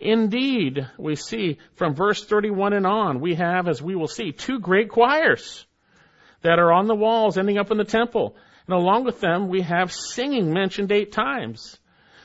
Indeed, 0.00 0.86
we 0.98 1.16
see 1.16 1.58
from 1.74 1.94
verse 1.94 2.24
31 2.24 2.72
and 2.72 2.86
on, 2.86 3.20
we 3.20 3.34
have, 3.34 3.68
as 3.68 3.82
we 3.82 3.94
will 3.94 4.08
see, 4.08 4.32
two 4.32 4.60
great 4.60 4.90
choirs 4.90 5.66
that 6.42 6.58
are 6.58 6.72
on 6.72 6.86
the 6.86 6.94
walls 6.94 7.38
ending 7.38 7.58
up 7.58 7.70
in 7.70 7.78
the 7.78 7.84
temple. 7.84 8.36
And 8.66 8.74
along 8.74 9.04
with 9.04 9.20
them, 9.20 9.48
we 9.48 9.62
have 9.62 9.92
singing 9.92 10.52
mentioned 10.52 10.92
eight 10.92 11.12
times. 11.12 11.78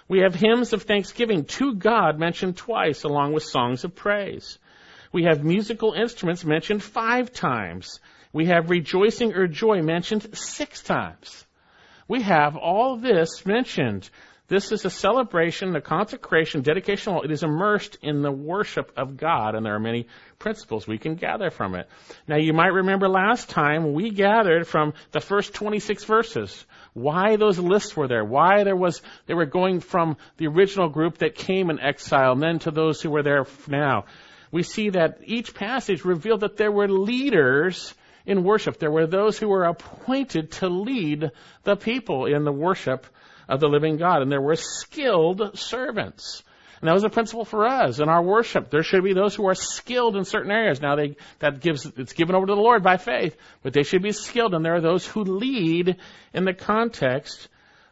We 0.08 0.20
have 0.20 0.36
hymns 0.36 0.74
of 0.74 0.84
thanksgiving 0.84 1.46
to 1.46 1.76
God 1.76 2.20
mentioned 2.20 2.58
twice, 2.58 3.04
along 3.04 3.34
with 3.34 3.44
songs 3.44 3.86
of 3.86 3.96
praise. 3.96 4.60
We 5.14 5.26
have 5.26 5.44
musical 5.44 5.94
instruments 5.94 6.44
mentioned 6.44 6.82
five 6.82 7.32
times. 7.32 8.00
We 8.34 8.48
have 8.48 8.72
rejoicing 8.72 9.36
or 9.36 9.48
joy 9.48 9.84
mentioned 9.84 10.36
six 10.36 10.82
times. 10.82 11.46
We 12.08 12.24
have 12.24 12.58
all 12.58 12.98
this 12.98 13.46
mentioned. 13.46 14.10
This 14.48 14.72
is 14.72 14.84
a 14.86 14.90
celebration, 14.90 15.76
a 15.76 15.82
consecration, 15.82 16.64
dedication. 16.64 17.20
It 17.24 17.32
is 17.32 17.44
immersed 17.44 18.00
in 18.02 18.24
the 18.24 18.32
worship 18.32 18.92
of 18.98 19.16
God, 19.16 19.54
and 19.54 19.64
there 19.64 19.76
are 19.76 19.80
many 19.80 20.08
principles 20.40 20.88
we 20.88 20.98
can 20.98 21.14
gather 21.16 21.52
from 21.52 21.76
it. 21.76 21.88
Now, 22.28 22.38
you 22.38 22.52
might 22.52 22.74
remember 22.74 23.08
last 23.08 23.50
time 23.50 23.94
we 23.94 24.10
gathered 24.10 24.68
from 24.68 24.94
the 25.12 25.22
first 25.22 25.54
26 25.54 26.06
verses. 26.06 26.66
Why 26.94 27.36
those 27.36 27.60
lists 27.60 27.96
were 27.96 28.08
there? 28.08 28.26
Why 28.26 28.64
there 28.64 28.76
was 28.76 29.02
they 29.28 29.36
were 29.36 29.46
going 29.46 29.80
from 29.80 30.18
the 30.38 30.48
original 30.48 30.90
group 30.90 31.20
that 31.20 31.36
came 31.36 31.70
in 31.70 31.80
exile, 31.80 32.32
and 32.32 32.42
then 32.42 32.60
to 32.60 32.72
those 32.72 33.00
who 33.00 33.12
were 33.12 33.24
there 33.24 33.46
now 33.68 34.06
we 34.54 34.62
see 34.62 34.92
that 34.92 35.18
each 35.26 35.56
passage 35.56 36.06
revealed 36.06 36.42
that 36.42 36.58
there 36.58 36.72
were 36.72 36.88
leaders 36.88 37.94
in 38.24 38.44
worship. 38.44 38.78
There 38.78 38.92
were 38.92 39.08
those 39.08 39.40
who 39.40 39.50
were 39.50 39.64
appointed 39.64 40.52
to 40.54 40.70
lead 40.70 41.32
the 41.64 41.76
people 41.76 42.28
in 42.28 42.44
the 42.44 42.52
worship 42.52 43.08
of 43.50 43.60
the 43.60 43.68
living 43.68 43.98
God, 43.98 44.22
and 44.22 44.32
there 44.32 44.40
were 44.40 44.56
skilled 44.56 45.58
servants. 45.58 46.44
And 46.80 46.88
that 46.88 46.94
was 46.94 47.04
a 47.04 47.10
principle 47.10 47.46
for 47.46 47.66
us 47.66 48.00
in 48.00 48.10
our 48.10 48.22
worship. 48.22 48.70
There 48.70 48.84
should 48.84 49.04
be 49.04 49.14
those 49.14 49.34
who 49.34 49.48
are 49.48 49.56
skilled 49.56 50.16
in 50.16 50.24
certain 50.24 50.52
areas. 50.52 50.80
Now 50.80 50.98
they, 50.98 51.16
that 51.40 51.60
gives, 51.60 51.88
it's 51.98 52.14
given 52.14 52.36
over 52.36 52.46
to 52.46 52.54
the 52.54 52.62
Lord 52.62 52.84
by 52.84 52.98
faith, 52.98 53.36
but 53.64 53.74
they 53.74 53.84
should 53.84 54.04
be 54.04 54.12
skilled, 54.12 54.54
and 54.54 54.64
there 54.64 54.76
are 54.76 54.82
those 54.82 55.08
who 55.08 55.24
lead 55.24 55.96
in 56.32 56.46
the 56.46 56.54
context 56.54 57.48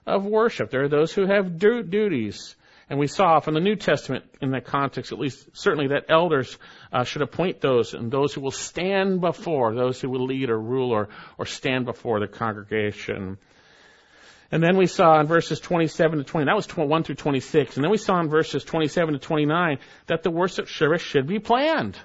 of 0.05 0.25
worship. 0.25 0.69
There 0.69 0.83
are 0.83 0.89
those 0.89 1.11
who 1.11 1.25
have 1.25 1.57
du- 1.57 1.81
duties. 1.81 2.55
And 2.91 2.99
we 2.99 3.07
saw 3.07 3.39
from 3.39 3.53
the 3.53 3.61
New 3.61 3.77
Testament, 3.77 4.25
in 4.41 4.51
that 4.51 4.65
context 4.65 5.13
at 5.13 5.17
least, 5.17 5.47
certainly 5.53 5.87
that 5.87 6.07
elders 6.09 6.57
uh, 6.91 7.05
should 7.05 7.21
appoint 7.21 7.61
those 7.61 7.93
and 7.93 8.11
those 8.11 8.33
who 8.33 8.41
will 8.41 8.51
stand 8.51 9.21
before, 9.21 9.73
those 9.73 10.01
who 10.01 10.09
will 10.09 10.25
lead 10.25 10.49
or 10.49 10.59
rule 10.59 10.91
or, 10.91 11.07
or 11.37 11.45
stand 11.45 11.85
before 11.85 12.19
the 12.19 12.27
congregation. 12.27 13.37
And 14.51 14.61
then 14.61 14.75
we 14.75 14.87
saw 14.87 15.21
in 15.21 15.27
verses 15.27 15.61
27 15.61 16.17
to 16.17 16.25
20, 16.25 16.47
that 16.47 16.53
was 16.57 16.67
1 16.67 17.03
through 17.03 17.15
26, 17.15 17.77
and 17.77 17.83
then 17.85 17.91
we 17.91 17.97
saw 17.97 18.19
in 18.19 18.27
verses 18.27 18.65
27 18.65 19.13
to 19.13 19.19
29 19.21 19.79
that 20.07 20.23
the 20.23 20.29
worship 20.29 20.67
service 20.67 21.01
should 21.01 21.27
be 21.27 21.39
planned. 21.39 21.97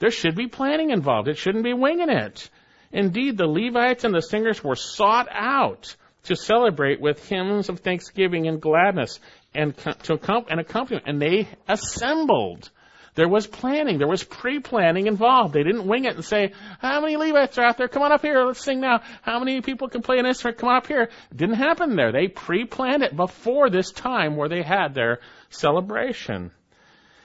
There 0.00 0.10
should 0.10 0.34
be 0.34 0.48
planning 0.48 0.90
involved. 0.90 1.28
It 1.28 1.38
shouldn't 1.38 1.62
be 1.62 1.72
winging 1.72 2.10
it. 2.10 2.50
Indeed, 2.90 3.38
the 3.38 3.46
Levites 3.46 4.02
and 4.02 4.12
the 4.12 4.22
singers 4.22 4.64
were 4.64 4.74
sought 4.74 5.28
out 5.30 5.94
to 6.26 6.34
celebrate 6.34 7.00
with 7.00 7.28
hymns 7.28 7.68
of 7.68 7.80
thanksgiving 7.80 8.48
and 8.48 8.60
gladness 8.60 9.20
and 9.54 9.76
to 9.76 10.14
accompany, 10.14 10.52
and 10.52 10.60
accompaniment. 10.60 11.08
And 11.08 11.20
they 11.20 11.48
assembled. 11.68 12.70
There 13.14 13.28
was 13.28 13.46
planning. 13.46 13.96
There 13.96 14.06
was 14.06 14.22
pre-planning 14.22 15.06
involved. 15.06 15.54
They 15.54 15.62
didn't 15.62 15.86
wing 15.86 16.04
it 16.04 16.16
and 16.16 16.24
say, 16.24 16.52
how 16.80 17.00
many 17.00 17.16
Levites 17.16 17.56
are 17.56 17.64
out 17.64 17.78
there? 17.78 17.88
Come 17.88 18.02
on 18.02 18.12
up 18.12 18.20
here. 18.20 18.44
Let's 18.44 18.60
sing 18.60 18.80
now. 18.80 19.00
How 19.22 19.38
many 19.38 19.62
people 19.62 19.88
can 19.88 20.02
play 20.02 20.18
an 20.18 20.26
instrument? 20.26 20.58
Come 20.58 20.68
on 20.68 20.76
up 20.76 20.86
here. 20.86 21.08
Didn't 21.34 21.54
happen 21.54 21.96
there. 21.96 22.12
They 22.12 22.28
pre-planned 22.28 23.02
it 23.02 23.16
before 23.16 23.70
this 23.70 23.90
time 23.90 24.36
where 24.36 24.50
they 24.50 24.62
had 24.62 24.92
their 24.92 25.20
celebration. 25.48 26.50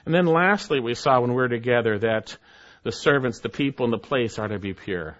And 0.06 0.14
then 0.14 0.24
lastly, 0.24 0.80
we 0.80 0.94
saw 0.94 1.20
when 1.20 1.30
we 1.30 1.36
were 1.36 1.48
together 1.48 1.98
that 1.98 2.38
the 2.84 2.92
servants, 2.92 3.40
the 3.40 3.50
people, 3.50 3.84
and 3.84 3.92
the 3.92 3.98
place 3.98 4.38
are 4.38 4.48
to 4.48 4.58
be 4.58 4.72
pure. 4.72 5.18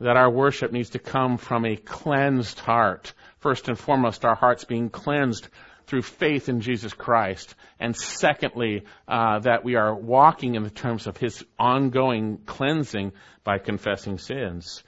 That 0.00 0.16
our 0.16 0.30
worship 0.30 0.72
needs 0.72 0.90
to 0.90 0.98
come 0.98 1.38
from 1.38 1.64
a 1.64 1.76
cleansed 1.76 2.58
heart. 2.58 3.12
First 3.38 3.68
and 3.68 3.78
foremost, 3.78 4.24
our 4.24 4.34
hearts 4.34 4.64
being 4.64 4.90
cleansed 4.90 5.46
through 5.90 6.02
faith 6.02 6.48
in 6.48 6.60
Jesus 6.60 6.94
Christ. 6.94 7.52
And 7.80 7.96
secondly, 7.96 8.84
uh, 9.08 9.40
that 9.40 9.64
we 9.64 9.74
are 9.74 9.92
walking 9.92 10.54
in 10.54 10.62
the 10.62 10.70
terms 10.70 11.08
of 11.08 11.16
His 11.16 11.44
ongoing 11.58 12.38
cleansing 12.46 13.12
by 13.42 13.58
confessing 13.58 14.18
sins. 14.18 14.84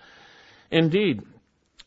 Indeed, 0.71 1.23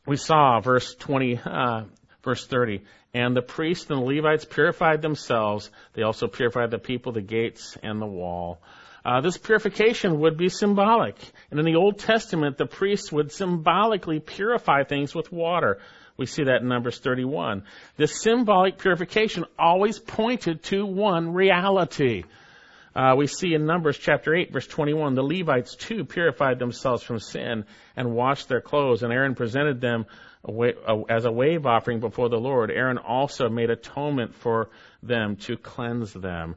we 0.06 0.18
saw 0.18 0.60
verse 0.60 0.96
20, 0.96 1.40
uh, 1.46 1.84
verse 2.24 2.46
30, 2.46 2.84
and 3.14 3.34
the 3.34 3.42
priests 3.42 3.90
and 3.90 4.02
the 4.02 4.06
Levites 4.06 4.44
purified 4.44 5.02
themselves. 5.02 5.72
They 5.94 6.04
also 6.04 6.28
purified 6.28 6.70
the 6.70 6.78
people, 6.78 7.14
the 7.14 7.22
gates, 7.22 7.78
and 7.82 8.02
the 8.02 8.06
wall. 8.06 8.62
Uh, 9.06 9.22
this 9.22 9.38
purification 9.38 10.20
would 10.20 10.36
be 10.36 10.50
symbolic. 10.50 11.16
And 11.52 11.60
in 11.60 11.66
the 11.66 11.76
Old 11.76 12.00
Testament, 12.00 12.58
the 12.58 12.66
priests 12.66 13.14
would 13.14 13.32
symbolically 13.32 14.20
purify 14.20 14.84
things 14.84 15.16
with 15.16 15.32
water. 15.32 15.80
We 16.18 16.26
see 16.26 16.46
that 16.46 16.62
in 16.62 16.68
Numbers 16.68 17.00
31. 17.00 17.64
This 17.98 18.22
symbolic 18.22 18.78
purification 18.78 19.46
always 19.60 20.00
pointed 20.00 20.64
to 20.64 20.86
one 20.86 21.34
reality. 21.34 22.24
Uh, 22.96 23.16
we 23.18 23.28
see 23.28 23.54
in 23.54 23.66
Numbers 23.66 23.98
chapter 23.98 24.34
8, 24.34 24.54
verse 24.54 24.68
21, 24.68 25.16
the 25.16 25.22
Levites 25.22 25.76
too 25.76 26.06
purified 26.06 26.60
themselves 26.60 27.04
from 27.04 27.20
sin 27.20 27.66
and 27.98 28.14
washed 28.14 28.48
their 28.48 28.62
clothes, 28.62 29.04
and 29.04 29.12
Aaron 29.12 29.36
presented 29.36 29.82
them 29.82 30.06
as 31.10 31.26
a 31.26 31.32
wave 31.32 31.66
offering 31.66 32.00
before 32.00 32.30
the 32.30 32.38
Lord. 32.38 32.72
Aaron 32.72 32.98
also 32.98 33.50
made 33.50 33.70
atonement 33.70 34.36
for 34.36 34.70
them 35.04 35.36
to 35.38 35.58
cleanse 35.58 36.14
them. 36.14 36.56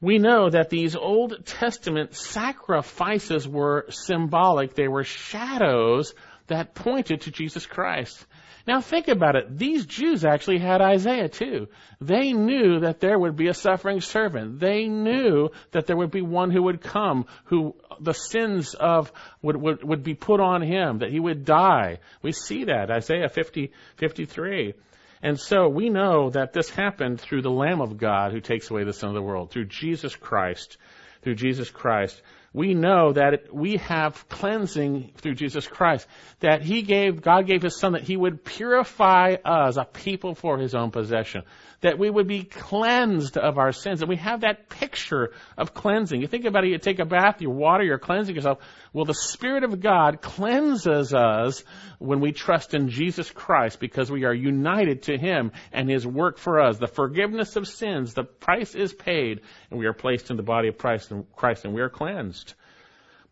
We 0.00 0.18
know 0.18 0.48
that 0.48 0.70
these 0.70 0.96
Old 0.96 1.44
Testament 1.44 2.14
sacrifices 2.14 3.46
were 3.46 3.86
symbolic. 3.90 4.74
They 4.74 4.88
were 4.88 5.04
shadows 5.04 6.14
that 6.46 6.74
pointed 6.74 7.22
to 7.22 7.30
Jesus 7.30 7.66
Christ. 7.66 8.26
Now 8.66 8.80
think 8.80 9.08
about 9.08 9.36
it. 9.36 9.58
These 9.58 9.86
Jews 9.86 10.24
actually 10.24 10.58
had 10.58 10.80
Isaiah 10.80 11.28
too. 11.28 11.68
They 12.00 12.32
knew 12.32 12.80
that 12.80 13.00
there 13.00 13.18
would 13.18 13.36
be 13.36 13.48
a 13.48 13.54
suffering 13.54 14.00
servant. 14.00 14.60
They 14.60 14.86
knew 14.86 15.50
that 15.72 15.86
there 15.86 15.96
would 15.96 16.10
be 16.10 16.22
one 16.22 16.50
who 16.50 16.62
would 16.64 16.80
come 16.80 17.26
who 17.44 17.74
the 18.00 18.14
sins 18.14 18.74
of 18.74 19.12
would, 19.42 19.56
would, 19.56 19.82
would 19.82 20.02
be 20.02 20.14
put 20.14 20.40
on 20.40 20.62
him, 20.62 20.98
that 20.98 21.10
he 21.10 21.20
would 21.20 21.44
die. 21.44 21.98
We 22.22 22.32
see 22.32 22.64
that, 22.64 22.90
Isaiah 22.90 23.28
50, 23.28 23.72
53. 23.96 24.74
And 25.22 25.38
so 25.38 25.68
we 25.68 25.88
know 25.88 26.30
that 26.30 26.52
this 26.52 26.70
happened 26.70 27.20
through 27.20 27.42
the 27.42 27.50
Lamb 27.50 27.80
of 27.80 27.96
God 27.96 28.32
who 28.32 28.40
takes 28.40 28.70
away 28.70 28.84
the 28.84 28.92
sin 28.92 29.08
of 29.08 29.14
the 29.14 29.22
world, 29.22 29.50
through 29.50 29.66
Jesus 29.66 30.14
Christ, 30.16 30.78
through 31.22 31.36
Jesus 31.36 31.70
Christ 31.70 32.20
we 32.54 32.74
know 32.74 33.14
that 33.14 33.52
we 33.52 33.78
have 33.78 34.28
cleansing 34.28 35.12
through 35.16 35.34
Jesus 35.34 35.66
Christ. 35.66 36.06
That 36.40 36.62
He 36.62 36.82
gave, 36.82 37.22
God 37.22 37.46
gave 37.46 37.62
His 37.62 37.78
Son 37.78 37.92
that 37.92 38.02
He 38.02 38.16
would 38.16 38.44
purify 38.44 39.36
us, 39.44 39.78
a 39.78 39.84
people 39.84 40.34
for 40.34 40.58
His 40.58 40.74
own 40.74 40.90
possession. 40.90 41.44
That 41.80 41.98
we 41.98 42.10
would 42.10 42.28
be 42.28 42.44
cleansed 42.44 43.38
of 43.38 43.58
our 43.58 43.72
sins. 43.72 44.02
And 44.02 44.08
we 44.08 44.16
have 44.16 44.42
that 44.42 44.68
picture 44.68 45.32
of 45.56 45.72
cleansing. 45.72 46.20
You 46.20 46.26
think 46.26 46.44
about 46.44 46.64
it, 46.64 46.70
you 46.70 46.78
take 46.78 46.98
a 46.98 47.06
bath, 47.06 47.40
you 47.40 47.48
water, 47.48 47.84
you're 47.84 47.98
cleansing 47.98 48.34
yourself. 48.34 48.58
Well, 48.92 49.06
the 49.06 49.14
Spirit 49.14 49.64
of 49.64 49.80
God 49.80 50.20
cleanses 50.20 51.14
us 51.14 51.64
when 51.98 52.20
we 52.20 52.32
trust 52.32 52.74
in 52.74 52.90
Jesus 52.90 53.30
Christ 53.30 53.80
because 53.80 54.10
we 54.10 54.24
are 54.24 54.34
united 54.34 55.04
to 55.04 55.16
Him 55.16 55.52
and 55.72 55.88
His 55.88 56.06
work 56.06 56.36
for 56.36 56.60
us. 56.60 56.76
The 56.76 56.86
forgiveness 56.86 57.56
of 57.56 57.66
sins, 57.66 58.12
the 58.12 58.24
price 58.24 58.74
is 58.74 58.92
paid, 58.92 59.40
and 59.70 59.80
we 59.80 59.86
are 59.86 59.94
placed 59.94 60.30
in 60.30 60.36
the 60.36 60.42
body 60.42 60.68
of 60.68 60.76
Christ 60.76 61.10
and, 61.10 61.74
we 61.74 61.80
are 61.80 61.88
cleansed. 61.88 62.52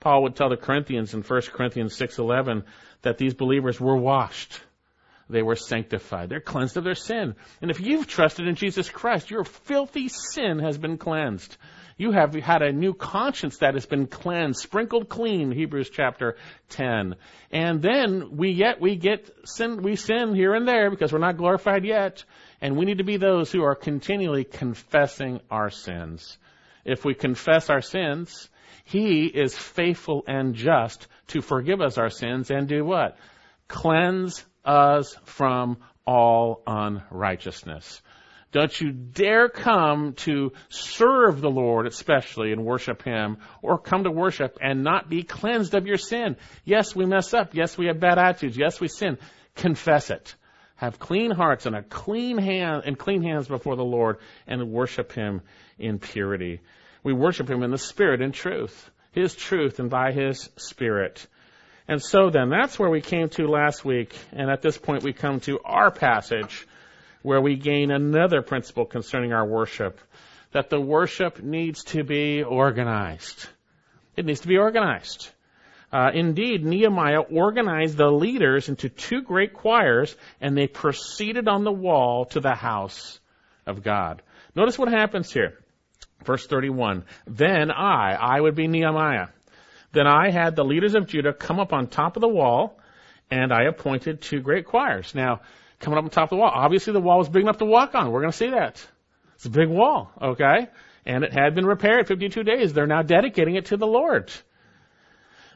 Paul 0.01 0.23
would 0.23 0.35
tell 0.35 0.49
the 0.49 0.57
Corinthians 0.57 1.13
in 1.13 1.23
1 1.23 1.53
Corinthians 1.53 1.95
6:11 1.95 2.65
that 3.03 3.19
these 3.19 3.35
believers 3.35 3.79
were 3.79 3.97
washed. 3.97 4.63
They 5.29 5.43
were 5.43 5.57
sanctified. 5.57 6.31
They're 6.31 6.41
cleansed 6.41 6.79
of 6.79 6.85
their 6.85 6.95
sin. 6.95 7.37
And 7.61 7.71
if 7.71 7.81
you've 7.81 8.07
trusted 8.07 8.49
in 8.49 8.55
Jesus 8.55 8.89
Christ, 8.89 9.31
your 9.31 9.45
filthy 9.45 10.09
sin 10.09 10.59
has 10.59 10.79
been 10.79 10.97
cleansed. 10.97 11.57
You 12.01 12.13
have 12.13 12.33
had 12.33 12.63
a 12.63 12.73
new 12.73 12.95
conscience 12.95 13.59
that 13.59 13.75
has 13.75 13.85
been 13.85 14.07
cleansed, 14.07 14.59
sprinkled 14.59 15.11
clean, 15.11 15.53
Hebrews 15.53 15.91
chapter 15.91 16.37
10. 16.71 17.15
And 17.51 17.83
then 17.83 18.39
we 18.39 18.53
yet 18.53 18.81
we 18.81 18.97
get 18.97 19.31
sin, 19.45 19.83
we 19.83 19.97
sin 19.97 20.35
here 20.35 20.55
and 20.55 20.67
there 20.67 20.89
because 20.89 21.13
we're 21.13 21.19
not 21.19 21.37
glorified 21.37 21.85
yet. 21.85 22.25
And 22.63 22.79
we 22.79 22.87
need 22.87 22.97
to 22.99 23.05
be 23.05 23.19
those 23.19 23.53
who 23.53 23.65
are 23.65 23.75
continually 23.75 24.45
confessing 24.45 25.43
our 25.51 25.69
sins. 25.69 26.39
If 26.87 27.05
we 27.05 27.13
confess 27.13 27.69
our 27.69 27.83
sins, 27.83 28.49
He 28.85 29.27
is 29.27 29.55
faithful 29.55 30.25
and 30.27 30.55
just 30.55 31.07
to 31.27 31.43
forgive 31.43 31.83
us 31.83 31.99
our 31.99 32.09
sins 32.09 32.51
and 32.51 32.67
do 32.67 32.83
what? 32.83 33.19
Cleanse 33.69 34.43
us 34.65 35.19
from 35.25 35.77
all 36.07 36.63
unrighteousness. 36.67 38.01
Don't 38.53 38.81
you 38.81 38.91
dare 38.91 39.49
come 39.49 40.15
to 40.15 40.53
serve 40.71 41.41
the 41.41 41.51
Lord, 41.51 41.87
especially, 41.87 42.51
and 42.51 42.65
worship 42.65 43.03
Him, 43.03 43.39
or 43.63 43.79
come 43.79 44.05
to 44.05 44.11
worship 44.11 44.59
and 44.61 44.83
not 44.83 45.09
be 45.09 45.23
cleansed 45.23 45.75
of 45.75 45.87
your 45.87 45.99
sin. 45.99 46.37
Yes, 46.65 46.95
we 46.97 47.07
mess 47.07 47.33
up. 47.33 47.55
Yes, 47.55 47.79
we 47.79 47.87
have 47.87 48.01
bad 48.01 48.19
attitudes. 48.19 48.57
Yes, 48.57 48.81
we 48.81 48.89
sin. 48.89 49.19
Confess 49.55 50.11
it. 50.11 50.35
Have 50.75 50.99
clean 50.99 51.31
hearts 51.31 51.67
and 51.67 51.77
a 51.77 51.83
clean 51.83 52.39
hand 52.39 52.83
and 52.87 52.99
clean 52.99 53.23
hands 53.23 53.47
before 53.47 53.77
the 53.77 53.85
Lord 53.85 54.19
and 54.49 54.73
worship 54.73 55.13
Him 55.13 55.43
in 55.79 56.01
purity. 56.01 56.61
We 57.05 57.13
worship 57.13 57.49
Him 57.49 57.63
in 57.63 57.71
the 57.71 57.79
Spirit 57.79 58.21
and 58.21 58.35
truth. 58.35 58.91
His 59.13 59.35
truth 59.35 59.79
and 59.79 59.91
by 59.91 60.11
His 60.13 60.49
Spirit. 60.57 61.25
And 61.87 62.03
so 62.03 62.31
then, 62.31 62.51
that's 62.51 62.79
where 62.79 62.91
we 62.91 63.01
came 63.01 63.29
to 63.31 63.47
last 63.47 63.85
week. 63.85 64.17
And 64.33 64.51
at 64.51 64.63
this 64.63 64.79
point, 64.79 65.05
we 65.05 65.13
come 65.13 65.41
to 65.41 65.61
our 65.65 65.91
passage 65.91 66.67
where 67.23 67.41
we 67.41 67.57
gain 67.57 67.91
another 67.91 68.43
principle 68.43 68.87
concerning 68.87 69.33
our 69.33 69.47
worship 69.47 70.01
that 70.53 70.71
the 70.71 70.81
worship 70.81 71.43
needs 71.43 71.85
to 71.85 72.03
be 72.03 72.43
organized. 72.43 73.49
It 74.17 74.25
needs 74.25 74.41
to 74.41 74.49
be 74.49 74.59
organized. 74.59 75.31
Uh, 75.93 76.11
indeed, 76.15 76.65
Nehemiah 76.65 77.21
organized 77.21 77.97
the 77.97 78.11
leaders 78.11 78.69
into 78.69 78.89
two 78.89 79.23
great 79.23 79.55
choirs, 79.55 80.17
and 80.41 80.57
they 80.57 80.67
proceeded 80.67 81.49
on 81.49 81.65
the 81.65 81.73
wall 81.73 82.27
to 82.27 82.41
the 82.41 82.55
house 82.55 83.19
of 83.67 83.83
God. 83.83 84.23
Notice 84.55 84.79
what 84.79 84.89
happens 84.89 85.33
here. 85.33 85.59
Verse 86.25 86.47
31. 86.47 87.05
Then 87.27 87.71
I, 87.71 88.13
I 88.13 88.41
would 88.41 88.55
be 88.55 88.69
Nehemiah. 88.69 89.29
Then 89.93 90.07
I 90.07 90.31
had 90.31 90.55
the 90.55 90.65
leaders 90.65 90.95
of 90.95 91.07
Judah 91.07 91.33
come 91.33 91.59
up 91.59 91.73
on 91.73 91.89
top 91.89 92.17
of 92.17 92.21
the 92.21 92.29
wall, 92.29 92.79
and 93.31 93.53
I 93.53 93.65
appointed 93.65 94.21
two 94.21 94.41
great 94.41 94.67
choirs. 94.67 95.15
Now, 95.15 95.41
coming 95.81 95.99
up 95.99 96.05
on 96.05 96.11
top 96.11 96.25
of 96.25 96.31
the 96.31 96.37
wall. 96.37 96.53
Obviously, 96.55 96.93
the 96.93 97.01
wall 97.01 97.19
was 97.19 97.29
big 97.29 97.43
enough 97.43 97.59
to 97.59 97.65
walk 97.65 97.95
on. 97.95 98.13
We're 98.13 98.21
going 98.21 98.33
to 98.33 98.37
see 98.37 98.51
that. 98.51 98.87
It's 99.35 99.47
a 99.47 99.51
big 99.51 99.69
wall, 99.69 100.13
okay? 100.21 100.69
And 101.07 101.25
it 101.25 101.33
had 101.33 101.55
been 101.55 101.67
repaired 101.67 102.07
52 102.07 102.43
days. 102.45 102.73
They're 102.73 102.87
now 102.87 103.03
dedicating 103.03 103.57
it 103.57 103.67
to 103.67 103.77
the 103.77 103.87
Lord. 103.87 104.31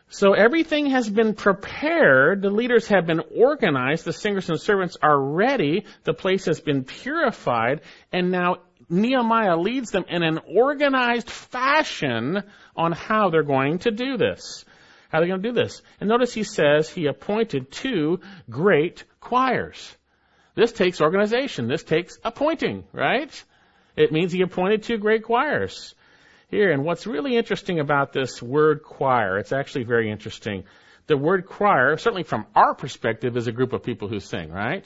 So 0.09 0.33
everything 0.33 0.87
has 0.87 1.09
been 1.09 1.35
prepared. 1.35 2.43
The 2.43 2.51
leaders 2.51 2.89
have 2.89 3.07
been 3.07 3.21
organized. 3.37 4.05
The 4.05 4.13
singers 4.13 4.49
and 4.49 4.61
servants 4.61 4.97
are 5.03 5.19
ready. 5.19 5.85
The 6.05 6.15
place 6.15 6.47
has 6.47 6.61
been 6.61 6.85
purified. 6.85 7.81
And 8.13 8.31
now 8.31 8.59
Nehemiah 8.89 9.57
leads 9.57 9.91
them 9.91 10.05
in 10.09 10.23
an 10.23 10.41
organized 10.47 11.31
fashion 11.31 12.43
on 12.77 12.93
how 12.93 13.31
they're 13.31 13.43
going 13.43 13.81
to 13.81 13.91
do 13.91 14.17
this. 14.17 14.65
How 15.11 15.21
they're 15.21 15.29
going 15.29 15.43
to 15.43 15.49
do 15.49 15.55
this. 15.55 15.83
And 16.01 16.09
notice 16.09 16.33
he 16.33 16.45
says 16.45 16.89
he 16.89 17.07
appointed 17.07 17.71
two 17.71 18.21
great 18.49 19.05
choirs. 19.21 19.97
This 20.55 20.73
takes 20.73 21.01
organization. 21.01 21.67
This 21.67 21.83
takes 21.83 22.19
appointing, 22.25 22.85
right? 22.93 23.45
It 23.97 24.13
means 24.13 24.33
he 24.33 24.43
appointed 24.43 24.83
two 24.83 24.99
great 24.99 25.25
choirs 25.25 25.95
here. 26.49 26.71
And 26.71 26.85
what's 26.85 27.07
really 27.07 27.37
interesting 27.37 27.81
about 27.81 28.13
this 28.13 28.43
word 28.43 28.83
choir, 28.83 29.39
it's 29.39 29.53
actually 29.53 29.85
very 29.85 30.11
interesting. 30.11 30.65
The 31.07 31.17
word 31.17 31.47
choir, 31.47 31.97
certainly 31.97 32.23
from 32.23 32.47
our 32.55 32.75
perspective, 32.75 33.37
is 33.37 33.47
a 33.47 33.53
group 33.53 33.73
of 33.73 33.83
people 33.83 34.09
who 34.09 34.21
sing, 34.21 34.51
right? 34.51 34.85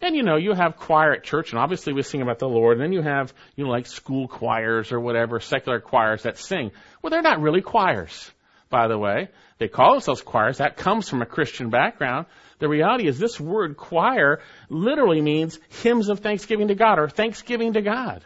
And 0.00 0.14
you 0.14 0.22
know, 0.22 0.36
you 0.36 0.52
have 0.52 0.76
choir 0.76 1.12
at 1.12 1.24
church, 1.24 1.50
and 1.50 1.58
obviously 1.58 1.92
we 1.92 2.02
sing 2.02 2.22
about 2.22 2.38
the 2.38 2.48
Lord, 2.48 2.76
and 2.76 2.84
then 2.84 2.92
you 2.92 3.02
have, 3.02 3.32
you 3.56 3.64
know, 3.64 3.70
like 3.70 3.86
school 3.86 4.28
choirs 4.28 4.92
or 4.92 5.00
whatever, 5.00 5.40
secular 5.40 5.80
choirs 5.80 6.22
that 6.22 6.38
sing. 6.38 6.70
Well, 7.02 7.10
they're 7.10 7.22
not 7.22 7.40
really 7.40 7.62
choirs, 7.62 8.30
by 8.70 8.86
the 8.86 8.96
way. 8.96 9.28
They 9.58 9.66
call 9.66 9.92
themselves 9.92 10.22
choirs. 10.22 10.58
That 10.58 10.76
comes 10.76 11.08
from 11.08 11.22
a 11.22 11.26
Christian 11.26 11.70
background. 11.70 12.26
The 12.58 12.68
reality 12.68 13.06
is 13.06 13.18
this 13.18 13.38
word 13.38 13.76
choir 13.76 14.40
literally 14.68 15.20
means 15.20 15.58
hymns 15.82 16.08
of 16.08 16.20
thanksgiving 16.20 16.68
to 16.68 16.74
God 16.74 16.98
or 16.98 17.08
thanksgiving 17.08 17.74
to 17.74 17.82
God. 17.82 18.24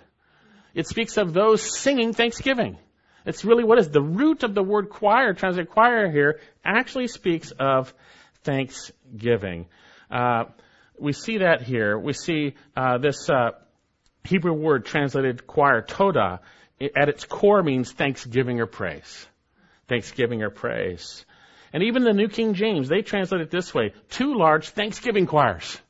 It 0.75 0.87
speaks 0.87 1.19
of 1.19 1.35
those 1.35 1.61
singing 1.61 2.15
thanksgiving. 2.15 2.79
It's 3.27 3.45
really 3.45 3.65
what 3.65 3.79
is 3.79 3.91
the 3.91 4.03
root 4.03 4.43
of 4.43 4.55
the 4.55 4.63
word 4.63 4.89
choir, 4.89 5.35
translated 5.35 5.71
choir 5.71 6.11
here, 6.11 6.41
actually 6.65 7.09
speaks 7.09 7.53
of 7.53 7.93
thanksgiving. 8.43 9.67
Uh, 10.11 10.45
we 10.99 11.13
see 11.13 11.39
that 11.39 11.63
here. 11.63 11.99
We 11.99 12.15
see 12.15 12.55
uh, 12.77 12.99
this 12.99 13.29
uh, 13.29 13.51
Hebrew 14.25 14.53
word 14.53 14.87
translated 14.87 15.47
choir, 15.47 15.83
toda, 15.83 16.41
at 16.81 17.09
its 17.09 17.25
core 17.25 17.63
means 17.63 17.93
thanksgiving 17.93 18.61
or 18.61 18.67
praise. 18.67 19.27
Thanksgiving 19.89 20.43
or 20.43 20.51
praise. 20.51 21.25
And 21.73 21.83
even 21.85 22.05
the 22.05 22.13
New 22.13 22.29
King 22.29 22.55
James, 22.55 22.89
they 22.89 23.03
translate 23.03 23.41
it 23.41 23.51
this 23.51 23.75
way 23.75 23.95
two 24.11 24.35
large 24.35 24.69
Thanksgiving 24.71 25.27
choirs. 25.27 25.81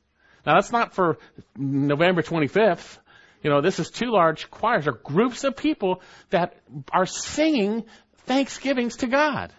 Now, 0.46 0.54
that's 0.54 0.72
not 0.72 0.94
for 0.94 1.18
November 1.56 2.22
25th. 2.22 2.98
You 3.42 3.50
know, 3.50 3.60
this 3.60 3.80
is 3.80 3.90
two 3.90 4.10
large 4.10 4.50
choirs 4.50 4.86
or 4.86 4.92
groups 4.92 5.44
of 5.44 5.56
people 5.56 6.00
that 6.30 6.56
are 6.92 7.06
singing 7.06 7.84
thanksgivings 8.26 8.98
to 8.98 9.06
God. 9.06 9.52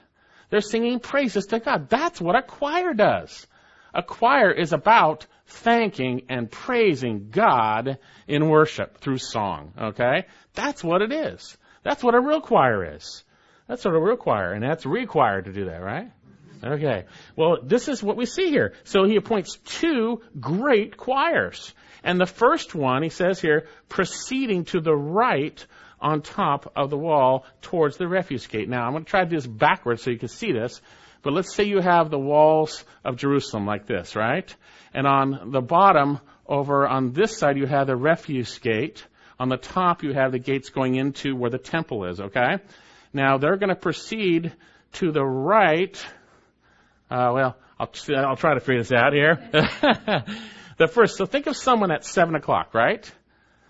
They're 0.50 0.62
singing 0.62 1.00
praises 1.00 1.48
to 1.48 1.60
God. 1.60 1.90
That's 1.90 2.22
what 2.22 2.36
a 2.36 2.42
choir 2.42 2.94
does. 2.94 3.48
A 3.94 4.04
choir 4.04 4.52
is 4.52 4.72
about 4.74 5.26
thanking 5.48 6.24
and 6.30 6.50
praising 6.50 7.30
God 7.30 7.98
in 8.28 8.50
worship 8.50 8.98
through 8.98 9.18
song. 9.18 9.74
Okay? 9.80 10.26
That's 10.54 10.84
what 10.84 11.02
it 11.02 11.12
is. 11.12 11.58
That's 11.84 12.04
what 12.04 12.16
a 12.16 12.22
real 12.22 12.42
choir 12.42 12.96
is. 12.96 13.24
That's 13.74 13.86
what 13.86 13.94
real 13.94 14.18
choir, 14.18 14.54
and 14.54 14.62
that's 14.62 14.86
required 14.86 15.46
to 15.46 15.52
do 15.52 15.66
that, 15.66 15.82
right? 15.82 16.12
Okay. 16.64 17.06
Well, 17.36 17.58
this 17.64 17.88
is 17.88 18.04
what 18.04 18.18
we 18.18 18.28
see 18.28 18.52
here. 18.52 18.74
So 18.84 19.06
he 19.06 19.16
appoints 19.16 19.58
two 19.66 20.22
great 20.40 20.96
choirs. 20.96 21.74
And 22.04 22.20
the 22.20 22.28
first 22.28 22.76
one, 22.76 23.02
he 23.02 23.10
says 23.10 23.42
here, 23.42 23.66
proceeding 23.90 24.66
to 24.66 24.80
the 24.80 24.96
right 24.96 25.66
on 26.00 26.22
top 26.22 26.72
of 26.76 26.92
the 26.92 26.98
wall 27.00 27.48
towards 27.64 27.98
the 27.98 28.08
refuse 28.08 28.46
gate. 28.46 28.70
Now, 28.70 28.86
I'm 28.86 28.92
going 28.92 29.06
to 29.06 29.10
try 29.10 29.24
to 29.24 29.30
do 29.32 29.38
this 29.38 29.48
backwards 29.48 30.04
so 30.04 30.12
you 30.12 30.20
can 30.20 30.30
see 30.30 30.52
this. 30.52 30.80
But 31.24 31.34
let's 31.34 31.56
say 31.56 31.64
you 31.64 31.80
have 31.80 32.12
the 32.12 32.20
walls 32.20 32.86
of 33.04 33.16
Jerusalem 33.16 33.66
like 33.66 33.88
this, 33.88 34.16
right? 34.16 34.56
And 34.94 35.08
on 35.08 35.50
the 35.50 35.62
bottom, 35.62 36.20
over 36.46 36.88
on 36.88 37.14
this 37.14 37.40
side, 37.40 37.58
you 37.58 37.66
have 37.66 37.88
the 37.88 37.96
refuse 37.96 38.60
gate. 38.60 39.04
On 39.40 39.50
the 39.50 39.58
top, 39.58 40.04
you 40.04 40.14
have 40.14 40.32
the 40.32 40.38
gates 40.38 40.70
going 40.70 40.94
into 40.94 41.36
where 41.36 41.50
the 41.50 41.58
temple 41.58 42.06
is, 42.06 42.22
okay? 42.22 42.60
Now 43.14 43.38
they're 43.38 43.58
going 43.58 43.70
to 43.70 43.76
proceed 43.76 44.54
to 44.94 45.12
the 45.12 45.24
right. 45.24 45.98
Uh, 47.10 47.32
well, 47.34 47.58
I'll, 47.80 47.90
I'll 48.16 48.36
try 48.36 48.54
to 48.56 48.60
figure 48.60 48.82
this 48.82 48.92
out 48.92 49.14
here. 49.14 49.36
the 50.78 50.88
first, 50.88 51.18
so 51.18 51.26
think 51.26 51.48
of 51.48 51.56
someone 51.56 51.92
at 51.92 52.04
seven 52.04 52.36
o'clock, 52.36 52.74
right? 52.74 53.10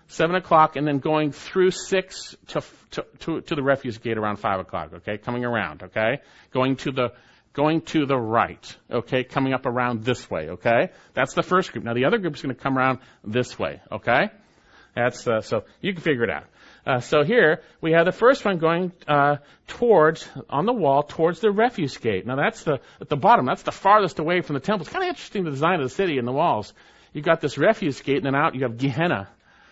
Seven 0.08 0.36
o'clock, 0.36 0.76
and 0.76 0.86
then 0.86 0.98
going 0.98 1.32
through 1.32 1.70
six 1.70 2.36
to, 2.48 2.62
to 2.90 3.06
to 3.20 3.40
to 3.40 3.54
the 3.54 3.62
refuse 3.62 3.96
gate 3.98 4.18
around 4.18 4.36
five 4.36 4.60
o'clock. 4.60 4.92
Okay, 4.94 5.16
coming 5.16 5.44
around. 5.44 5.82
Okay, 5.82 6.20
going 6.52 6.76
to 6.76 6.92
the 6.92 7.12
going 7.54 7.80
to 7.80 8.04
the 8.04 8.16
right. 8.16 8.76
Okay, 8.90 9.24
coming 9.24 9.54
up 9.54 9.64
around 9.64 10.04
this 10.04 10.30
way. 10.30 10.50
Okay, 10.50 10.90
that's 11.14 11.32
the 11.32 11.42
first 11.42 11.72
group. 11.72 11.84
Now 11.84 11.94
the 11.94 12.04
other 12.04 12.18
group 12.18 12.36
is 12.36 12.42
going 12.42 12.54
to 12.54 12.60
come 12.60 12.76
around 12.76 12.98
this 13.24 13.58
way. 13.58 13.80
Okay, 13.90 14.28
that's 14.94 15.26
uh, 15.26 15.40
so 15.40 15.64
you 15.80 15.94
can 15.94 16.02
figure 16.02 16.24
it 16.24 16.30
out. 16.30 16.44
Uh, 16.86 17.00
so 17.00 17.24
here 17.24 17.62
we 17.80 17.92
have 17.92 18.04
the 18.04 18.12
first 18.12 18.44
one 18.44 18.58
going 18.58 18.92
uh, 19.08 19.36
towards 19.66 20.28
on 20.50 20.66
the 20.66 20.72
wall 20.72 21.02
towards 21.02 21.40
the 21.40 21.50
refuse 21.50 21.96
gate. 21.96 22.26
Now 22.26 22.36
that's 22.36 22.62
the 22.64 22.80
at 23.00 23.08
the 23.08 23.16
bottom. 23.16 23.46
That's 23.46 23.62
the 23.62 23.72
farthest 23.72 24.18
away 24.18 24.42
from 24.42 24.54
the 24.54 24.60
temple. 24.60 24.84
It's 24.84 24.92
kind 24.92 25.04
of 25.04 25.08
interesting 25.08 25.44
the 25.44 25.50
design 25.50 25.80
of 25.80 25.88
the 25.88 25.94
city 25.94 26.18
and 26.18 26.28
the 26.28 26.32
walls. 26.32 26.74
You've 27.14 27.24
got 27.24 27.40
this 27.40 27.56
refuse 27.56 28.02
gate, 28.02 28.16
and 28.16 28.26
then 28.26 28.34
out 28.34 28.54
you 28.54 28.62
have 28.62 28.76
Gehenna 28.76 29.28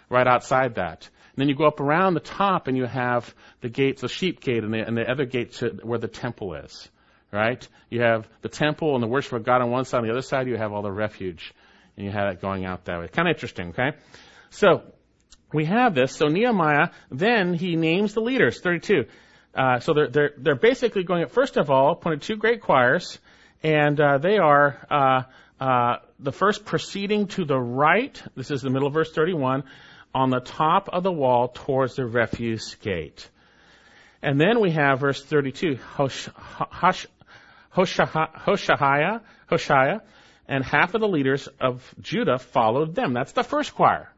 right 0.09 0.27
outside 0.27 0.77
that. 0.77 1.09
And 1.35 1.37
then 1.37 1.49
you 1.49 1.55
go 1.55 1.67
up 1.67 1.81
around 1.81 2.15
the 2.15 2.21
top, 2.21 2.69
and 2.69 2.77
you 2.77 2.85
have 2.85 3.35
the 3.61 3.69
gates, 3.69 4.03
the 4.03 4.09
sheep 4.09 4.41
gate, 4.41 4.63
and 4.63 4.73
the, 4.73 4.87
and 4.87 4.97
the 4.97 5.11
other 5.11 5.25
gate 5.25 5.55
to 5.55 5.81
where 5.83 5.99
the 5.99 6.09
temple 6.09 6.55
is. 6.55 6.89
Right? 7.33 7.67
You 7.91 8.03
have 8.03 8.29
the 8.43 8.49
temple 8.49 8.95
and 8.95 9.03
the 9.03 9.09
worship 9.09 9.33
of 9.33 9.45
God 9.45 9.61
on 9.61 9.71
one 9.71 9.85
side. 9.85 9.99
On 9.99 10.05
the 10.05 10.13
other 10.13 10.23
side, 10.23 10.47
you 10.47 10.57
have 10.57 10.73
all 10.73 10.83
the 10.83 10.93
refuge, 10.93 11.53
and 11.97 12.07
you 12.07 12.13
have 12.13 12.33
it 12.33 12.41
going 12.41 12.65
out 12.65 12.85
that 12.85 13.01
way. 13.01 13.09
Kind 13.09 13.29
of 13.29 13.35
interesting. 13.35 13.71
Okay. 13.71 13.97
So 14.51 14.83
we 15.53 15.65
have 15.67 15.95
this. 15.95 16.15
So 16.15 16.27
Nehemiah, 16.27 16.89
then 17.11 17.55
he 17.55 17.77
names 17.77 18.15
the 18.15 18.21
leaders, 18.21 18.61
32. 18.61 19.05
Uh, 19.55 19.81
so 19.81 19.93
they're, 19.93 20.09
they're, 20.09 20.33
they're 20.39 20.55
basically 20.55 21.05
going, 21.05 21.27
first 21.29 21.57
of 21.57 21.71
all, 21.71 21.93
appointed 21.93 22.23
two 22.23 22.37
great 22.37 22.63
choirs, 22.63 23.19
and 23.63 24.01
uh, 24.01 24.19
they 24.19 24.39
are 24.39 24.87
uh, 24.91 25.23
uh, 25.63 25.97
the 26.19 26.33
first 26.33 26.65
proceeding 26.65 27.27
to 27.29 27.45
the 27.45 27.59
right, 27.59 28.21
this 28.35 28.51
is 28.51 28.63
the 28.63 28.71
middle 28.71 28.89
of 28.89 28.95
verse 28.95 29.13
31, 29.13 29.65
on 30.15 30.31
the 30.31 30.41
top 30.41 30.89
of 30.89 31.03
the 31.03 31.13
wall 31.13 31.49
towards 31.49 31.97
the 31.97 32.07
refuse 32.07 32.75
gate. 32.77 33.29
And 34.23 34.41
then 34.41 34.61
we 34.61 34.71
have 34.71 35.01
verse 35.01 35.23
32, 35.23 35.77
Hosh, 35.77 36.29
Hosh, 36.35 37.07
Hoshahiah, 37.75 39.21
Hoshiah, 39.51 40.01
and 40.49 40.65
half 40.65 40.95
of 40.95 41.01
the 41.01 41.09
leaders 41.09 41.49
of 41.61 41.95
Judah 42.01 42.39
followed 42.39 42.95
them. 42.95 43.13
That's 43.15 43.33
the 43.33 43.43
first 43.43 43.75
choir. 43.75 44.12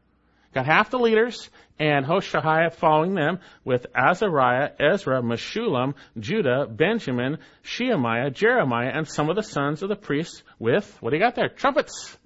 Got 0.55 0.67
half 0.67 0.89
the 0.89 0.99
leaders 0.99 1.49
and 1.77 2.05
Hoshaiah 2.05 2.73
following 2.73 3.13
them 3.13 3.39
with 3.65 3.87
Azariah, 3.93 4.71
Ezra, 4.79 5.21
Meshullam, 5.21 5.95
Judah, 6.17 6.65
Benjamin, 6.65 7.39
Shemaiah, 7.61 8.29
Jeremiah, 8.29 8.91
and 8.93 9.05
some 9.05 9.29
of 9.29 9.35
the 9.35 9.43
sons 9.43 9.83
of 9.83 9.89
the 9.89 9.97
priests 9.97 10.43
with, 10.57 10.97
what 11.01 11.09
do 11.09 11.17
you 11.17 11.21
got 11.21 11.35
there? 11.35 11.49
Trumpets. 11.49 12.17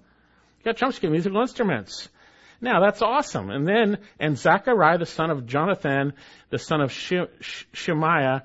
You 0.59 0.65
got 0.65 0.77
trumpets, 0.77 1.01
musical 1.01 1.41
instruments. 1.41 2.07
Now 2.61 2.81
that's 2.81 3.01
awesome. 3.01 3.49
And 3.49 3.67
then, 3.67 3.97
and 4.19 4.37
Zechariah, 4.37 4.99
the 4.99 5.07
son 5.07 5.31
of 5.31 5.47
Jonathan, 5.47 6.13
the 6.51 6.59
son 6.59 6.81
of 6.81 6.91
Shemaiah, 6.91 8.43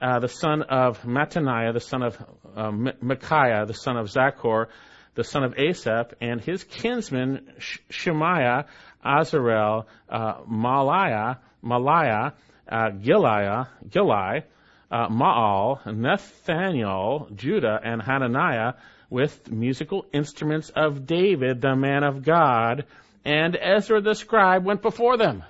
uh, 0.00 0.18
the 0.20 0.28
son 0.28 0.62
of 0.62 1.02
Mattaniah, 1.02 1.74
the 1.74 1.80
son 1.80 2.02
of 2.02 2.16
uh, 2.56 2.70
Micaiah, 2.70 3.66
the 3.66 3.74
son 3.74 3.98
of 3.98 4.06
Zaccur, 4.06 4.68
the 5.14 5.24
son 5.24 5.44
of 5.44 5.58
Asaph, 5.58 6.14
and 6.20 6.40
his 6.40 6.62
kinsman 6.64 7.52
Shemaiah, 7.90 8.66
Azarel, 9.06 9.84
uh, 10.08 10.40
Malaya, 10.46 11.38
Malaya, 11.62 12.34
uh, 12.68 12.90
Giliah, 12.90 13.68
Gilai, 13.88 14.42
uh, 14.90 15.08
Maal, 15.08 15.80
Nathaniel, 15.86 17.28
Judah, 17.34 17.80
and 17.82 18.02
Hananiah 18.02 18.74
with 19.10 19.50
musical 19.50 20.06
instruments 20.12 20.70
of 20.70 21.06
David, 21.06 21.60
the 21.60 21.76
man 21.76 22.02
of 22.02 22.24
God, 22.24 22.84
and 23.24 23.56
Ezra 23.60 24.00
the 24.00 24.14
scribe 24.14 24.64
went 24.64 24.82
before 24.82 25.16
them. 25.16 25.44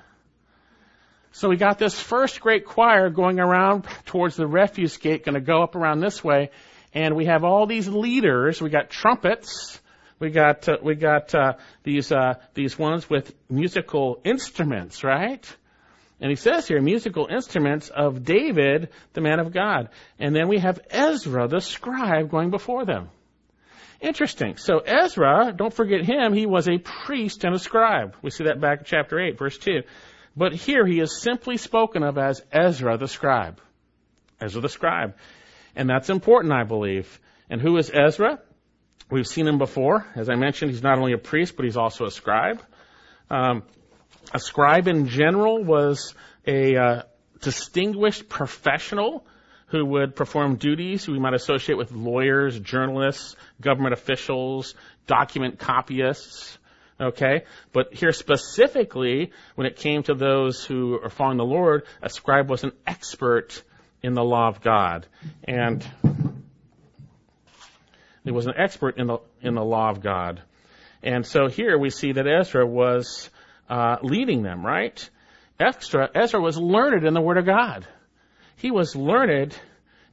So 1.33 1.51
we 1.51 1.57
got 1.57 1.79
this 1.79 1.99
first 2.01 2.41
great 2.41 2.65
choir 2.65 3.11
going 3.11 3.39
around 3.41 3.85
towards 4.07 4.37
the 4.37 4.47
refuse 4.47 4.97
gate, 4.97 5.25
going 5.25 5.35
to 5.35 5.41
go 5.41 5.63
up 5.63 5.75
around 5.75 6.01
this 6.01 6.25
way, 6.25 6.51
and 6.95 7.15
we 7.15 7.27
have 7.27 7.45
all 7.45 7.67
these 7.67 7.89
leaders. 7.89 8.63
We 8.63 8.71
got 8.71 8.89
trumpets, 8.89 9.79
we 10.19 10.31
got 10.31 10.69
uh, 10.69 10.79
we 10.83 10.95
got 10.95 11.35
uh, 11.35 11.55
these 11.83 12.11
uh, 12.11 12.35
these 12.55 12.79
ones 12.79 13.09
with 13.09 13.35
musical 13.51 14.21
instruments, 14.25 15.05
right? 15.05 15.57
And 16.21 16.31
he 16.31 16.37
says 16.37 16.67
here, 16.67 16.81
musical 16.81 17.27
instruments 17.31 17.91
of 17.91 18.25
David, 18.25 18.89
the 19.13 19.21
man 19.21 19.39
of 19.39 19.53
God. 19.53 19.91
And 20.19 20.35
then 20.35 20.49
we 20.49 20.59
have 20.59 20.81
Ezra, 20.89 21.47
the 21.47 21.61
scribe, 21.61 22.31
going 22.31 22.51
before 22.51 22.87
them. 22.87 23.11
Interesting. 24.01 24.57
So 24.57 24.79
Ezra, 24.79 25.53
don't 25.55 25.75
forget 25.75 26.05
him, 26.05 26.33
he 26.33 26.47
was 26.47 26.69
a 26.69 26.79
priest 26.79 27.45
and 27.45 27.55
a 27.55 27.59
scribe. 27.59 28.17
We 28.23 28.31
see 28.31 28.45
that 28.45 28.61
back 28.61 28.81
in 28.81 28.85
chapter 28.87 29.21
8, 29.21 29.39
verse 29.39 29.59
2. 29.59 29.83
But 30.35 30.55
here 30.55 30.87
he 30.87 31.01
is 31.01 31.21
simply 31.21 31.59
spoken 31.59 32.03
of 32.03 32.17
as 32.17 32.43
Ezra 32.51 32.97
the 32.97 33.09
scribe. 33.09 33.61
Ezra 34.41 34.61
the 34.61 34.69
scribe. 34.69 35.17
And 35.75 35.89
that's 35.89 36.09
important, 36.09 36.53
I 36.53 36.65
believe. 36.65 37.21
And 37.51 37.61
who 37.61 37.77
is 37.77 37.91
Ezra? 37.93 38.39
We've 39.11 39.27
seen 39.27 39.47
him 39.47 39.59
before. 39.59 40.05
As 40.17 40.29
I 40.29 40.35
mentioned, 40.35 40.73
he's 40.73 40.83
not 40.83 40.99
only 40.99 41.13
a 41.13 41.19
priest, 41.19 41.55
but 41.57 41.65
he's 41.65 41.77
also 41.77 42.07
a 42.07 42.11
scribe. 42.11 42.61
Um, 43.31 43.63
a 44.35 44.41
scribe 44.41 44.89
in 44.89 45.07
general 45.07 45.63
was 45.63 46.15
a 46.47 46.77
uh, 46.77 47.03
distinguished 47.41 48.29
professional 48.29 49.25
who 49.69 49.85
would 49.85 50.15
perform 50.15 50.57
duties 50.57 51.09
we 51.09 51.19
might 51.19 51.35
associate 51.35 51.77
with 51.77 51.93
lawyers, 51.93 52.59
journalists, 52.59 53.37
government 53.61 53.93
officials, 53.93 54.75
document 55.07 55.59
copyists. 55.59 56.59
Okay? 57.01 57.45
But 57.73 57.93
here 57.93 58.13
specifically, 58.13 59.33
when 59.55 59.67
it 59.67 59.77
came 59.77 60.03
to 60.05 60.15
those 60.15 60.65
who 60.65 60.99
are 61.03 61.11
following 61.11 61.37
the 61.37 61.45
Lord, 61.45 61.85
a 62.01 62.09
scribe 62.09 62.49
was 62.49 62.65
an 62.65 62.73
expert 62.87 63.63
in 64.03 64.15
the 64.15 64.25
law 64.25 64.49
of 64.49 64.63
God. 64.63 65.07
And 65.45 65.85
he 68.27 68.33
was 68.33 68.47
an 68.47 68.55
expert 68.59 68.99
in 68.99 69.07
the 69.07 69.19
in 69.41 69.55
the 69.55 69.65
law 69.65 69.89
of 69.89 70.03
God, 70.03 70.43
and 71.01 71.25
so 71.25 71.47
here 71.47 71.79
we 71.79 71.91
see 71.91 72.13
that 72.13 72.27
Ezra 72.27 72.67
was 72.67 73.31
uh, 73.71 73.99
leading 74.03 74.43
them. 74.43 74.67
Right? 74.67 75.09
Ezra 75.61 76.11
Ezra 76.13 76.41
was 76.41 76.59
learned 76.59 77.07
in 77.07 77.15
the 77.15 77.21
Word 77.21 77.39
of 77.39 77.47
God. 77.47 77.87
He 78.57 78.73
was 78.73 78.97
learned 78.97 79.57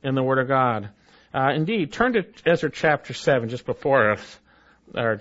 in 0.04 0.14
the 0.14 0.22
Word 0.22 0.38
of 0.38 0.48
God. 0.48 0.90
Uh, 1.34 1.54
indeed, 1.56 1.92
turn 1.92 2.14
to 2.14 2.24
Ezra 2.46 2.70
chapter 2.72 3.14
seven, 3.14 3.50
just 3.50 3.66
before 3.66 4.12
us, 4.12 4.40
or 4.94 5.20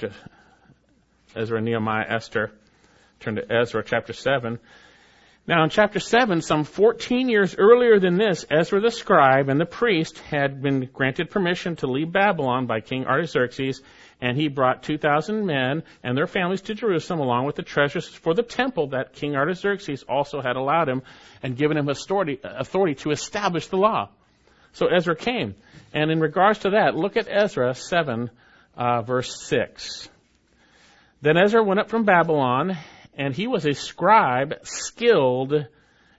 Ezra, 1.34 1.62
Nehemiah, 1.62 2.04
Esther. 2.06 2.52
Turn 3.20 3.36
to 3.36 3.50
Ezra 3.50 3.82
chapter 3.82 4.12
seven. 4.12 4.58
Now, 5.44 5.64
in 5.64 5.70
chapter 5.70 5.98
7, 5.98 6.40
some 6.40 6.62
14 6.62 7.28
years 7.28 7.56
earlier 7.58 7.98
than 7.98 8.16
this, 8.16 8.46
Ezra 8.48 8.80
the 8.80 8.92
scribe 8.92 9.48
and 9.48 9.60
the 9.60 9.66
priest 9.66 10.18
had 10.18 10.62
been 10.62 10.88
granted 10.92 11.30
permission 11.30 11.74
to 11.76 11.88
leave 11.88 12.12
Babylon 12.12 12.66
by 12.66 12.78
King 12.78 13.06
Artaxerxes, 13.06 13.82
and 14.20 14.36
he 14.36 14.46
brought 14.46 14.84
2,000 14.84 15.44
men 15.44 15.82
and 16.04 16.16
their 16.16 16.28
families 16.28 16.60
to 16.62 16.74
Jerusalem 16.74 17.18
along 17.18 17.46
with 17.46 17.56
the 17.56 17.64
treasures 17.64 18.06
for 18.06 18.34
the 18.34 18.44
temple 18.44 18.90
that 18.90 19.14
King 19.14 19.34
Artaxerxes 19.34 20.04
also 20.04 20.40
had 20.40 20.54
allowed 20.54 20.88
him 20.88 21.02
and 21.42 21.56
given 21.56 21.76
him 21.76 21.88
authority, 21.88 22.38
authority 22.44 22.94
to 23.02 23.10
establish 23.10 23.66
the 23.66 23.78
law. 23.78 24.10
So 24.74 24.86
Ezra 24.86 25.16
came. 25.16 25.56
And 25.92 26.12
in 26.12 26.20
regards 26.20 26.60
to 26.60 26.70
that, 26.70 26.94
look 26.94 27.16
at 27.16 27.26
Ezra 27.28 27.74
7, 27.74 28.30
uh, 28.76 29.02
verse 29.02 29.42
6. 29.42 30.08
Then 31.20 31.36
Ezra 31.36 31.64
went 31.64 31.80
up 31.80 31.90
from 31.90 32.04
Babylon 32.04 32.78
and 33.14 33.34
he 33.34 33.46
was 33.46 33.66
a 33.66 33.74
scribe 33.74 34.54
skilled 34.62 35.52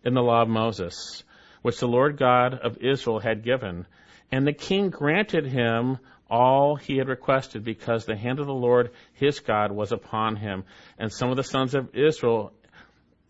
in 0.03 0.13
the 0.13 0.21
law 0.21 0.41
of 0.41 0.49
Moses, 0.49 1.23
which 1.61 1.79
the 1.79 1.87
Lord 1.87 2.17
God 2.17 2.53
of 2.53 2.77
Israel 2.79 3.19
had 3.19 3.43
given. 3.43 3.85
And 4.31 4.45
the 4.45 4.53
king 4.53 4.89
granted 4.89 5.45
him 5.45 5.97
all 6.29 6.75
he 6.75 6.97
had 6.97 7.07
requested 7.07 7.63
because 7.63 8.05
the 8.05 8.15
hand 8.15 8.39
of 8.39 8.47
the 8.47 8.53
Lord 8.53 8.91
his 9.13 9.39
God 9.39 9.71
was 9.71 9.91
upon 9.91 10.35
him. 10.35 10.63
And 10.97 11.11
some 11.11 11.29
of 11.29 11.37
the 11.37 11.43
sons 11.43 11.75
of 11.75 11.95
Israel, 11.95 12.53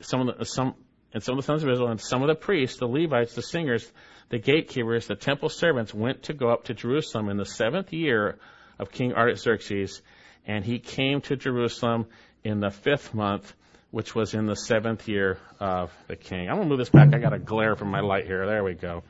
some 0.01 0.27
of 0.27 0.37
the, 0.37 0.45
some, 0.45 0.75
and 1.13 1.21
some 1.21 1.37
of 1.37 1.43
the 1.43 1.45
sons 1.45 1.63
of 1.63 1.69
Israel 1.69 1.89
and 1.89 2.01
some 2.01 2.21
of 2.21 2.27
the 2.27 2.35
priests, 2.35 2.79
the 2.79 2.87
Levites, 2.87 3.35
the 3.35 3.41
singers, 3.41 3.89
the 4.29 4.39
gatekeepers, 4.39 5.07
the 5.07 5.15
temple 5.15 5.49
servants 5.49 5.93
went 5.93 6.23
to 6.23 6.33
go 6.33 6.49
up 6.49 6.65
to 6.65 6.73
Jerusalem 6.73 7.29
in 7.29 7.37
the 7.37 7.45
seventh 7.45 7.93
year 7.93 8.37
of 8.79 8.91
King 8.91 9.13
Artaxerxes. 9.13 10.01
And 10.45 10.65
he 10.65 10.79
came 10.79 11.21
to 11.21 11.35
Jerusalem 11.35 12.07
in 12.43 12.59
the 12.59 12.69
fifth 12.69 13.13
month, 13.13 13.53
which 13.91 14.15
was 14.15 14.33
in 14.33 14.45
the 14.45 14.55
seventh 14.55 15.07
year 15.07 15.37
of 15.59 15.91
the 16.07 16.15
king. 16.15 16.49
I'm 16.49 16.55
going 16.55 16.63
to 16.63 16.69
move 16.69 16.79
this 16.79 16.89
back. 16.89 17.13
I 17.13 17.19
got 17.19 17.33
a 17.33 17.39
glare 17.39 17.75
from 17.75 17.89
my 17.89 18.01
light 18.01 18.25
here. 18.25 18.45
There 18.45 18.63
we 18.63 18.73
go. 18.73 19.03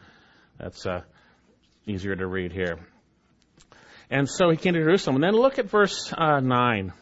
That's 0.60 0.86
uh, 0.86 1.02
easier 1.86 2.16
to 2.16 2.28
read 2.28 2.52
here. 2.52 2.80
And 4.10 4.30
so 4.30 4.50
he 4.50 4.58
came 4.58 4.74
to 4.74 4.80
Jerusalem. 4.80 5.16
And 5.16 5.24
then 5.24 5.34
look 5.34 5.58
at 5.58 5.70
verse 5.70 6.14
uh, 6.16 6.40
9. 6.40 6.94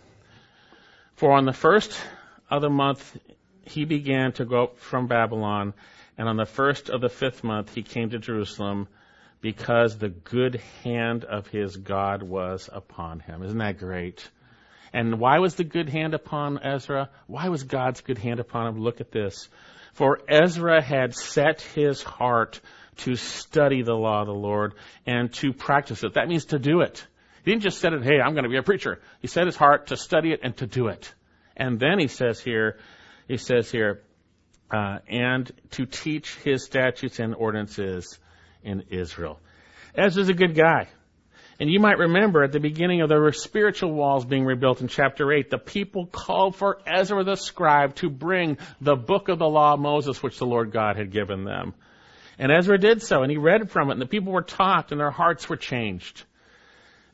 For 1.16 1.32
on 1.32 1.46
the 1.46 1.54
first 1.54 2.00
of 2.50 2.62
the 2.62 2.70
month 2.70 3.18
he 3.66 3.86
began 3.86 4.32
to 4.34 4.46
go 4.46 4.64
up 4.64 4.80
from 4.80 5.08
Babylon, 5.08 5.74
and 6.18 6.28
on 6.28 6.38
the 6.38 6.46
first 6.46 6.90
of 6.90 7.02
the 7.02 7.10
fifth 7.10 7.44
month 7.44 7.74
he 7.74 7.84
came 7.84 8.10
to 8.10 8.20
Jerusalem 8.20 8.88
because 9.40 9.98
the 9.98 10.10
good 10.10 10.62
hand 10.84 11.24
of 11.24 11.48
his 11.48 11.76
God 11.78 12.24
was 12.24 12.70
upon 12.72 13.20
him. 13.20 13.44
Isn't 13.44 13.58
that 13.58 13.78
great? 13.80 14.30
And 14.94 15.20
why 15.20 15.40
was 15.40 15.56
the 15.56 15.64
good 15.64 15.90
hand 15.90 16.14
upon 16.14 16.60
Ezra? 16.64 17.10
Why 17.28 17.50
was 17.50 17.64
God's 17.64 18.02
good 18.02 18.18
hand 18.18 18.40
upon 18.40 18.68
him? 18.68 18.80
Look 18.80 19.00
at 19.02 19.12
this. 19.12 19.48
For 19.94 20.20
Ezra 20.28 20.82
had 20.82 21.16
set 21.16 21.62
his 21.62 22.04
heart 22.04 22.60
to 22.98 23.16
study 23.16 23.84
the 23.84 23.94
law 23.94 24.22
of 24.22 24.28
the 24.28 24.34
Lord 24.34 24.74
and 25.06 25.34
to 25.36 25.54
practice 25.54 26.04
it. 26.04 26.16
That 26.16 26.28
means 26.28 26.46
to 26.46 26.60
do 26.60 26.82
it. 26.82 27.06
He 27.44 27.52
didn't 27.52 27.64
just 27.64 27.80
set 27.80 27.94
it, 27.94 28.04
hey, 28.04 28.20
I'm 28.24 28.34
going 28.34 28.44
to 28.44 28.50
be 28.50 28.58
a 28.58 28.64
preacher. 28.64 29.02
He 29.20 29.28
set 29.28 29.46
his 29.46 29.56
heart 29.56 29.88
to 29.88 29.98
study 29.98 30.32
it 30.32 30.42
and 30.44 30.56
to 30.58 30.68
do 30.68 30.88
it. 30.88 31.14
And 31.58 31.80
then 31.80 32.00
he 32.00 32.08
says 32.08 32.40
here, 32.40 32.78
he 33.28 33.38
says 33.38 33.72
here, 33.72 34.04
uh, 34.70 35.00
and 35.08 35.52
to 35.72 35.86
teach 35.86 36.36
his 36.36 36.64
statutes 36.64 37.20
and 37.20 37.36
ordinances 37.36 38.20
in 38.64 38.84
Israel. 38.90 39.40
Ezra's 39.96 40.30
a 40.30 40.34
good 40.34 40.56
guy. 40.56 40.88
And 41.62 41.72
you 41.72 41.80
might 41.80 42.00
remember 42.00 42.44
at 42.44 42.52
the 42.52 42.60
beginning 42.60 43.02
of 43.02 43.10
the 43.10 43.32
spiritual 43.36 43.94
walls 43.94 44.26
being 44.26 44.46
rebuilt 44.46 44.82
in 44.82 44.88
chapter 44.88 45.32
8, 45.32 45.52
the 45.52 45.60
people 45.60 46.08
called 46.08 46.56
for 46.56 46.80
Ezra 46.88 47.24
the 47.24 47.36
scribe 47.36 47.94
to 47.98 48.10
bring 48.10 48.58
the 48.82 48.96
book 48.96 49.30
of 49.30 49.38
the 49.38 49.48
law 49.48 49.76
of 49.76 49.80
Moses, 49.80 50.24
which 50.24 50.40
the 50.40 50.48
Lord 50.48 50.72
God 50.72 50.96
had 50.96 51.12
given 51.12 51.44
them. 51.44 51.76
And 52.40 52.52
Ezra 52.52 52.80
did 52.80 53.04
so, 53.04 53.22
and 53.22 53.30
he 53.30 53.38
read 53.38 53.70
from 53.70 53.90
it, 53.90 53.94
and 53.94 54.02
the 54.02 54.08
people 54.08 54.34
were 54.34 54.42
taught, 54.42 54.92
and 54.92 55.00
their 55.00 55.12
hearts 55.12 55.48
were 55.50 55.56
changed. 55.56 56.24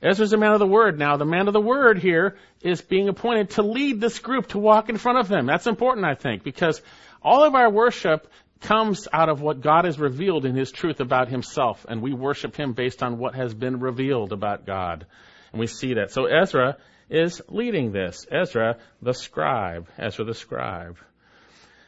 Ezra's 0.01 0.31
a 0.31 0.37
man 0.37 0.53
of 0.53 0.59
the 0.59 0.65
word 0.65 0.97
now. 0.97 1.17
The 1.17 1.25
man 1.25 1.47
of 1.47 1.53
the 1.53 1.59
word 1.59 1.99
here 1.99 2.37
is 2.61 2.81
being 2.81 3.09
appointed 3.09 3.49
to 3.49 3.63
lead 3.63 3.99
this 3.99 4.19
group, 4.19 4.47
to 4.49 4.59
walk 4.59 4.87
in 4.87 4.97
front 4.97 5.17
of 5.17 5.27
them. 5.27 5.45
That's 5.45 5.67
important, 5.67 6.05
I 6.05 6.15
think, 6.15 6.45
because 6.45 6.81
all 7.21 7.43
of 7.43 7.53
our 7.53 7.69
worship 7.69 8.31
comes 8.61 9.07
out 9.11 9.29
of 9.29 9.41
what 9.41 9.61
God 9.61 9.85
has 9.85 9.99
revealed 9.99 10.45
in 10.45 10.55
His 10.55 10.71
truth 10.71 10.99
about 10.99 11.29
Himself, 11.29 11.85
and 11.87 12.01
we 12.01 12.13
worship 12.13 12.55
Him 12.55 12.73
based 12.73 13.03
on 13.03 13.17
what 13.17 13.35
has 13.35 13.53
been 13.53 13.79
revealed 13.79 14.33
about 14.33 14.65
God. 14.65 15.05
And 15.51 15.59
we 15.59 15.67
see 15.67 15.95
that. 15.95 16.11
So 16.11 16.25
Ezra 16.25 16.77
is 17.09 17.41
leading 17.47 17.91
this. 17.91 18.25
Ezra 18.31 18.77
the 19.01 19.13
scribe. 19.13 19.87
Ezra 19.97 20.25
the 20.25 20.33
scribe. 20.33 20.97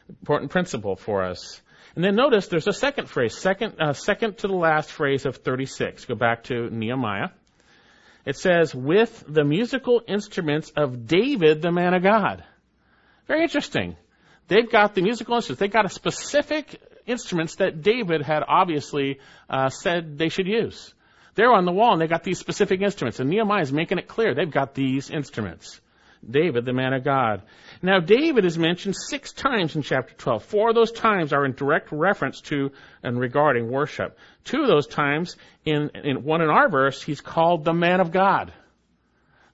Important 0.08 0.50
principle 0.50 0.96
for 0.96 1.24
us. 1.24 1.60
And 1.94 2.04
then 2.04 2.14
notice 2.14 2.48
there's 2.48 2.68
a 2.68 2.72
second 2.72 3.08
phrase, 3.08 3.36
second, 3.36 3.80
uh, 3.80 3.92
second 3.92 4.38
to 4.38 4.46
the 4.46 4.54
last 4.54 4.90
phrase 4.90 5.26
of 5.26 5.36
36. 5.36 6.04
Go 6.04 6.14
back 6.14 6.44
to 6.44 6.70
Nehemiah. 6.70 7.30
It 8.24 8.36
says, 8.36 8.74
with 8.74 9.24
the 9.26 9.44
musical 9.44 10.02
instruments 10.06 10.70
of 10.76 11.06
David, 11.06 11.62
the 11.62 11.72
man 11.72 11.94
of 11.94 12.02
God. 12.02 12.44
Very 13.26 13.42
interesting. 13.42 13.96
They've 14.50 14.68
got 14.68 14.96
the 14.96 15.02
musical 15.02 15.36
instruments. 15.36 15.60
They've 15.60 15.70
got 15.70 15.84
a 15.84 15.88
specific 15.88 16.82
instruments 17.06 17.54
that 17.56 17.82
David 17.82 18.20
had 18.20 18.42
obviously 18.46 19.20
uh, 19.48 19.68
said 19.68 20.18
they 20.18 20.28
should 20.28 20.48
use. 20.48 20.92
They're 21.36 21.52
on 21.52 21.66
the 21.66 21.72
wall 21.72 21.92
and 21.92 22.02
they 22.02 22.08
got 22.08 22.24
these 22.24 22.40
specific 22.40 22.80
instruments. 22.80 23.20
And 23.20 23.30
Nehemiah 23.30 23.62
is 23.62 23.72
making 23.72 23.98
it 23.98 24.08
clear 24.08 24.34
they've 24.34 24.50
got 24.50 24.74
these 24.74 25.08
instruments. 25.08 25.80
David, 26.28 26.64
the 26.64 26.72
man 26.72 26.94
of 26.94 27.04
God. 27.04 27.42
Now, 27.80 28.00
David 28.00 28.44
is 28.44 28.58
mentioned 28.58 28.96
six 28.96 29.30
times 29.30 29.76
in 29.76 29.82
chapter 29.82 30.14
12. 30.14 30.44
Four 30.44 30.70
of 30.70 30.74
those 30.74 30.90
times 30.90 31.32
are 31.32 31.44
in 31.44 31.52
direct 31.52 31.92
reference 31.92 32.40
to 32.42 32.72
and 33.04 33.20
regarding 33.20 33.70
worship. 33.70 34.18
Two 34.42 34.62
of 34.62 34.66
those 34.66 34.88
times, 34.88 35.36
in, 35.64 35.90
in 35.94 36.24
one 36.24 36.42
in 36.42 36.50
our 36.50 36.68
verse, 36.68 37.00
he's 37.00 37.20
called 37.20 37.64
the 37.64 37.72
man 37.72 38.00
of 38.00 38.10
God. 38.10 38.52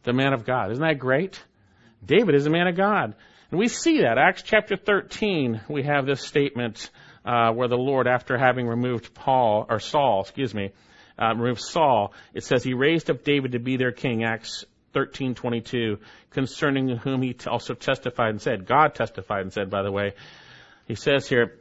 The 0.04 0.14
man 0.14 0.32
of 0.32 0.46
God. 0.46 0.72
Isn't 0.72 0.82
that 0.82 0.98
great? 0.98 1.38
David 2.02 2.34
is 2.34 2.46
a 2.46 2.50
man 2.50 2.66
of 2.66 2.76
God. 2.76 3.14
And 3.50 3.58
we 3.58 3.68
see 3.68 4.00
that. 4.02 4.18
Acts 4.18 4.42
chapter 4.42 4.76
13, 4.76 5.62
we 5.68 5.84
have 5.84 6.06
this 6.06 6.22
statement 6.22 6.90
uh, 7.24 7.52
where 7.52 7.68
the 7.68 7.76
Lord, 7.76 8.06
after 8.06 8.36
having 8.36 8.66
removed 8.66 9.14
Paul, 9.14 9.66
or 9.68 9.78
Saul, 9.78 10.22
excuse 10.22 10.54
me, 10.54 10.72
uh, 11.20 11.34
removed 11.34 11.60
Saul, 11.60 12.12
it 12.34 12.44
says 12.44 12.62
he 12.64 12.74
raised 12.74 13.10
up 13.10 13.24
David 13.24 13.52
to 13.52 13.58
be 13.58 13.76
their 13.76 13.92
king. 13.92 14.24
Acts 14.24 14.64
13:22, 14.94 15.98
concerning 16.30 16.88
whom 16.88 17.22
he 17.22 17.36
also 17.46 17.74
testified 17.74 18.30
and 18.30 18.40
said, 18.40 18.66
God 18.66 18.94
testified 18.94 19.42
and 19.42 19.52
said, 19.52 19.70
by 19.70 19.82
the 19.82 19.92
way, 19.92 20.14
he 20.86 20.94
says 20.94 21.28
here, 21.28 21.58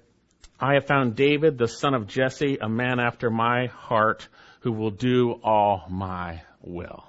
I 0.60 0.76
have 0.76 0.88
found 0.88 1.16
David, 1.16 1.58
the 1.58 1.68
son 1.68 1.94
of 1.94 2.08
Jesse, 2.08 2.58
a 2.62 2.70
man 2.70 3.00
after 3.00 3.30
my 3.30 3.68
heart, 3.68 4.28
who 4.62 4.72
will 4.72 4.92
do 4.92 5.40
all 5.44 5.86
my 5.90 6.42
will. 6.62 7.04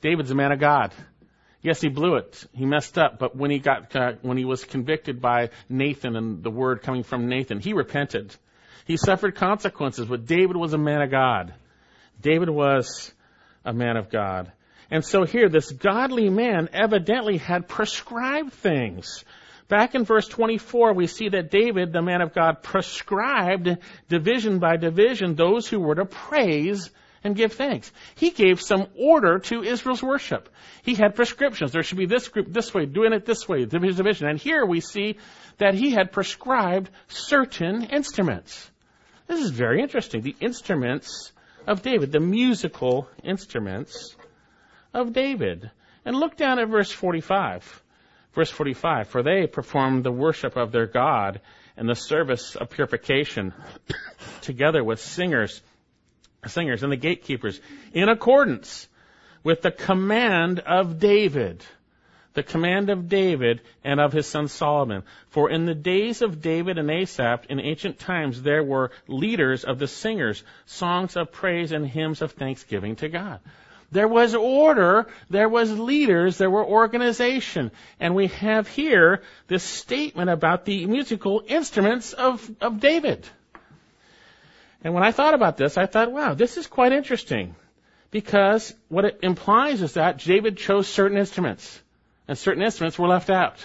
David's 0.00 0.30
a 0.30 0.34
man 0.34 0.52
of 0.52 0.60
God. 0.60 0.94
Yes, 1.62 1.80
he 1.80 1.88
blew 1.88 2.16
it. 2.16 2.44
He 2.52 2.64
messed 2.64 2.96
up. 2.96 3.18
But 3.18 3.36
when 3.36 3.50
he 3.50 3.58
got, 3.58 3.94
uh, 3.94 4.12
when 4.22 4.38
he 4.38 4.44
was 4.44 4.64
convicted 4.64 5.20
by 5.20 5.50
Nathan 5.68 6.16
and 6.16 6.42
the 6.42 6.50
word 6.50 6.82
coming 6.82 7.02
from 7.02 7.28
Nathan, 7.28 7.60
he 7.60 7.74
repented. 7.74 8.34
He 8.86 8.96
suffered 8.96 9.34
consequences, 9.34 10.06
but 10.06 10.26
David 10.26 10.56
was 10.56 10.72
a 10.72 10.78
man 10.78 11.02
of 11.02 11.10
God. 11.10 11.54
David 12.20 12.48
was 12.48 13.12
a 13.64 13.72
man 13.72 13.96
of 13.96 14.10
God. 14.10 14.50
And 14.90 15.04
so 15.04 15.24
here, 15.24 15.48
this 15.48 15.70
godly 15.70 16.30
man 16.30 16.68
evidently 16.72 17.36
had 17.36 17.68
prescribed 17.68 18.52
things. 18.54 19.24
Back 19.68 19.94
in 19.94 20.04
verse 20.04 20.26
24, 20.26 20.94
we 20.94 21.06
see 21.06 21.28
that 21.28 21.50
David, 21.50 21.92
the 21.92 22.02
man 22.02 22.22
of 22.22 22.34
God, 22.34 22.62
prescribed 22.62 23.78
division 24.08 24.58
by 24.58 24.76
division 24.76 25.36
those 25.36 25.68
who 25.68 25.78
were 25.78 25.94
to 25.94 26.06
praise 26.06 26.90
and 27.22 27.36
give 27.36 27.52
thanks. 27.52 27.90
He 28.14 28.30
gave 28.30 28.60
some 28.60 28.86
order 28.98 29.38
to 29.38 29.62
Israel's 29.62 30.02
worship. 30.02 30.48
He 30.82 30.94
had 30.94 31.14
prescriptions. 31.14 31.72
There 31.72 31.82
should 31.82 31.98
be 31.98 32.06
this 32.06 32.28
group 32.28 32.46
this 32.48 32.72
way, 32.72 32.86
doing 32.86 33.12
it 33.12 33.26
this 33.26 33.48
way, 33.48 33.64
division. 33.64 33.96
division. 33.96 34.28
And 34.28 34.38
here 34.38 34.64
we 34.64 34.80
see 34.80 35.18
that 35.58 35.74
he 35.74 35.90
had 35.90 36.12
prescribed 36.12 36.90
certain 37.08 37.84
instruments. 37.84 38.70
This 39.26 39.40
is 39.40 39.50
very 39.50 39.82
interesting. 39.82 40.22
The 40.22 40.36
instruments 40.40 41.32
of 41.66 41.82
David, 41.82 42.10
the 42.12 42.20
musical 42.20 43.08
instruments 43.22 44.16
of 44.94 45.12
David. 45.12 45.70
And 46.04 46.16
look 46.16 46.36
down 46.36 46.58
at 46.58 46.68
verse 46.68 46.90
45. 46.90 47.82
Verse 48.32 48.50
45, 48.50 49.08
for 49.08 49.22
they 49.22 49.46
performed 49.46 50.04
the 50.04 50.12
worship 50.12 50.56
of 50.56 50.70
their 50.70 50.86
God 50.86 51.40
and 51.76 51.88
the 51.88 51.96
service 51.96 52.54
of 52.54 52.70
purification 52.70 53.52
together 54.40 54.84
with 54.84 55.00
singers 55.00 55.60
singers 56.48 56.82
and 56.82 56.92
the 56.92 56.96
gatekeepers 56.96 57.60
in 57.92 58.08
accordance 58.08 58.88
with 59.42 59.62
the 59.62 59.70
command 59.70 60.60
of 60.60 60.98
David. 60.98 61.64
The 62.34 62.42
command 62.44 62.90
of 62.90 63.08
David 63.08 63.60
and 63.82 64.00
of 64.00 64.12
his 64.12 64.26
son 64.26 64.46
Solomon. 64.46 65.02
For 65.30 65.50
in 65.50 65.66
the 65.66 65.74
days 65.74 66.22
of 66.22 66.40
David 66.40 66.78
and 66.78 66.90
Asaph 66.90 67.46
in 67.48 67.58
ancient 67.58 67.98
times 67.98 68.42
there 68.42 68.62
were 68.62 68.92
leaders 69.08 69.64
of 69.64 69.78
the 69.78 69.88
singers, 69.88 70.44
songs 70.64 71.16
of 71.16 71.32
praise 71.32 71.72
and 71.72 71.86
hymns 71.86 72.22
of 72.22 72.32
thanksgiving 72.32 72.96
to 72.96 73.08
God. 73.08 73.40
There 73.92 74.06
was 74.06 74.36
order, 74.36 75.08
there 75.28 75.48
was 75.48 75.76
leaders, 75.76 76.38
there 76.38 76.50
were 76.50 76.64
organization. 76.64 77.72
And 77.98 78.14
we 78.14 78.28
have 78.28 78.68
here 78.68 79.22
this 79.48 79.64
statement 79.64 80.30
about 80.30 80.64
the 80.64 80.86
musical 80.86 81.42
instruments 81.46 82.12
of, 82.12 82.48
of 82.60 82.78
David. 82.78 83.26
And 84.82 84.94
when 84.94 85.02
I 85.02 85.12
thought 85.12 85.34
about 85.34 85.56
this, 85.56 85.76
I 85.76 85.86
thought, 85.86 86.12
wow, 86.12 86.34
this 86.34 86.56
is 86.56 86.66
quite 86.66 86.92
interesting. 86.92 87.54
Because 88.10 88.74
what 88.88 89.04
it 89.04 89.20
implies 89.22 89.82
is 89.82 89.94
that 89.94 90.18
David 90.18 90.56
chose 90.56 90.88
certain 90.88 91.18
instruments, 91.18 91.80
and 92.26 92.36
certain 92.36 92.62
instruments 92.62 92.98
were 92.98 93.06
left 93.06 93.30
out. 93.30 93.56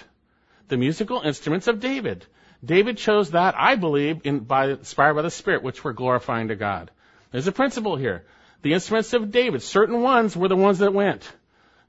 The 0.68 0.78
musical 0.78 1.22
instruments 1.22 1.68
of 1.68 1.80
David. 1.80 2.26
David 2.64 2.98
chose 2.98 3.32
that, 3.32 3.56
I 3.58 3.76
believe, 3.76 4.22
in, 4.24 4.40
by, 4.40 4.70
inspired 4.70 5.16
by 5.16 5.22
the 5.22 5.32
Spirit, 5.32 5.64
which 5.64 5.84
were 5.84 5.94
glorifying 5.94 6.50
to 6.50 6.56
God. 6.56 6.92
There's 7.32 7.48
a 7.48 7.52
principle 7.52 7.96
here. 7.96 8.26
The 8.62 8.74
instruments 8.74 9.14
of 9.14 9.32
David, 9.32 9.62
certain 9.62 10.02
ones 10.02 10.36
were 10.36 10.48
the 10.48 10.56
ones 10.56 10.80
that 10.80 10.94
went. 10.94 11.32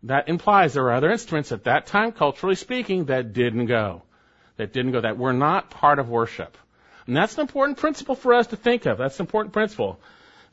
That 0.03 0.29
implies 0.29 0.75
there 0.75 0.83
were 0.83 0.93
other 0.93 1.11
instruments 1.11 1.53
at 1.53 1.65
that 1.65 1.87
time, 1.87 2.13
culturally 2.13 2.55
speaking, 2.55 3.07
that 3.07 3.33
didn't 3.33 3.67
go. 3.67 4.03
That 4.57 4.73
didn't 4.73 4.93
go, 4.93 5.01
that 5.01 5.19
were 5.19 5.33
not 5.33 5.71
part 5.71 5.99
of 5.99 6.09
worship. 6.09 6.57
And 7.07 7.17
that's 7.17 7.35
an 7.35 7.41
important 7.41 7.79
principle 7.79 8.15
for 8.15 8.35
us 8.35 8.49
to 8.49 8.57
think 8.57 8.87
of. 8.87 8.99
That's 8.99 9.19
an 9.21 9.25
important 9.25 9.53
principle. 9.53 10.01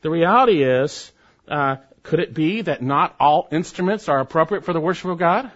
The 0.02 0.10
reality 0.10 0.62
is, 0.62 1.12
uh, 1.48 1.76
could 2.02 2.20
it 2.20 2.34
be 2.34 2.62
that 2.62 2.82
not 2.82 3.16
all 3.18 3.48
instruments 3.50 4.08
are 4.08 4.20
appropriate 4.20 4.64
for 4.64 4.72
the 4.72 4.80
worship 4.80 5.10
of 5.10 5.18
God? 5.18 5.50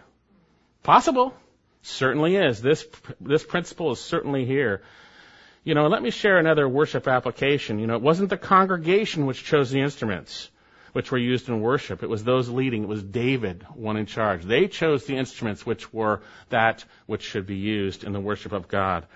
Possible. 0.83 1.35
Certainly 1.83 2.37
is. 2.37 2.61
This, 2.61 2.87
this 3.21 3.45
principle 3.45 3.93
is 3.93 4.01
certainly 4.01 4.45
here. 4.45 4.83
You 5.65 5.75
know, 5.75 5.87
let 5.87 6.03
me 6.03 6.11
share 6.11 6.39
another 6.39 6.69
worship 6.69 7.07
application. 7.07 7.79
You 7.79 7.87
know, 7.87 7.97
it 7.97 8.03
wasn't 8.03 8.31
the 8.31 8.37
congregation 8.37 9.27
which 9.27 9.45
chose 9.45 9.71
the 9.71 9.81
instruments 9.81 10.51
which 10.93 11.13
were 11.13 11.19
used 11.19 11.49
in 11.49 11.61
worship. 11.61 12.03
It 12.03 12.09
was 12.09 12.25
those 12.25 12.49
leading. 12.49 12.83
It 12.83 12.89
was 12.89 13.03
David, 13.03 13.65
one 13.75 13.97
in 13.97 14.07
charge. 14.07 14.43
They 14.43 14.67
chose 14.67 15.05
the 15.05 15.17
instruments 15.17 15.67
which 15.67 15.93
were 15.93 16.23
that 16.49 16.85
which 17.07 17.23
should 17.23 17.47
be 17.47 17.57
used 17.57 18.05
in 18.05 18.13
the 18.13 18.21
worship 18.21 18.53
of 18.53 18.69
God. 18.69 19.07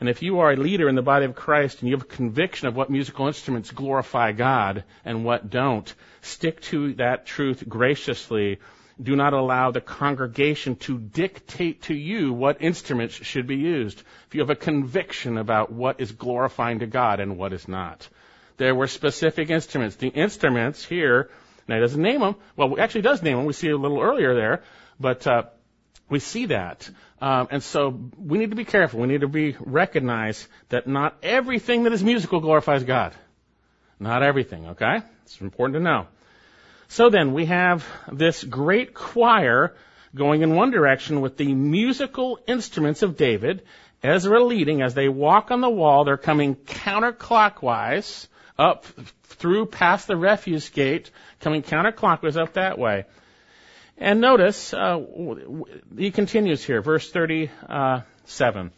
And 0.00 0.08
if 0.08 0.22
you 0.22 0.40
are 0.40 0.52
a 0.52 0.56
leader 0.56 0.88
in 0.88 0.94
the 0.94 1.02
body 1.02 1.24
of 1.24 1.34
Christ 1.34 1.80
and 1.80 1.88
you 1.88 1.96
have 1.96 2.04
a 2.04 2.14
conviction 2.16 2.68
of 2.68 2.76
what 2.76 2.90
musical 2.90 3.26
instruments 3.26 3.72
glorify 3.72 4.32
God 4.32 4.84
and 5.04 5.24
what 5.24 5.50
don't, 5.50 5.92
stick 6.20 6.60
to 6.62 6.94
that 6.94 7.26
truth 7.26 7.64
graciously. 7.68 8.58
Do 9.00 9.16
not 9.16 9.32
allow 9.32 9.70
the 9.70 9.80
congregation 9.80 10.76
to 10.76 10.98
dictate 10.98 11.82
to 11.82 11.94
you 11.94 12.32
what 12.32 12.62
instruments 12.62 13.14
should 13.14 13.46
be 13.46 13.56
used. 13.56 14.02
If 14.28 14.34
you 14.34 14.40
have 14.40 14.50
a 14.50 14.56
conviction 14.56 15.36
about 15.36 15.72
what 15.72 16.00
is 16.00 16.12
glorifying 16.12 16.80
to 16.80 16.86
God 16.86 17.18
and 17.18 17.36
what 17.36 17.52
is 17.52 17.66
not. 17.66 18.08
There 18.56 18.74
were 18.74 18.88
specific 18.88 19.50
instruments. 19.50 19.96
The 19.96 20.08
instruments 20.08 20.84
here, 20.84 21.30
now 21.66 21.76
he 21.76 21.80
doesn't 21.80 22.02
name 22.02 22.20
them. 22.20 22.36
Well, 22.56 22.78
actually 22.80 23.02
does 23.02 23.22
name 23.22 23.36
them. 23.36 23.46
We 23.46 23.52
see 23.52 23.70
a 23.70 23.76
little 23.76 24.00
earlier 24.00 24.34
there. 24.34 24.62
But, 25.00 25.26
uh, 25.26 25.44
we 26.08 26.18
see 26.18 26.46
that. 26.46 26.88
Um, 27.20 27.48
and 27.50 27.62
so 27.62 27.98
we 28.18 28.38
need 28.38 28.50
to 28.50 28.56
be 28.56 28.64
careful. 28.64 29.00
We 29.00 29.08
need 29.08 29.22
to 29.22 29.28
be 29.28 29.56
recognize 29.60 30.46
that 30.68 30.86
not 30.86 31.16
everything 31.22 31.84
that 31.84 31.92
is 31.92 32.02
musical 32.02 32.40
glorifies 32.40 32.84
God. 32.84 33.14
Not 34.00 34.22
everything, 34.22 34.68
okay? 34.68 35.02
It's 35.24 35.40
important 35.40 35.74
to 35.74 35.80
know. 35.80 36.06
So 36.88 37.10
then 37.10 37.34
we 37.34 37.46
have 37.46 37.86
this 38.10 38.42
great 38.42 38.94
choir 38.94 39.74
going 40.14 40.42
in 40.42 40.54
one 40.54 40.70
direction 40.70 41.20
with 41.20 41.36
the 41.36 41.52
musical 41.52 42.38
instruments 42.46 43.02
of 43.02 43.16
David 43.16 43.62
Ezra 44.02 44.42
leading, 44.44 44.80
as 44.82 44.94
they 44.94 45.08
walk 45.08 45.50
on 45.50 45.60
the 45.60 45.70
wall, 45.70 46.04
they're 46.04 46.16
coming 46.16 46.54
counterclockwise 46.54 48.28
up 48.56 48.84
through 49.24 49.66
past 49.66 50.06
the 50.06 50.16
refuse 50.16 50.68
gate, 50.68 51.10
coming 51.40 51.62
counterclockwise 51.62 52.36
up 52.36 52.52
that 52.54 52.78
way. 52.78 53.06
And 53.98 54.20
notice, 54.20 54.72
uh, 54.72 55.00
he 55.96 56.10
continues 56.10 56.64
here, 56.64 56.80
verse 56.82 57.10
37. 57.10 58.70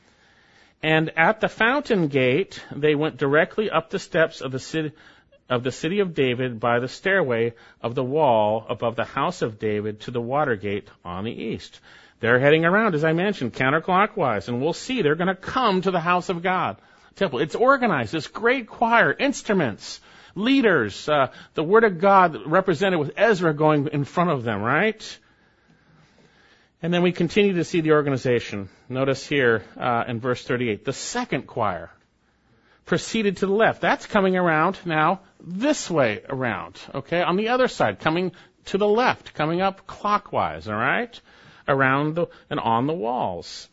And 0.83 1.19
at 1.19 1.41
the 1.41 1.49
fountain 1.49 2.09
gate, 2.09 2.63
they 2.75 2.95
went 2.95 3.19
directly 3.19 3.71
up 3.71 3.91
the 3.91 3.99
steps 3.99 4.41
of 4.41 4.51
the 4.51 4.59
city, 4.59 4.93
of 5.51 5.63
the 5.63 5.73
city 5.73 6.01
of 6.01 6.15
David 6.15 6.59
by 6.59 6.79
the 6.79 6.89
stairway 6.89 7.53
of 7.83 7.95
the 7.95 8.05
wall 8.05 8.65
above 8.69 8.97
the 8.97 9.05
house 9.05 9.43
of 9.43 9.59
David 9.59 10.01
to 10.03 10.11
the 10.11 10.21
water 10.21 10.57
gate 10.57 10.89
on 11.05 11.25
the 11.25 11.33
east. 11.33 11.81
They're 12.21 12.39
heading 12.39 12.65
around, 12.65 12.95
as 12.95 13.05
I 13.05 13.13
mentioned, 13.13 13.53
counterclockwise, 13.53 14.49
and 14.49 14.61
we'll 14.63 14.73
see 14.73 15.03
they're 15.03 15.15
going 15.15 15.29
to 15.29 15.35
come 15.35 15.83
to 15.83 15.91
the 15.91 16.01
house 16.01 16.29
of 16.29 16.43
God 16.43 16.79
temple. 17.21 17.41
It's 17.41 17.55
organized. 17.55 18.13
This 18.13 18.27
great 18.27 18.67
choir, 18.67 19.15
instruments, 19.17 20.01
leaders, 20.35 21.09
uh, 21.09 21.29
the 21.55 21.63
Word 21.63 21.85
of 21.85 22.01
God 22.01 22.37
represented 22.47 22.99
with 22.99 23.13
Ezra 23.17 23.55
going 23.55 23.89
in 23.93 24.05
front 24.05 24.31
of 24.31 24.43
them, 24.43 24.63
right? 24.63 25.19
And 26.83 26.95
then 26.95 27.03
we 27.03 27.13
continue 27.13 27.55
to 27.55 27.65
see 27.65 27.81
the 27.81 27.93
organization. 27.93 28.71
Notice 28.89 29.27
here 29.27 29.63
uh, 29.79 30.05
in 30.09 30.21
verse 30.21 30.43
38, 30.43 30.85
the 30.85 30.93
second 30.93 31.47
choir 31.47 31.91
proceeded 32.87 33.37
to 33.39 33.47
the 33.47 33.53
left. 33.53 33.81
That's 33.81 34.07
coming 34.07 34.37
around 34.37 34.79
now 34.85 35.21
this 35.39 35.91
way 35.91 36.23
around, 36.29 36.81
okay, 36.95 37.23
on 37.23 37.37
the 37.37 37.49
other 37.49 37.69
side, 37.69 38.01
coming 38.01 38.33
to 38.67 38.79
the 38.79 38.89
left, 38.89 39.35
coming 39.35 39.61
up 39.61 39.87
clockwise, 39.87 40.69
all 40.69 40.75
right, 40.75 41.21
around 41.69 42.15
the, 42.15 42.27
and 42.49 42.59
on 42.59 42.87
the 42.87 42.93
walls. 42.93 43.69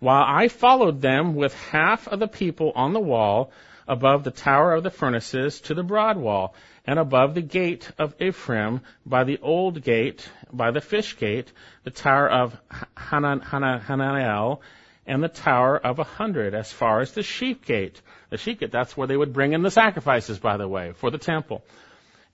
While 0.00 0.22
I 0.26 0.48
followed 0.48 1.00
them 1.00 1.34
with 1.34 1.54
half 1.70 2.06
of 2.06 2.20
the 2.20 2.28
people 2.28 2.72
on 2.74 2.92
the 2.92 3.00
wall 3.00 3.50
above 3.88 4.22
the 4.22 4.30
tower 4.30 4.74
of 4.74 4.82
the 4.82 4.90
furnaces 4.90 5.60
to 5.62 5.74
the 5.74 5.82
broad 5.82 6.16
wall, 6.16 6.54
and 6.86 6.98
above 6.98 7.34
the 7.34 7.42
gate 7.42 7.90
of 7.98 8.14
Ephraim 8.20 8.80
by 9.04 9.24
the 9.24 9.38
old 9.42 9.82
gate, 9.82 10.28
by 10.52 10.70
the 10.70 10.80
fish 10.80 11.16
gate, 11.16 11.50
the 11.84 11.90
tower 11.90 12.28
of 12.28 12.56
Hanan, 13.10 13.40
Hanan, 13.40 13.80
Hananel, 13.80 14.60
and 15.06 15.22
the 15.22 15.28
tower 15.28 15.78
of 15.78 15.98
a 15.98 16.04
hundred, 16.04 16.54
as 16.54 16.70
far 16.70 17.00
as 17.00 17.12
the 17.12 17.22
sheep 17.22 17.64
gate. 17.64 18.00
The 18.30 18.36
sheep 18.36 18.60
gate, 18.60 18.70
that's 18.70 18.96
where 18.96 19.06
they 19.06 19.16
would 19.16 19.32
bring 19.32 19.54
in 19.54 19.62
the 19.62 19.70
sacrifices, 19.70 20.38
by 20.38 20.58
the 20.58 20.68
way, 20.68 20.92
for 20.92 21.10
the 21.10 21.18
temple. 21.18 21.64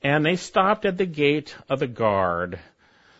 And 0.02 0.26
they 0.26 0.36
stopped 0.36 0.84
at 0.84 0.98
the 0.98 1.06
gate 1.06 1.54
of 1.68 1.78
the 1.78 1.86
guard. 1.86 2.58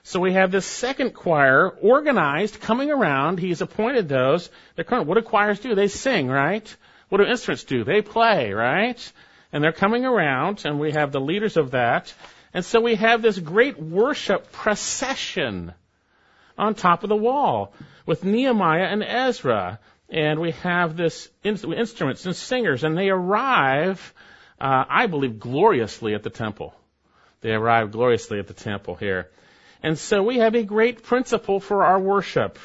So 0.02 0.20
we 0.20 0.34
have 0.34 0.50
this 0.50 0.66
second 0.66 1.14
choir 1.14 1.68
organized, 1.68 2.60
coming 2.60 2.90
around. 2.90 3.38
He's 3.38 3.62
appointed 3.62 4.08
those. 4.08 4.50
Current. 4.76 5.06
What 5.06 5.14
do 5.14 5.22
choirs 5.22 5.60
do? 5.60 5.74
They 5.74 5.88
sing, 5.88 6.28
right? 6.28 6.76
What 7.14 7.22
do 7.22 7.30
instruments 7.30 7.62
do? 7.62 7.84
They 7.84 8.02
play, 8.02 8.52
right? 8.52 9.12
And 9.52 9.62
they're 9.62 9.70
coming 9.70 10.04
around, 10.04 10.62
and 10.64 10.80
we 10.80 10.90
have 10.90 11.12
the 11.12 11.20
leaders 11.20 11.56
of 11.56 11.70
that. 11.70 12.12
And 12.52 12.64
so 12.64 12.80
we 12.80 12.96
have 12.96 13.22
this 13.22 13.38
great 13.38 13.80
worship 13.80 14.50
procession 14.50 15.74
on 16.58 16.74
top 16.74 17.04
of 17.04 17.08
the 17.08 17.14
wall 17.14 17.72
with 18.04 18.24
Nehemiah 18.24 18.86
and 18.86 19.04
Ezra. 19.04 19.78
And 20.08 20.40
we 20.40 20.50
have 20.64 20.96
this 20.96 21.30
in- 21.44 21.72
instruments 21.72 22.26
and 22.26 22.34
singers, 22.34 22.82
and 22.82 22.98
they 22.98 23.10
arrive, 23.10 24.12
uh, 24.60 24.84
I 24.88 25.06
believe, 25.06 25.38
gloriously 25.38 26.14
at 26.14 26.24
the 26.24 26.30
temple. 26.30 26.74
They 27.42 27.52
arrive 27.52 27.92
gloriously 27.92 28.40
at 28.40 28.48
the 28.48 28.54
temple 28.54 28.96
here. 28.96 29.30
And 29.84 29.96
so 29.96 30.24
we 30.24 30.38
have 30.38 30.56
a 30.56 30.64
great 30.64 31.04
principle 31.04 31.60
for 31.60 31.84
our 31.84 32.00
worship 32.00 32.58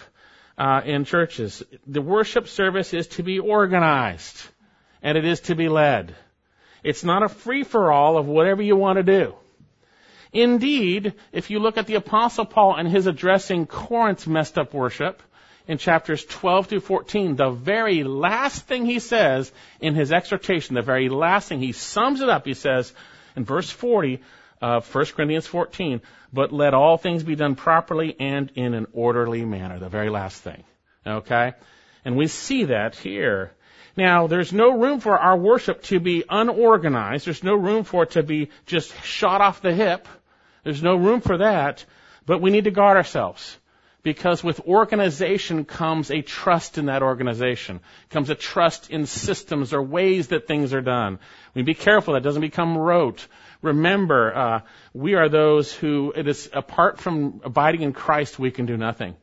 uh, 0.60 0.82
in 0.86 1.06
churches. 1.06 1.64
The 1.88 2.02
worship 2.02 2.48
service 2.48 2.94
is 2.94 3.08
to 3.08 3.24
be 3.24 3.40
organized, 3.40 4.38
and 5.02 5.18
it 5.18 5.26
is 5.26 5.40
to 5.42 5.56
be 5.56 5.70
led. 5.70 6.14
It's 6.84 7.04
not 7.04 7.24
a 7.24 7.30
free 7.30 7.64
for 7.64 7.92
all 7.92 8.18
of 8.18 8.28
whatever 8.28 8.62
you 8.62 8.76
want 8.76 8.98
to 8.98 9.04
do. 9.04 9.36
Indeed, 10.32 11.14
if 11.32 11.50
you 11.50 11.60
look 11.60 11.78
at 11.78 11.88
the 11.88 11.96
Apostle 11.96 12.46
Paul 12.46 12.76
and 12.76 12.88
his 12.88 13.08
addressing 13.08 13.66
Corinth's 13.66 14.28
messed 14.28 14.58
up 14.58 14.74
worship 14.74 15.24
in 15.68 15.78
chapters 15.78 16.24
12 16.26 16.68
through 16.68 16.80
14, 16.82 17.36
the 17.36 17.50
very 17.50 18.04
last 18.04 18.68
thing 18.68 18.86
he 18.86 19.00
says 19.00 19.52
in 19.80 19.96
his 19.96 20.12
exhortation, 20.12 20.76
the 20.76 20.82
very 20.82 21.10
last 21.10 21.50
thing, 21.50 21.60
he 21.60 21.72
sums 21.72 22.22
it 22.22 22.30
up. 22.30 22.46
He 22.46 22.54
says 22.54 22.94
in 23.36 23.46
verse 23.46 23.72
40 23.72 24.20
of 24.62 24.94
1 24.94 25.06
Corinthians 25.08 25.48
14, 25.48 26.02
but 26.34 26.52
let 26.52 26.74
all 26.74 26.98
things 26.98 27.24
be 27.24 27.36
done 27.36 27.56
properly 27.56 28.16
and 28.20 28.52
in 28.56 28.74
an 28.74 28.88
orderly 28.94 29.46
manner. 29.46 29.80
The 29.80 29.90
very 29.90 30.10
last 30.10 30.42
thing. 30.42 30.64
Okay? 31.06 31.54
And 32.06 32.18
we 32.18 32.28
see 32.28 32.66
that 32.66 32.96
here. 32.96 33.52
Now, 33.96 34.28
there's 34.28 34.54
no 34.54 34.78
room 34.78 35.00
for 35.00 35.18
our 35.18 35.38
worship 35.38 35.84
to 35.84 36.00
be 36.00 36.24
unorganized. 36.30 37.26
There's 37.26 37.44
no 37.44 37.56
room 37.56 37.84
for 37.84 38.04
it 38.04 38.12
to 38.12 38.24
be 38.24 38.50
just 38.66 38.94
shot 39.04 39.42
off 39.42 39.62
the 39.62 39.74
hip. 39.74 40.08
There's 40.64 40.84
no 40.84 40.96
room 40.96 41.22
for 41.22 41.38
that. 41.40 41.86
But 42.26 42.42
we 42.42 42.52
need 42.52 42.66
to 42.66 42.72
guard 42.72 42.98
ourselves. 42.98 43.58
Because 44.02 44.42
with 44.42 44.62
organization 44.62 45.66
comes 45.66 46.10
a 46.10 46.22
trust 46.22 46.78
in 46.78 46.86
that 46.86 47.04
organization. 47.04 47.82
Comes 48.10 48.30
a 48.30 48.36
trust 48.36 48.90
in 48.90 49.06
systems 49.06 49.74
or 49.74 49.82
ways 49.82 50.30
that 50.30 50.48
things 50.48 50.74
are 50.74 50.82
done. 50.82 51.20
We 51.54 51.64
be 51.64 51.74
careful 51.74 52.14
that 52.14 52.24
doesn't 52.24 52.42
become 52.42 52.78
rote. 52.78 53.28
Remember, 53.62 54.36
uh, 54.36 54.60
we 54.94 55.16
are 55.16 55.28
those 55.28 55.74
who 55.74 56.14
it 56.16 56.28
is 56.28 56.50
apart 56.54 57.00
from 57.00 57.42
abiding 57.44 57.82
in 57.82 57.94
Christ, 57.94 58.40
we 58.40 58.52
can 58.52 58.66
do 58.66 58.78
nothing. 58.78 59.16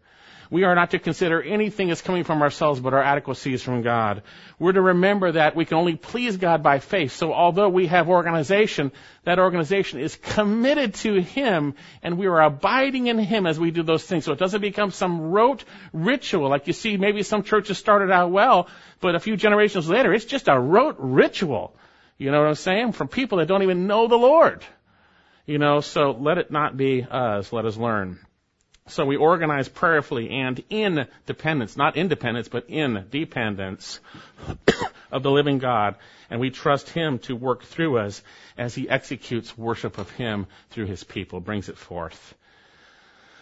We 0.51 0.65
are 0.65 0.75
not 0.75 0.91
to 0.91 0.99
consider 0.99 1.43
anything 1.43 1.91
as 1.91 2.03
coming 2.03 2.25
from 2.25 2.43
ourselves, 2.43 2.79
but 2.79 2.95
our 2.95 3.03
adequacy 3.03 3.55
is 3.55 3.63
from 3.63 3.83
God. 3.83 4.23
We're 4.59 4.73
to 4.73 4.81
remember 4.81 5.33
that 5.33 5.57
we 5.57 5.65
can 5.65 5.77
only 5.77 5.97
please 5.97 6.37
God 6.37 6.63
by 6.63 6.79
faith. 6.79 7.13
So 7.13 7.33
although 7.33 7.69
we 7.69 7.89
have 7.89 8.09
organization, 8.09 8.93
that 9.25 9.39
organization 9.39 10.01
is 10.01 10.17
committed 10.17 10.95
to 10.97 11.21
Him, 11.21 11.75
and 12.03 12.17
we 12.17 12.27
are 12.27 12.41
abiding 12.41 13.09
in 13.09 13.19
Him 13.19 13.47
as 13.47 13.59
we 13.59 13.71
do 13.71 13.83
those 13.83 14.05
things. 14.05 14.25
So 14.25 14.33
it 14.33 14.39
doesn't 14.39 14.61
become 14.61 14.93
some 14.93 15.33
rote 15.33 15.65
ritual, 15.93 16.49
like 16.49 16.67
you 16.67 16.73
see 16.73 16.97
maybe 16.97 17.23
some 17.23 17.43
churches 17.43 17.79
started 17.79 18.13
out 18.13 18.31
well, 18.31 18.69
but 19.01 19.15
a 19.15 19.21
few 19.21 19.37
generations 19.37 19.89
later, 19.89 20.13
it's 20.13 20.25
just 20.25 20.49
a 20.49 20.59
rote 20.59 20.97
ritual. 20.99 21.75
You 22.19 22.31
know 22.31 22.41
what 22.41 22.49
I'm 22.49 22.55
saying? 22.55 22.93
From 22.93 23.09
people 23.09 23.39
that 23.39 23.49
don't 23.49 23.63
even 23.63 23.87
know 23.87 24.09
the 24.09 24.17
Lord. 24.17 24.65
You 25.45 25.59
know, 25.59 25.81
so 25.81 26.13
let 26.13 26.39
it 26.39 26.51
not 26.51 26.77
be 26.77 27.07
us. 27.09 27.53
Let 27.53 27.67
us 27.67 27.77
learn. 27.77 28.19
So 28.89 29.05
we 29.05 29.17
organize 29.17 29.69
prayerfully 29.69 30.31
and 30.31 30.63
in 30.71 31.07
dependence, 31.27 31.77
not 31.77 31.97
independence, 31.97 32.49
but 32.49 32.71
in 32.71 33.07
dependence 33.11 34.01
of 35.11 35.23
the 35.23 35.31
living 35.31 35.59
God. 35.59 35.97
And 36.31 36.41
we 36.41 36.51
trust 36.51 36.89
Him 36.91 37.19
to 37.21 37.35
work 37.35 37.65
through 37.65 37.99
us 37.99 38.23
as 38.57 38.75
He 38.75 38.89
executes 38.89 39.59
worship 39.59 39.99
of 39.99 40.11
Him 40.11 40.47
through 40.71 40.87
His 40.87 41.03
people, 41.03 41.41
brings 41.41 41.69
it 41.69 41.77
forth. 41.77 42.35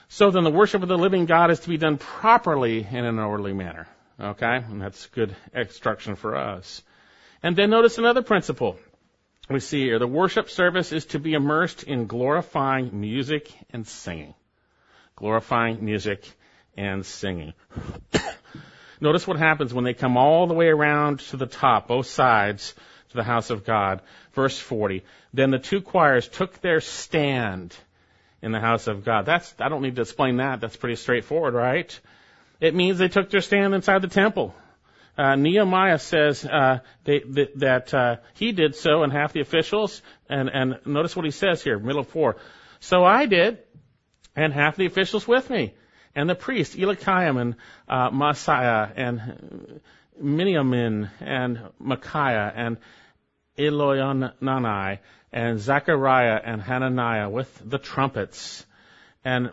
So 0.08 0.30
then 0.30 0.44
the 0.44 0.50
worship 0.50 0.82
of 0.82 0.88
the 0.88 0.98
living 0.98 1.26
God 1.26 1.50
is 1.50 1.60
to 1.60 1.68
be 1.68 1.76
done 1.76 1.98
properly 1.98 2.86
in 2.90 3.04
an 3.04 3.18
orderly 3.18 3.52
manner. 3.52 3.86
Okay? 4.18 4.56
And 4.56 4.80
that's 4.80 5.06
good 5.06 5.34
instruction 5.52 6.16
for 6.16 6.36
us. 6.36 6.82
And 7.44 7.54
then 7.54 7.68
notice 7.68 7.98
another 7.98 8.22
principle 8.22 8.78
we 9.50 9.60
see 9.60 9.82
here. 9.82 9.98
The 9.98 10.06
worship 10.06 10.48
service 10.48 10.92
is 10.92 11.04
to 11.06 11.18
be 11.18 11.34
immersed 11.34 11.82
in 11.82 12.06
glorifying 12.06 12.98
music 12.98 13.52
and 13.70 13.86
singing. 13.86 14.32
Glorifying 15.14 15.84
music 15.84 16.26
and 16.74 17.04
singing. 17.04 17.52
notice 19.02 19.26
what 19.26 19.36
happens 19.36 19.74
when 19.74 19.84
they 19.84 19.92
come 19.92 20.16
all 20.16 20.46
the 20.46 20.54
way 20.54 20.68
around 20.68 21.20
to 21.20 21.36
the 21.36 21.44
top, 21.44 21.86
both 21.86 22.06
sides, 22.06 22.74
to 23.10 23.16
the 23.18 23.22
house 23.22 23.50
of 23.50 23.66
God. 23.66 24.00
Verse 24.32 24.58
40. 24.58 25.04
Then 25.34 25.50
the 25.50 25.58
two 25.58 25.82
choirs 25.82 26.26
took 26.26 26.62
their 26.62 26.80
stand 26.80 27.76
in 28.40 28.52
the 28.52 28.60
house 28.60 28.86
of 28.86 29.04
God. 29.04 29.26
That's, 29.26 29.54
I 29.60 29.68
don't 29.68 29.82
need 29.82 29.96
to 29.96 30.02
explain 30.02 30.38
that. 30.38 30.62
That's 30.62 30.78
pretty 30.78 30.96
straightforward, 30.96 31.52
right? 31.52 32.00
It 32.58 32.74
means 32.74 32.96
they 32.96 33.08
took 33.08 33.28
their 33.28 33.42
stand 33.42 33.74
inside 33.74 34.00
the 34.00 34.08
temple. 34.08 34.54
Uh, 35.16 35.36
Nehemiah 35.36 35.98
says 35.98 36.44
uh, 36.44 36.80
they, 37.04 37.20
that, 37.20 37.58
that 37.58 37.94
uh, 37.94 38.16
he 38.34 38.52
did 38.52 38.74
so, 38.74 39.02
and 39.02 39.12
half 39.12 39.32
the 39.32 39.40
officials. 39.40 40.02
And, 40.28 40.48
and 40.48 40.78
notice 40.86 41.14
what 41.14 41.24
he 41.24 41.30
says 41.30 41.62
here, 41.62 41.78
middle 41.78 42.02
four. 42.02 42.36
So 42.80 43.04
I 43.04 43.26
did, 43.26 43.58
and 44.34 44.52
half 44.52 44.76
the 44.76 44.86
officials 44.86 45.26
with 45.26 45.48
me, 45.50 45.74
and 46.14 46.28
the 46.28 46.34
priest 46.34 46.76
Eliakim 46.76 47.36
and 47.36 47.54
uh, 47.88 48.10
Maaseiah 48.10 48.92
and 48.96 49.80
Miniamin 50.22 51.10
and 51.20 51.60
Micaiah 51.78 52.52
and 52.54 52.76
Elioenai 53.58 54.98
and 55.32 55.58
Zechariah 55.58 56.40
and 56.44 56.62
Hananiah 56.62 57.28
with 57.28 57.62
the 57.64 57.78
trumpets 57.78 58.64
and 59.24 59.50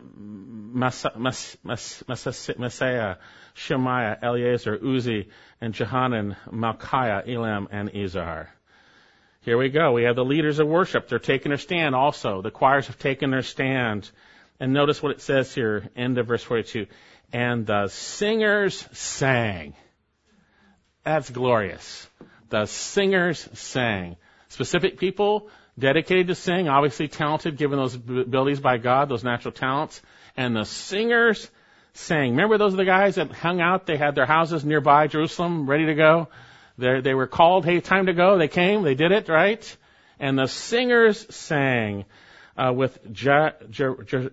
Maaseiah, 0.74 1.16
Shemaiah, 3.54 4.18
Eleazar, 4.22 4.78
Uzzi, 4.78 5.28
and 5.60 5.74
Johanan, 5.74 6.36
Malchiah, 6.50 7.28
Elam, 7.28 7.68
and 7.70 7.90
Izar. 7.90 8.48
Here 9.42 9.58
we 9.58 9.70
go. 9.70 9.92
We 9.92 10.04
have 10.04 10.16
the 10.16 10.24
leaders 10.24 10.58
of 10.60 10.68
worship. 10.68 11.08
They're 11.08 11.18
taking 11.18 11.50
their 11.50 11.58
stand 11.58 11.94
also. 11.94 12.42
The 12.42 12.50
choirs 12.50 12.86
have 12.86 12.98
taken 12.98 13.30
their 13.30 13.42
stand. 13.42 14.10
And 14.60 14.72
notice 14.72 15.02
what 15.02 15.12
it 15.12 15.20
says 15.20 15.52
here, 15.52 15.90
end 15.96 16.18
of 16.18 16.28
verse 16.28 16.44
42. 16.44 16.86
And 17.32 17.66
the 17.66 17.88
singers 17.88 18.86
sang. 18.92 19.74
That's 21.02 21.30
glorious. 21.30 22.06
The 22.50 22.66
singers 22.66 23.48
sang. 23.54 24.16
Specific 24.48 24.98
people 24.98 25.48
dedicated 25.78 26.28
to 26.28 26.34
sing, 26.34 26.68
obviously 26.68 27.08
talented, 27.08 27.56
given 27.56 27.78
those 27.78 27.94
abilities 27.94 28.60
by 28.60 28.78
God, 28.78 29.08
those 29.08 29.24
natural 29.24 29.52
talents. 29.52 30.00
And 30.36 30.56
the 30.56 30.64
singers 30.64 31.50
sang. 31.94 32.30
Remember 32.30 32.58
those 32.58 32.74
are 32.74 32.78
the 32.78 32.84
guys 32.84 33.16
that 33.16 33.30
hung 33.32 33.60
out? 33.60 33.86
They 33.86 33.96
had 33.96 34.14
their 34.14 34.26
houses 34.26 34.64
nearby 34.64 35.06
Jerusalem, 35.06 35.68
ready 35.68 35.86
to 35.86 35.94
go. 35.94 36.28
They 36.78 37.00
they 37.00 37.14
were 37.14 37.26
called, 37.26 37.64
hey, 37.64 37.80
time 37.80 38.06
to 38.06 38.12
go. 38.14 38.38
They 38.38 38.48
came, 38.48 38.82
they 38.82 38.94
did 38.94 39.12
it, 39.12 39.28
right? 39.28 39.76
And 40.18 40.38
the 40.38 40.46
singers 40.46 41.34
sang 41.34 42.04
uh, 42.56 42.72
with 42.74 42.98
Je- 43.12 43.50
Je- 43.70 44.04
Je- 44.04 44.30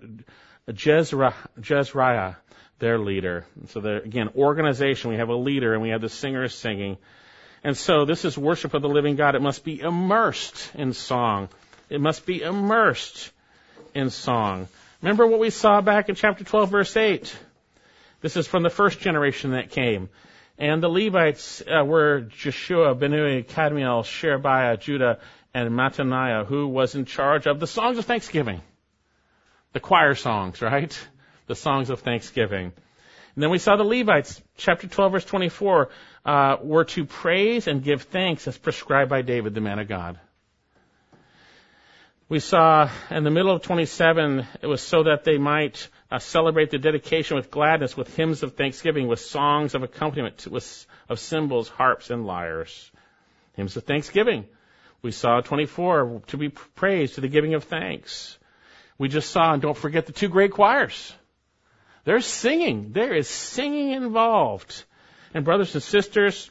Jezra- 0.70 1.34
Jezreiah, 1.60 2.36
their 2.80 3.00
leader. 3.00 3.46
So 3.70 3.82
there, 3.82 3.98
again, 3.98 4.30
organization. 4.36 5.12
We 5.12 5.18
have 5.18 5.30
a 5.30 5.36
leader 5.36 5.74
and 5.74 5.82
we 5.82 5.90
have 5.90 6.02
the 6.02 6.10
singers 6.10 6.54
singing. 6.54 6.98
And 7.64 7.76
so 7.76 8.06
this 8.06 8.26
is 8.26 8.38
worship 8.38 8.74
of 8.74 8.82
the 8.82 8.90
living 8.90 9.16
God. 9.16 9.36
It 9.36 9.42
must 9.42 9.64
be 9.64 9.80
immersed 9.80 10.72
in 10.76 10.94
song. 10.94 11.50
It 11.90 12.00
must 12.00 12.26
be 12.26 12.42
immersed 12.42 13.32
in 13.94 14.10
song. 14.10 14.68
Remember 15.02 15.28
what 15.28 15.40
we 15.40 15.50
saw 15.50 15.82
back 15.82 16.10
in 16.10 16.16
chapter 16.16 16.44
12 16.44 16.70
verse 16.70 16.96
8. 16.96 17.36
This 18.22 18.38
is 18.38 18.48
from 18.48 18.64
the 18.64 18.70
first 18.70 19.00
generation 19.00 19.52
that 19.52 19.72
came. 19.72 20.10
And 20.58 20.84
the 20.84 20.90
Levites 20.90 21.62
uh, 21.62 21.86
were 21.86 22.22
Jeshua, 22.22 22.94
Binnui, 22.94 23.46
Kadmiel, 23.46 24.04
Sherebiah, 24.04 24.78
Judah, 24.78 25.20
and 25.54 25.72
Mattaniah, 25.72 26.46
who 26.46 26.68
was 26.68 26.96
in 26.96 27.06
charge 27.06 27.48
of 27.48 27.62
the 27.62 27.68
songs 27.68 27.98
of 27.98 28.06
thanksgiving. 28.06 28.62
The 29.72 29.80
choir 29.80 30.16
songs, 30.16 30.62
right? 30.62 30.98
The 31.48 31.56
songs 31.56 31.90
of 31.90 32.02
thanksgiving. 32.02 32.74
And 33.36 33.44
then 33.44 33.52
we 33.52 33.58
saw 33.58 33.78
the 33.78 33.86
Levites, 33.86 34.42
chapter 34.58 34.88
12, 34.88 35.12
verse 35.14 35.26
24, 35.26 35.90
uh, 36.26 36.58
were 36.62 36.86
to 36.86 37.06
praise 37.06 37.68
and 37.68 37.84
give 37.84 38.04
thanks 38.04 38.48
as 38.48 38.58
prescribed 38.58 39.10
by 39.10 39.22
David, 39.22 39.54
the 39.54 39.62
man 39.62 39.80
of 39.80 39.88
God. 39.88 40.20
We 42.30 42.40
saw 42.40 42.90
in 43.10 43.24
the 43.24 43.32
middle 43.32 43.52
of 43.52 43.64
27, 43.64 44.46
it 44.62 44.68
was 44.68 44.82
so 44.82 45.04
that 45.04 45.24
they 45.24 45.40
might 45.40 45.88
uh, 46.12 46.20
celebrate 46.20 46.70
the 46.70 46.78
dedication 46.78 47.38
with 47.38 47.50
gladness, 47.50 47.98
with 47.98 48.16
hymns 48.16 48.44
of 48.44 48.56
thanksgiving, 48.56 49.08
with 49.08 49.20
songs 49.20 49.74
of 49.74 49.82
accompaniment, 49.82 50.46
with, 50.46 50.86
of 51.10 51.20
cymbals, 51.20 51.70
harps, 51.70 52.12
and 52.12 52.28
lyres. 52.28 52.92
Hymns 53.54 53.76
of 53.78 53.84
thanksgiving. 53.84 54.46
We 55.02 55.12
saw 55.12 55.42
24 55.42 56.22
to 56.28 56.38
be 56.38 56.50
praised 56.50 57.16
to 57.16 57.22
the 57.22 57.30
giving 57.30 57.56
of 57.56 57.64
thanks. 57.64 58.38
We 59.00 59.08
just 59.08 59.32
saw, 59.32 59.54
and 59.54 59.62
don't 59.62 59.78
forget 59.78 60.06
the 60.06 60.14
two 60.14 60.30
great 60.30 60.52
choirs. 60.52 61.14
There's 62.04 62.28
singing. 62.28 62.92
There 62.92 63.14
is 63.14 63.28
singing 63.28 63.92
involved. 63.92 64.84
And 65.34 65.46
brothers 65.46 65.74
and 65.76 65.84
sisters, 65.84 66.50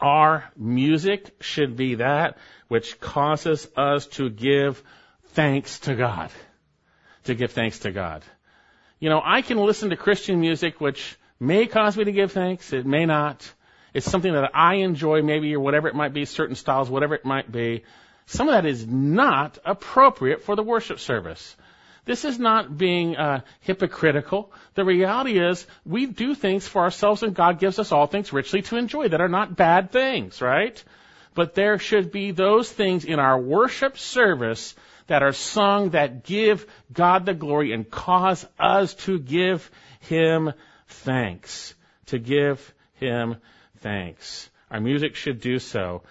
our 0.00 0.50
music 0.56 1.30
should 1.40 1.76
be 1.76 1.96
that 1.96 2.38
which 2.68 2.98
causes 3.00 3.68
us 3.76 4.06
to 4.06 4.30
give 4.30 4.82
thanks 5.28 5.80
to 5.80 5.94
God. 5.94 6.30
To 7.24 7.34
give 7.34 7.52
thanks 7.52 7.80
to 7.80 7.92
God. 7.92 8.22
You 8.98 9.08
know, 9.08 9.20
I 9.24 9.42
can 9.42 9.58
listen 9.58 9.90
to 9.90 9.96
Christian 9.96 10.40
music 10.40 10.80
which 10.80 11.16
may 11.38 11.66
cause 11.66 11.96
me 11.96 12.04
to 12.04 12.12
give 12.12 12.32
thanks, 12.32 12.72
it 12.72 12.86
may 12.86 13.06
not. 13.06 13.52
It's 13.94 14.10
something 14.10 14.32
that 14.32 14.52
I 14.54 14.76
enjoy 14.76 15.22
maybe 15.22 15.54
or 15.54 15.60
whatever 15.60 15.88
it 15.88 15.94
might 15.94 16.14
be, 16.14 16.24
certain 16.24 16.56
styles, 16.56 16.88
whatever 16.88 17.14
it 17.14 17.24
might 17.24 17.50
be. 17.50 17.84
Some 18.26 18.48
of 18.48 18.54
that 18.54 18.66
is 18.66 18.86
not 18.86 19.58
appropriate 19.64 20.42
for 20.42 20.56
the 20.56 20.62
worship 20.62 20.98
service. 20.98 21.56
This 22.04 22.24
is 22.24 22.38
not 22.38 22.76
being 22.76 23.16
uh, 23.16 23.42
hypocritical. 23.60 24.52
The 24.74 24.84
reality 24.84 25.38
is 25.38 25.66
we 25.84 26.06
do 26.06 26.34
things 26.34 26.66
for 26.66 26.82
ourselves 26.82 27.22
and 27.22 27.34
God 27.34 27.60
gives 27.60 27.78
us 27.78 27.92
all 27.92 28.06
things 28.06 28.32
richly 28.32 28.62
to 28.62 28.76
enjoy 28.76 29.08
that 29.08 29.20
are 29.20 29.28
not 29.28 29.56
bad 29.56 29.92
things, 29.92 30.40
right? 30.40 30.82
But 31.34 31.54
there 31.54 31.78
should 31.78 32.10
be 32.10 32.32
those 32.32 32.70
things 32.70 33.04
in 33.04 33.20
our 33.20 33.40
worship 33.40 33.98
service 33.98 34.74
that 35.06 35.22
are 35.22 35.32
sung 35.32 35.90
that 35.90 36.24
give 36.24 36.66
God 36.92 37.24
the 37.24 37.34
glory 37.34 37.72
and 37.72 37.88
cause 37.88 38.46
us 38.58 38.94
to 39.06 39.18
give 39.18 39.70
Him 40.00 40.52
thanks. 40.88 41.74
To 42.06 42.18
give 42.18 42.74
Him 42.94 43.36
thanks. 43.78 44.50
Our 44.70 44.80
music 44.80 45.14
should 45.14 45.40
do 45.40 45.58
so. 45.58 46.02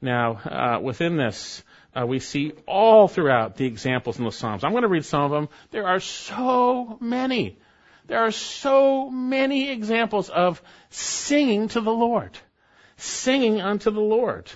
Now, 0.00 0.32
uh, 0.34 0.80
within 0.80 1.16
this, 1.16 1.62
uh, 1.96 2.06
we 2.06 2.18
see 2.18 2.52
all 2.66 3.08
throughout 3.08 3.56
the 3.56 3.64
examples 3.64 4.18
in 4.18 4.24
the 4.24 4.32
Psalms. 4.32 4.64
I'm 4.64 4.72
going 4.72 4.82
to 4.82 4.88
read 4.88 5.04
some 5.04 5.22
of 5.22 5.30
them. 5.30 5.48
There 5.70 5.86
are 5.86 6.00
so 6.00 6.98
many. 7.00 7.58
There 8.06 8.18
are 8.18 8.30
so 8.30 9.08
many 9.08 9.70
examples 9.70 10.28
of 10.28 10.62
singing 10.90 11.68
to 11.68 11.80
the 11.80 11.92
Lord. 11.92 12.36
Singing 12.98 13.60
unto 13.60 13.90
the 13.90 14.00
Lord. 14.00 14.50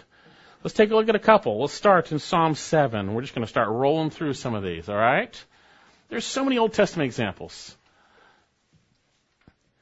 Let's 0.62 0.74
take 0.74 0.90
a 0.90 0.94
look 0.94 1.08
at 1.08 1.14
a 1.14 1.20
couple. 1.20 1.60
Let's 1.60 1.72
start 1.72 2.12
in 2.12 2.18
Psalm 2.18 2.54
7. 2.54 3.14
We're 3.14 3.22
just 3.22 3.34
going 3.34 3.46
to 3.46 3.50
start 3.50 3.70
rolling 3.70 4.10
through 4.10 4.34
some 4.34 4.54
of 4.54 4.62
these, 4.62 4.88
alright? 4.88 5.42
There's 6.10 6.26
so 6.26 6.44
many 6.44 6.58
Old 6.58 6.74
Testament 6.74 7.06
examples. 7.06 7.76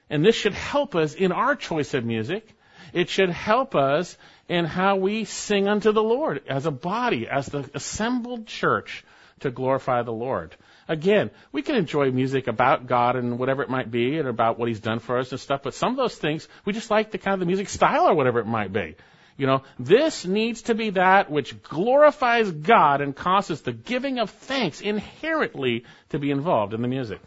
And 0.09 0.25
this 0.25 0.37
should 0.37 0.55
help 0.55 0.95
us 0.95 1.15
in 1.15 1.33
our 1.33 1.57
choice 1.57 1.95
of 1.95 2.05
music. 2.05 2.49
It 2.93 3.09
should 3.09 3.31
help 3.31 3.75
us 3.75 4.17
in 4.49 4.65
how 4.65 4.97
we 4.97 5.25
sing 5.25 5.69
unto 5.69 5.93
the 5.93 6.03
Lord 6.03 6.43
as 6.49 6.67
a 6.67 6.71
body, 6.71 7.29
as 7.29 7.47
the 7.47 7.69
assembled 7.75 8.47
church 8.47 9.05
to 9.41 9.51
glorify 9.51 10.03
the 10.03 10.13
Lord. 10.13 10.57
Again, 10.89 11.31
we 11.53 11.61
can 11.61 11.75
enjoy 11.75 12.11
music 12.11 12.47
about 12.47 12.87
God 12.87 13.17
and 13.17 13.39
whatever 13.39 13.63
it 13.63 13.69
might 13.69 13.91
be 13.91 14.19
and 14.19 14.27
about 14.27 14.59
what 14.59 14.69
He's 14.69 14.81
done 14.81 15.01
for 15.01 15.19
us 15.19 15.31
and 15.31 15.41
stuff, 15.41 15.63
but 15.63 15.75
some 15.75 15.91
of 15.93 15.99
those 15.99 16.17
things, 16.17 16.49
we 16.65 16.73
just 16.73 16.91
like 16.91 17.11
the 17.11 17.19
kind 17.19 17.35
of 17.35 17.41
the 17.41 17.47
music 17.47 17.69
style 17.69 18.09
or 18.09 18.15
whatever 18.15 18.41
it 18.41 18.47
might 18.47 18.73
be. 18.73 18.97
You 19.37 19.47
know, 19.47 19.63
this 19.79 20.25
needs 20.25 20.63
to 20.63 20.75
be 20.75 20.91
that 20.91 21.31
which 21.31 21.63
glorifies 21.63 22.51
God 22.51 23.01
and 23.01 23.15
causes 23.15 23.61
the 23.61 23.73
giving 23.73 24.19
of 24.19 24.31
thanks 24.31 24.81
inherently 24.81 25.85
to 26.09 26.19
be 26.19 26.31
involved 26.31 26.75
in 26.75 26.83
the 26.83 26.89
music. 26.89 27.21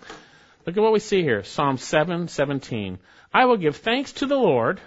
Look 0.66 0.76
at 0.76 0.84
what 0.84 0.92
we 0.92 1.00
see 1.00 1.22
here. 1.24 1.44
Psalm 1.44 1.78
7:17. 1.78 2.98
I 3.34 3.46
will 3.46 3.58
give 3.58 3.78
thanks 3.78 4.12
to 4.14 4.26
the 4.26 4.36
Lord 4.36 4.82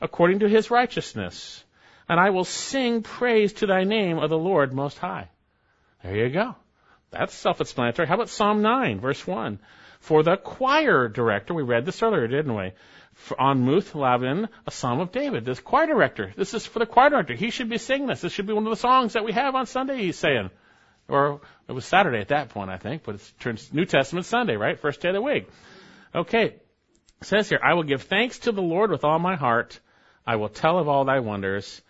according 0.00 0.40
to 0.40 0.48
his 0.48 0.70
righteousness. 0.70 1.64
And 2.08 2.18
I 2.18 2.30
will 2.30 2.44
sing 2.44 3.02
praise 3.02 3.52
to 3.54 3.66
thy 3.66 3.84
name, 3.84 4.18
O 4.18 4.26
the 4.26 4.38
Lord 4.38 4.72
Most 4.72 4.98
High. 4.98 5.28
There 6.02 6.16
you 6.16 6.30
go. 6.30 6.56
That's 7.10 7.34
self-explanatory. 7.34 8.08
How 8.08 8.14
about 8.14 8.28
Psalm 8.28 8.62
9, 8.62 9.00
verse 9.00 9.26
1? 9.26 9.58
For 10.00 10.22
the 10.22 10.36
choir 10.36 11.08
director, 11.08 11.54
we 11.54 11.62
read 11.62 11.84
this 11.84 12.02
earlier, 12.02 12.26
didn't 12.26 12.54
we? 12.54 12.72
On 13.38 13.60
Muth-labben, 13.60 14.48
a 14.66 14.70
Psalm 14.70 15.00
of 15.00 15.12
David. 15.12 15.44
This 15.44 15.60
choir 15.60 15.86
director. 15.86 16.32
This 16.36 16.54
is 16.54 16.64
for 16.64 16.78
the 16.78 16.86
choir 16.86 17.10
director. 17.10 17.34
He 17.34 17.50
should 17.50 17.68
be 17.68 17.78
singing 17.78 18.06
this. 18.06 18.22
This 18.22 18.32
should 18.32 18.46
be 18.46 18.52
one 18.52 18.66
of 18.66 18.70
the 18.70 18.76
songs 18.76 19.12
that 19.12 19.24
we 19.24 19.32
have 19.32 19.54
on 19.54 19.66
Sunday, 19.66 19.98
he's 19.98 20.16
saying. 20.16 20.50
Or 21.08 21.40
it 21.68 21.72
was 21.72 21.84
Saturday 21.84 22.20
at 22.20 22.28
that 22.28 22.50
point, 22.50 22.70
I 22.70 22.76
think, 22.76 23.02
but 23.04 23.16
it's 23.16 23.30
turns 23.40 23.72
New 23.72 23.84
Testament 23.84 24.26
Sunday, 24.26 24.56
right? 24.56 24.78
First 24.78 25.00
day 25.00 25.08
of 25.08 25.14
the 25.14 25.20
week. 25.20 25.48
Okay. 26.14 26.44
It 26.44 27.26
says 27.26 27.48
here, 27.48 27.60
I 27.62 27.74
will 27.74 27.82
give 27.82 28.02
thanks 28.02 28.38
to 28.40 28.52
the 28.52 28.62
Lord 28.62 28.90
with 28.90 29.04
all 29.04 29.18
my 29.18 29.36
heart. 29.36 29.78
I 30.30 30.36
will 30.36 30.48
tell 30.48 30.78
of 30.78 30.86
all 30.86 31.04
thy 31.04 31.18
wonders. 31.18 31.82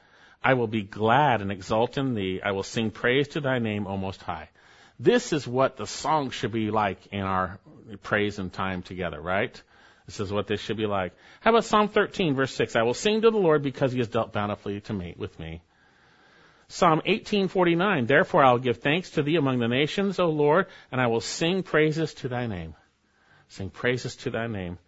I 0.42 0.54
will 0.54 0.66
be 0.66 0.82
glad 0.82 1.42
and 1.42 1.52
exult 1.52 1.98
in 1.98 2.14
thee. 2.14 2.40
I 2.42 2.52
will 2.52 2.62
sing 2.62 2.90
praise 2.90 3.28
to 3.28 3.42
thy 3.42 3.58
name, 3.58 3.86
O 3.86 3.98
Most 3.98 4.22
High. 4.22 4.48
This 4.98 5.34
is 5.34 5.46
what 5.46 5.76
the 5.76 5.86
song 5.86 6.30
should 6.30 6.50
be 6.50 6.70
like 6.70 7.08
in 7.12 7.20
our 7.20 7.58
praise 8.02 8.38
and 8.38 8.50
time 8.50 8.80
together, 8.80 9.20
right? 9.20 9.62
This 10.06 10.20
is 10.20 10.32
what 10.32 10.46
this 10.46 10.58
should 10.58 10.78
be 10.78 10.86
like. 10.86 11.12
How 11.40 11.50
about 11.50 11.66
Psalm 11.66 11.88
13, 11.88 12.34
verse 12.34 12.54
6? 12.54 12.76
I 12.76 12.82
will 12.82 12.94
sing 12.94 13.20
to 13.20 13.30
the 13.30 13.36
Lord 13.36 13.62
because 13.62 13.92
he 13.92 13.98
has 13.98 14.08
dealt 14.08 14.32
bountifully 14.32 14.80
to 14.80 14.94
me, 14.94 15.14
with 15.18 15.38
me. 15.38 15.60
Psalm 16.68 17.02
18:49 17.06 18.06
Therefore 18.06 18.42
I 18.42 18.52
will 18.52 18.58
give 18.58 18.78
thanks 18.78 19.10
to 19.10 19.22
thee 19.22 19.36
among 19.36 19.58
the 19.58 19.68
nations, 19.68 20.18
O 20.18 20.30
Lord, 20.30 20.64
and 20.90 20.98
I 20.98 21.08
will 21.08 21.20
sing 21.20 21.62
praises 21.62 22.14
to 22.14 22.28
thy 22.28 22.46
name. 22.46 22.74
Sing 23.48 23.68
praises 23.68 24.16
to 24.16 24.30
thy 24.30 24.46
name. 24.46 24.78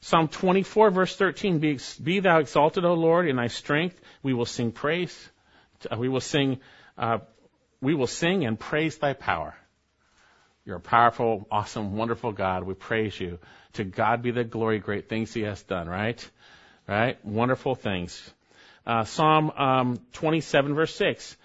Psalm 0.00 0.28
24 0.28 0.90
verse 0.90 1.16
13, 1.16 1.58
be, 1.58 1.78
be 2.02 2.20
thou 2.20 2.38
exalted, 2.38 2.84
O 2.84 2.94
Lord, 2.94 3.28
in 3.28 3.36
thy 3.36 3.48
strength. 3.48 4.00
We 4.22 4.34
will 4.34 4.46
sing 4.46 4.72
praise. 4.72 5.30
Uh, 5.90 5.96
we 5.96 6.08
will 6.08 6.20
sing, 6.20 6.60
uh, 6.96 7.18
we 7.80 7.94
will 7.94 8.06
sing 8.06 8.44
and 8.44 8.58
praise 8.58 8.98
thy 8.98 9.12
power. 9.14 9.54
You're 10.64 10.76
a 10.76 10.80
powerful, 10.80 11.46
awesome, 11.50 11.96
wonderful 11.96 12.32
God. 12.32 12.64
We 12.64 12.74
praise 12.74 13.18
you. 13.18 13.38
To 13.74 13.84
God 13.84 14.22
be 14.22 14.32
the 14.32 14.44
glory, 14.44 14.78
great 14.78 15.08
things 15.08 15.32
he 15.32 15.42
has 15.42 15.62
done, 15.62 15.88
right? 15.88 16.28
Right? 16.88 17.24
Wonderful 17.24 17.74
things. 17.74 18.30
Uh, 18.86 19.04
Psalm 19.04 19.50
um, 19.50 19.98
27 20.12 20.74
verse 20.74 20.94
6 20.94 21.36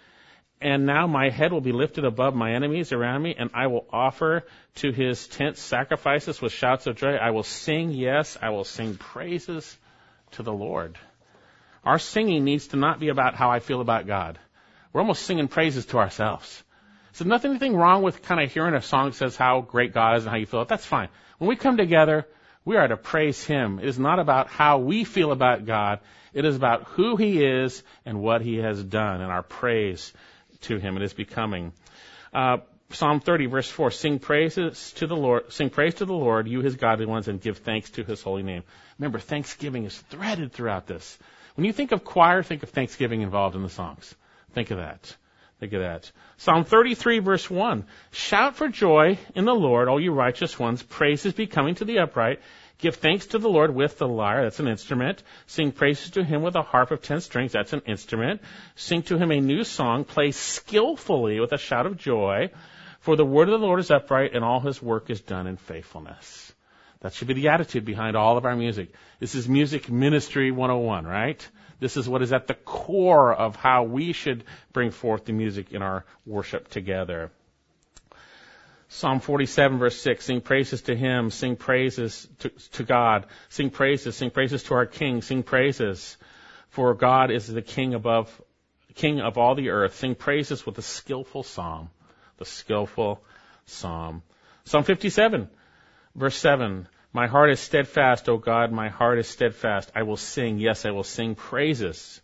and 0.62 0.86
now 0.86 1.08
my 1.08 1.30
head 1.30 1.52
will 1.52 1.62
be 1.62 1.72
lifted 1.72 2.06
above 2.06 2.36
my 2.36 2.54
enemies 2.54 2.92
around 2.92 3.24
me, 3.24 3.36
and 3.38 3.50
I 3.54 3.68
will 3.68 3.88
offer 3.92 4.44
to 4.76 4.92
his 4.92 5.28
tent 5.28 5.58
sacrifices 5.58 6.42
with 6.42 6.54
shouts 6.54 6.86
of 6.86 6.96
joy. 6.96 7.16
I 7.16 7.32
will 7.32 7.44
sing, 7.44 7.92
yes, 7.92 8.38
I 8.42 8.50
will 8.50 8.64
sing 8.64 8.96
praises 8.96 9.78
to 10.32 10.44
the 10.44 10.54
Lord. 10.54 10.98
Our 11.84 11.98
singing 11.98 12.44
needs 12.44 12.68
to 12.68 12.78
not 12.78 13.00
be 13.00 13.10
about 13.10 13.34
how 13.34 13.50
I 13.50 13.60
feel 13.60 13.82
about 13.82 14.06
God. 14.06 14.38
We're 14.94 15.02
almost 15.02 15.24
singing 15.24 15.48
praises 15.48 15.88
to 15.88 15.98
ourselves. 15.98 16.64
So 17.14 17.26
nothing, 17.26 17.52
anything 17.52 17.76
wrong 17.76 18.04
with 18.04 18.22
kind 18.22 18.42
of 18.42 18.52
hearing 18.52 18.76
a 18.76 18.82
song 18.82 19.10
that 19.10 19.16
says 19.16 19.36
how 19.36 19.62
great 19.62 19.94
God 19.94 20.18
is 20.18 20.24
and 20.24 20.32
how 20.32 20.38
you 20.38 20.46
feel. 20.46 20.64
That's 20.66 20.86
fine. 20.86 21.10
When 21.40 21.50
we 21.50 21.56
come 21.56 21.78
together, 21.78 22.28
we 22.64 22.78
are 22.78 22.88
to 22.88 22.98
praise 22.98 23.44
Him. 23.44 23.80
It 23.80 23.86
is 23.86 23.98
not 23.98 24.20
about 24.20 24.48
how 24.48 24.78
we 24.78 25.04
feel 25.06 25.32
about 25.32 25.66
God. 25.66 26.00
It 26.34 26.46
is 26.46 26.56
about 26.56 26.84
who 26.90 27.16
He 27.16 27.44
is 27.44 27.84
and 28.06 28.22
what 28.22 28.42
He 28.42 28.58
has 28.58 28.82
done 28.84 29.22
and 29.22 29.32
our 29.32 29.44
praise 29.44 30.14
to 30.62 30.78
Him. 30.78 30.98
It 30.98 31.04
is 31.04 31.14
becoming. 31.14 31.74
Uh, 32.34 32.58
Psalm 32.90 33.20
30 33.22 33.46
verse 33.46 33.70
4, 33.70 33.92
sing 33.92 34.20
praises 34.20 34.92
to 34.94 35.08
the 35.08 35.16
Lord, 35.16 35.52
sing 35.52 35.70
praise 35.70 35.96
to 35.96 36.06
the 36.06 36.14
Lord, 36.14 36.48
you 36.48 36.62
His 36.62 36.76
godly 36.76 37.06
ones, 37.06 37.28
and 37.28 37.40
give 37.40 37.60
thanks 37.60 37.90
to 37.92 38.04
His 38.04 38.22
holy 38.22 38.44
name. 38.44 38.64
Remember, 39.00 39.20
thanksgiving 39.20 39.86
is 39.86 39.98
threaded 39.98 40.52
throughout 40.52 40.88
this. 40.88 41.18
When 41.56 41.66
you 41.66 41.74
think 41.74 41.92
of 41.92 42.04
choir, 42.04 42.44
think 42.44 42.64
of 42.64 42.70
thanksgiving 42.70 43.22
involved 43.22 43.56
in 43.56 43.64
the 43.64 43.70
songs. 43.70 44.14
Think 44.54 44.72
of 44.72 44.78
that. 44.78 45.16
Think 45.60 45.74
of 45.74 45.82
that. 45.82 46.12
Psalm 46.38 46.64
33 46.64 47.20
verse 47.20 47.50
1. 47.50 47.86
Shout 48.12 48.56
for 48.56 48.68
joy 48.68 49.20
in 49.36 49.46
the 49.46 49.54
Lord, 49.54 49.88
all 49.88 50.00
you 50.00 50.12
righteous 50.12 50.58
ones. 50.58 50.82
praise 50.82 51.26
is 51.26 51.34
becoming 51.34 51.76
to 51.76 51.86
the 51.86 52.00
upright. 52.00 52.40
Give 52.82 52.96
thanks 52.96 53.28
to 53.28 53.38
the 53.38 53.48
Lord 53.48 53.76
with 53.76 54.00
the 54.00 54.08
lyre, 54.08 54.44
that's 54.44 54.60
an 54.60 54.68
instrument. 54.68 55.22
Sing 55.46 55.72
praises 55.72 56.10
to 56.12 56.24
him 56.24 56.42
with 56.42 56.56
a 56.56 56.64
harp 56.64 56.90
of 56.90 57.04
ten 57.04 57.22
strings, 57.22 57.52
that's 57.52 57.74
an 57.74 57.84
instrument. 57.86 58.42
Sing 58.76 59.04
to 59.04 59.20
him 59.20 59.32
a 59.32 59.40
new 59.40 59.64
song. 59.64 60.04
Play 60.04 60.32
skillfully 60.32 61.40
with 61.40 61.54
a 61.54 61.60
shout 61.60 61.86
of 61.86 61.98
joy. 61.98 62.50
For 63.02 63.16
the 63.16 63.26
word 63.26 63.50
of 63.50 63.60
the 63.60 63.66
Lord 63.66 63.80
is 63.80 63.92
upright 63.92 64.34
and 64.34 64.44
all 64.44 64.60
his 64.60 64.82
work 64.82 65.12
is 65.12 65.22
done 65.22 65.46
in 65.46 65.58
faithfulness. 65.58 66.54
That 67.02 67.14
should 67.14 67.28
be 67.28 67.36
the 67.36 67.50
attitude 67.50 67.86
behind 67.86 68.16
all 68.16 68.38
of 68.38 68.46
our 68.46 68.56
music. 68.56 68.94
This 69.20 69.36
is 69.36 69.48
music 69.48 69.90
ministry 69.90 70.50
101, 70.50 71.06
right? 71.06 71.48
This 71.80 71.98
is 71.98 72.10
what 72.10 72.24
is 72.24 72.34
at 72.34 72.48
the 72.48 72.54
core 72.56 73.34
of 73.34 73.56
how 73.56 73.84
we 73.84 74.14
should 74.14 74.44
bring 74.74 74.90
forth 74.90 75.26
the 75.26 75.34
music 75.34 75.72
in 75.72 75.84
our 75.84 76.06
worship 76.26 76.68
together. 76.68 77.32
Psalm 78.94 79.22
47 79.22 79.80
verse 79.80 80.02
6, 80.02 80.26
sing 80.26 80.42
praises 80.42 80.82
to 80.84 80.96
Him, 80.96 81.32
sing 81.32 81.56
praises 81.56 82.28
to, 82.40 82.50
to, 82.74 82.84
God, 82.84 83.26
sing 83.48 83.70
praises, 83.70 84.18
sing 84.18 84.32
praises 84.32 84.64
to 84.64 84.74
our 84.74 84.86
King, 84.86 85.22
sing 85.22 85.44
praises, 85.44 86.18
for 86.70 86.94
God 86.94 87.32
is 87.32 87.48
the 87.48 87.62
King 87.62 87.94
above, 87.94 88.30
King 88.94 89.22
of 89.22 89.38
all 89.38 89.56
the 89.56 89.70
earth. 89.70 89.96
Sing 89.96 90.14
praises 90.14 90.66
with 90.66 90.78
a 90.78 90.82
skillful 90.82 91.44
psalm, 91.44 91.90
the 92.38 92.44
skillful 92.44 93.24
psalm. 93.66 94.24
Psalm 94.66 94.84
57 94.84 95.50
verse 96.14 96.36
7, 96.36 96.86
my 97.14 97.28
heart 97.28 97.52
is 97.52 97.62
steadfast, 97.62 98.28
O 98.28 98.38
God, 98.38 98.74
my 98.74 98.90
heart 98.90 99.20
is 99.20 99.28
steadfast. 99.28 99.90
I 99.96 100.04
will 100.04 100.18
sing, 100.18 100.60
yes, 100.60 100.86
I 100.86 100.92
will 100.92 101.04
sing 101.06 101.36
praises. 101.36 102.22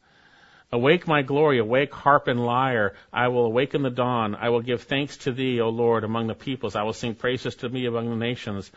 Awake 0.71 1.07
my 1.07 1.21
glory, 1.21 1.59
awake 1.59 1.93
harp 1.93 2.27
and 2.27 2.45
lyre. 2.45 2.93
I 3.13 3.29
will 3.29 3.45
awaken 3.45 3.83
the 3.83 3.89
dawn. 3.89 4.35
I 4.35 4.49
will 4.49 4.61
give 4.61 4.83
thanks 4.83 5.15
to 5.17 5.31
thee, 5.31 5.61
O 5.61 5.69
Lord, 5.69 6.03
among 6.03 6.27
the 6.27 6.35
peoples. 6.35 6.75
I 6.75 6.83
will 6.83 6.93
sing 6.93 7.15
praises 7.15 7.55
to 7.57 7.69
me 7.69 7.85
among 7.85 8.09
the 8.09 8.17
nations. 8.17 8.69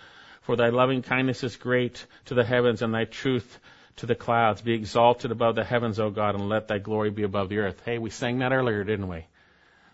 For 0.43 0.55
thy 0.55 0.68
loving 0.68 1.03
kindness 1.03 1.43
is 1.43 1.57
great 1.57 2.07
to 2.26 2.34
the 2.34 2.45
heavens 2.45 2.82
and 2.82 2.95
thy 2.95 3.07
truth 3.07 3.59
to 3.97 4.07
the 4.07 4.14
clouds. 4.14 4.62
Be 4.62 4.74
exalted 4.74 5.32
above 5.32 5.57
the 5.57 5.64
heavens, 5.64 5.99
O 5.99 6.11
God, 6.11 6.36
and 6.36 6.49
let 6.49 6.68
thy 6.68 6.78
glory 6.78 7.11
be 7.11 7.24
above 7.24 7.49
the 7.49 7.59
earth. 7.59 7.82
Hey, 7.84 7.99
we 7.99 8.11
sang 8.11 8.38
that 8.38 8.53
earlier, 8.53 8.84
didn't 8.84 9.09
we? 9.09 9.26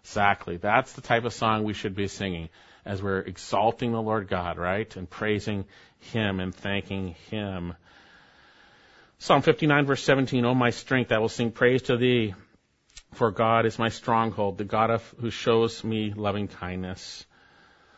Exactly. 0.02 0.58
That's 0.58 0.92
the 0.92 1.00
type 1.00 1.24
of 1.24 1.32
song 1.32 1.64
we 1.64 1.72
should 1.72 1.94
be 1.94 2.08
singing 2.08 2.50
as 2.84 3.02
we're 3.02 3.20
exalting 3.20 3.92
the 3.92 4.02
Lord 4.02 4.28
God, 4.28 4.58
right? 4.58 4.94
And 4.96 5.08
praising 5.08 5.64
Him 5.98 6.40
and 6.40 6.54
thanking 6.54 7.16
Him. 7.30 7.74
Psalm 9.18 9.40
59 9.40 9.86
verse 9.86 10.02
17, 10.02 10.44
O 10.44 10.54
my 10.54 10.68
strength, 10.68 11.10
I 11.10 11.18
will 11.18 11.30
sing 11.30 11.50
praise 11.50 11.82
to 11.82 11.96
Thee, 11.96 12.34
for 13.14 13.30
God 13.30 13.64
is 13.64 13.78
my 13.78 13.88
stronghold, 13.88 14.58
the 14.58 14.64
God 14.64 14.90
of, 14.90 15.14
who 15.18 15.30
shows 15.30 15.82
me 15.82 16.12
loving 16.14 16.48
kindness. 16.48 17.24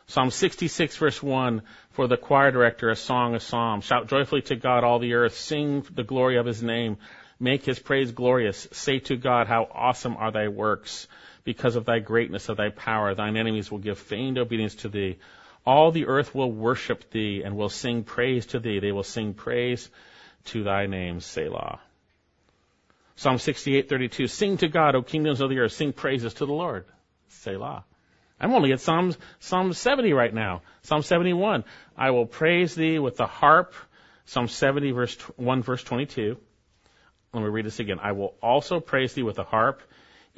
Psalm 0.07 0.31
66 0.31 0.97
verse 0.97 1.21
1, 1.21 1.63
for 1.91 2.07
the 2.07 2.17
choir 2.17 2.53
director, 2.53 2.89
a 2.89 2.97
song, 2.97 3.35
a 3.35 3.41
psalm. 3.41 3.81
Shout 3.81 4.07
joyfully 4.07 4.43
to 4.43 4.55
God, 4.55 4.85
all 4.85 5.01
the 5.01 5.15
earth. 5.15 5.37
Sing 5.37 5.85
the 5.93 6.05
glory 6.05 6.37
of 6.37 6.47
His 6.47 6.63
name. 6.63 6.99
Make 7.41 7.65
His 7.65 7.81
praise 7.81 8.13
glorious. 8.13 8.69
Say 8.71 9.01
to 9.01 9.17
God, 9.17 9.49
how 9.49 9.69
awesome 9.73 10.17
are 10.17 10.31
Thy 10.31 10.47
works 10.47 11.09
because 11.43 11.75
of 11.75 11.85
thy 11.85 11.99
greatness 11.99 12.49
of 12.49 12.57
thy 12.57 12.71
power. 12.71 13.15
Thine 13.15 13.37
enemies 13.37 13.73
will 13.73 13.79
give 13.79 13.99
feigned 13.99 14.39
obedience 14.39 14.77
to 14.77 14.89
thee. 14.89 15.19
All 15.67 15.91
the 15.91 16.07
earth 16.07 16.33
will 16.33 16.51
worship 16.51 17.11
thee 17.11 17.43
and 17.45 17.57
will 17.57 17.69
sing 17.69 18.05
praise 18.05 18.47
to 18.47 18.61
thee. 18.61 18.79
They 18.79 18.93
will 18.93 19.03
sing 19.03 19.35
praise 19.35 19.91
to 20.49 20.65
thy 20.65 20.87
name, 20.87 21.21
Selah. 21.21 21.81
Psalm 23.17 23.37
68:32 23.37 24.29
Sing 24.29 24.57
to 24.59 24.69
God, 24.69 24.95
O 24.95 25.03
kingdoms 25.03 25.41
of 25.41 25.51
the 25.51 25.59
earth, 25.59 25.73
sing 25.73 25.93
praises 25.93 26.35
to 26.35 26.47
the 26.47 26.53
Lord. 26.53 26.85
Selah. 27.29 27.85
I'm 28.41 28.55
only 28.55 28.73
at 28.73 28.81
Psalm 28.81 29.15
Psalm 29.41 29.73
70 29.73 30.13
right 30.13 30.33
now. 30.33 30.63
Psalm 30.83 31.03
71. 31.03 31.65
I 31.97 32.11
will 32.11 32.27
praise 32.27 32.75
thee 32.75 32.99
with 32.99 33.17
the 33.17 33.27
harp. 33.27 33.75
Psalm 34.27 34.47
70 34.47 34.93
verse 34.93 35.17
1 35.37 35.63
verse 35.63 35.83
22. 35.83 36.37
Let 37.33 37.43
me 37.43 37.49
read 37.49 37.67
this 37.67 37.81
again. 37.81 37.99
I 38.01 38.13
will 38.13 38.35
also 38.43 38.81
praise 38.81 39.15
thee 39.15 39.23
with 39.23 39.37
the 39.37 39.45
harp 39.45 39.83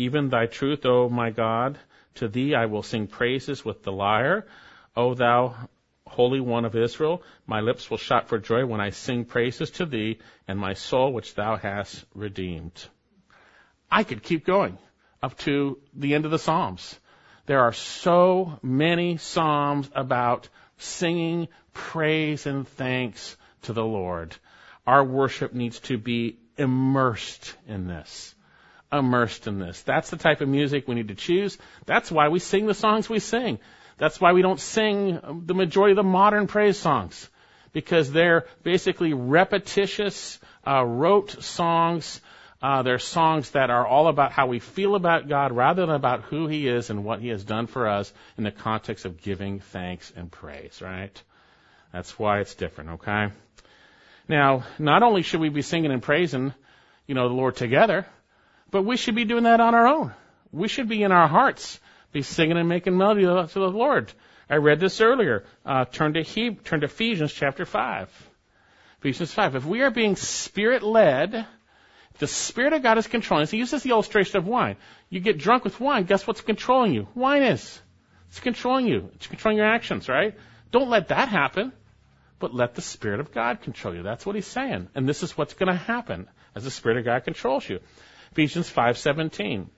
even 0.00 0.30
thy 0.30 0.46
truth, 0.46 0.86
O 0.86 1.10
my 1.10 1.30
God, 1.30 1.78
to 2.14 2.26
thee 2.26 2.54
I 2.54 2.66
will 2.66 2.82
sing 2.82 3.06
praises 3.06 3.64
with 3.64 3.82
the 3.82 3.92
lyre. 3.92 4.46
O 4.96 5.12
thou 5.12 5.54
Holy 6.10 6.40
One 6.40 6.64
of 6.64 6.74
Israel, 6.74 7.22
my 7.46 7.60
lips 7.60 7.88
will 7.88 7.96
shout 7.96 8.28
for 8.28 8.38
joy 8.38 8.66
when 8.66 8.80
I 8.80 8.90
sing 8.90 9.24
praises 9.24 9.70
to 9.72 9.86
thee 9.86 10.18
and 10.48 10.58
my 10.58 10.74
soul 10.74 11.12
which 11.12 11.34
thou 11.34 11.56
hast 11.56 12.04
redeemed. 12.14 12.84
I 13.90 14.02
could 14.02 14.22
keep 14.22 14.44
going 14.44 14.76
up 15.22 15.38
to 15.38 15.78
the 15.94 16.14
end 16.14 16.24
of 16.24 16.32
the 16.32 16.38
Psalms. 16.38 16.98
There 17.46 17.60
are 17.60 17.72
so 17.72 18.58
many 18.60 19.18
Psalms 19.18 19.88
about 19.94 20.48
singing 20.78 21.46
praise 21.72 22.44
and 22.46 22.66
thanks 22.66 23.36
to 23.62 23.72
the 23.72 23.84
Lord. 23.84 24.36
Our 24.86 25.04
worship 25.04 25.54
needs 25.54 25.78
to 25.80 25.96
be 25.96 26.38
immersed 26.56 27.54
in 27.68 27.86
this 27.86 28.34
immersed 28.92 29.46
in 29.46 29.60
this. 29.60 29.82
That's 29.82 30.10
the 30.10 30.16
type 30.16 30.40
of 30.40 30.48
music 30.48 30.88
we 30.88 30.96
need 30.96 31.08
to 31.08 31.14
choose. 31.14 31.56
That's 31.86 32.10
why 32.10 32.28
we 32.28 32.40
sing 32.40 32.66
the 32.66 32.74
songs 32.74 33.08
we 33.08 33.20
sing. 33.20 33.60
That's 34.00 34.18
why 34.18 34.32
we 34.32 34.40
don't 34.40 34.58
sing 34.58 35.20
the 35.44 35.52
majority 35.52 35.92
of 35.92 35.96
the 35.96 36.02
modern 36.02 36.46
praise 36.46 36.78
songs. 36.78 37.28
Because 37.74 38.10
they're 38.10 38.46
basically 38.62 39.12
repetitious, 39.12 40.38
uh, 40.66 40.82
rote 40.82 41.42
songs. 41.42 42.22
Uh, 42.62 42.82
they're 42.82 42.98
songs 42.98 43.50
that 43.50 43.68
are 43.68 43.86
all 43.86 44.08
about 44.08 44.32
how 44.32 44.46
we 44.46 44.58
feel 44.58 44.94
about 44.94 45.28
God 45.28 45.52
rather 45.52 45.84
than 45.84 45.94
about 45.94 46.22
who 46.22 46.46
He 46.46 46.66
is 46.66 46.88
and 46.88 47.04
what 47.04 47.20
He 47.20 47.28
has 47.28 47.44
done 47.44 47.66
for 47.66 47.88
us 47.88 48.10
in 48.38 48.44
the 48.44 48.50
context 48.50 49.04
of 49.04 49.20
giving 49.20 49.60
thanks 49.60 50.10
and 50.16 50.32
praise, 50.32 50.80
right? 50.80 51.22
That's 51.92 52.18
why 52.18 52.40
it's 52.40 52.54
different, 52.54 52.90
okay? 53.02 53.28
Now, 54.28 54.64
not 54.78 55.02
only 55.02 55.20
should 55.20 55.40
we 55.40 55.50
be 55.50 55.62
singing 55.62 55.92
and 55.92 56.02
praising, 56.02 56.54
you 57.06 57.14
know, 57.14 57.28
the 57.28 57.34
Lord 57.34 57.56
together, 57.56 58.06
but 58.70 58.82
we 58.82 58.96
should 58.96 59.14
be 59.14 59.26
doing 59.26 59.44
that 59.44 59.60
on 59.60 59.74
our 59.74 59.86
own. 59.86 60.14
We 60.52 60.68
should 60.68 60.88
be 60.88 61.02
in 61.02 61.12
our 61.12 61.28
hearts, 61.28 61.78
be 62.12 62.22
singing 62.22 62.56
and 62.56 62.68
making 62.68 62.96
melody 62.96 63.22
to 63.22 63.58
the 63.58 63.70
Lord. 63.70 64.12
I 64.48 64.56
read 64.56 64.80
this 64.80 65.00
earlier. 65.00 65.44
Uh, 65.64 65.84
turn 65.84 66.14
to 66.14 66.22
he- 66.22 66.54
turn 66.54 66.80
to 66.80 66.86
Ephesians 66.86 67.32
chapter 67.32 67.64
five. 67.64 68.08
Ephesians 68.98 69.32
five. 69.32 69.54
If 69.54 69.64
we 69.64 69.82
are 69.82 69.90
being 69.90 70.16
spirit 70.16 70.82
led, 70.82 71.46
the 72.18 72.26
Spirit 72.26 72.74
of 72.74 72.82
God 72.82 72.98
is 72.98 73.06
controlling 73.06 73.44
us. 73.44 73.50
He 73.50 73.58
uses 73.58 73.82
the 73.82 73.90
illustration 73.90 74.36
of 74.36 74.46
wine. 74.46 74.76
You 75.08 75.20
get 75.20 75.38
drunk 75.38 75.64
with 75.64 75.80
wine, 75.80 76.04
guess 76.04 76.26
what's 76.26 76.42
controlling 76.42 76.92
you? 76.92 77.08
Wine 77.14 77.42
is. 77.42 77.80
It's 78.28 78.40
controlling 78.40 78.86
you. 78.86 79.10
It's 79.14 79.26
controlling 79.26 79.56
your 79.56 79.66
actions, 79.66 80.08
right? 80.08 80.34
Don't 80.70 80.90
let 80.90 81.08
that 81.08 81.28
happen, 81.28 81.72
but 82.38 82.54
let 82.54 82.74
the 82.74 82.82
Spirit 82.82 83.20
of 83.20 83.32
God 83.32 83.62
control 83.62 83.94
you. 83.94 84.02
That's 84.02 84.26
what 84.26 84.34
he's 84.34 84.46
saying. 84.46 84.88
And 84.94 85.08
this 85.08 85.22
is 85.22 85.36
what's 85.36 85.54
going 85.54 85.72
to 85.72 85.78
happen 85.78 86.28
as 86.54 86.64
the 86.64 86.70
Spirit 86.70 86.98
of 86.98 87.04
God 87.06 87.24
controls 87.24 87.68
you. 87.68 87.80
Ephesians 88.32 88.70
5:17. 88.70 89.68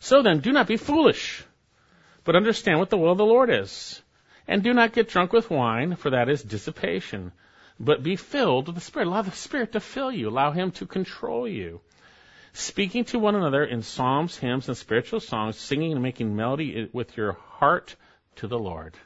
So 0.00 0.22
then, 0.22 0.40
do 0.40 0.50
not 0.50 0.66
be 0.66 0.78
foolish, 0.78 1.44
but 2.24 2.34
understand 2.34 2.78
what 2.78 2.90
the 2.90 2.96
will 2.96 3.12
of 3.12 3.18
the 3.18 3.24
Lord 3.24 3.50
is. 3.50 4.02
And 4.48 4.62
do 4.62 4.72
not 4.72 4.94
get 4.94 5.08
drunk 5.08 5.32
with 5.32 5.50
wine, 5.50 5.94
for 5.94 6.10
that 6.10 6.28
is 6.28 6.42
dissipation, 6.42 7.32
but 7.78 8.02
be 8.02 8.16
filled 8.16 8.66
with 8.66 8.74
the 8.74 8.80
Spirit. 8.80 9.08
Allow 9.08 9.22
the 9.22 9.30
Spirit 9.30 9.72
to 9.72 9.80
fill 9.80 10.10
you. 10.10 10.28
Allow 10.28 10.52
Him 10.52 10.70
to 10.72 10.86
control 10.86 11.46
you. 11.46 11.80
Speaking 12.52 13.04
to 13.06 13.18
one 13.18 13.36
another 13.36 13.62
in 13.62 13.82
psalms, 13.82 14.36
hymns, 14.36 14.68
and 14.68 14.76
spiritual 14.76 15.20
songs, 15.20 15.56
singing 15.56 15.92
and 15.92 16.02
making 16.02 16.34
melody 16.34 16.88
with 16.92 17.16
your 17.16 17.32
heart 17.32 17.94
to 18.36 18.48
the 18.48 18.58
Lord. 18.58 18.96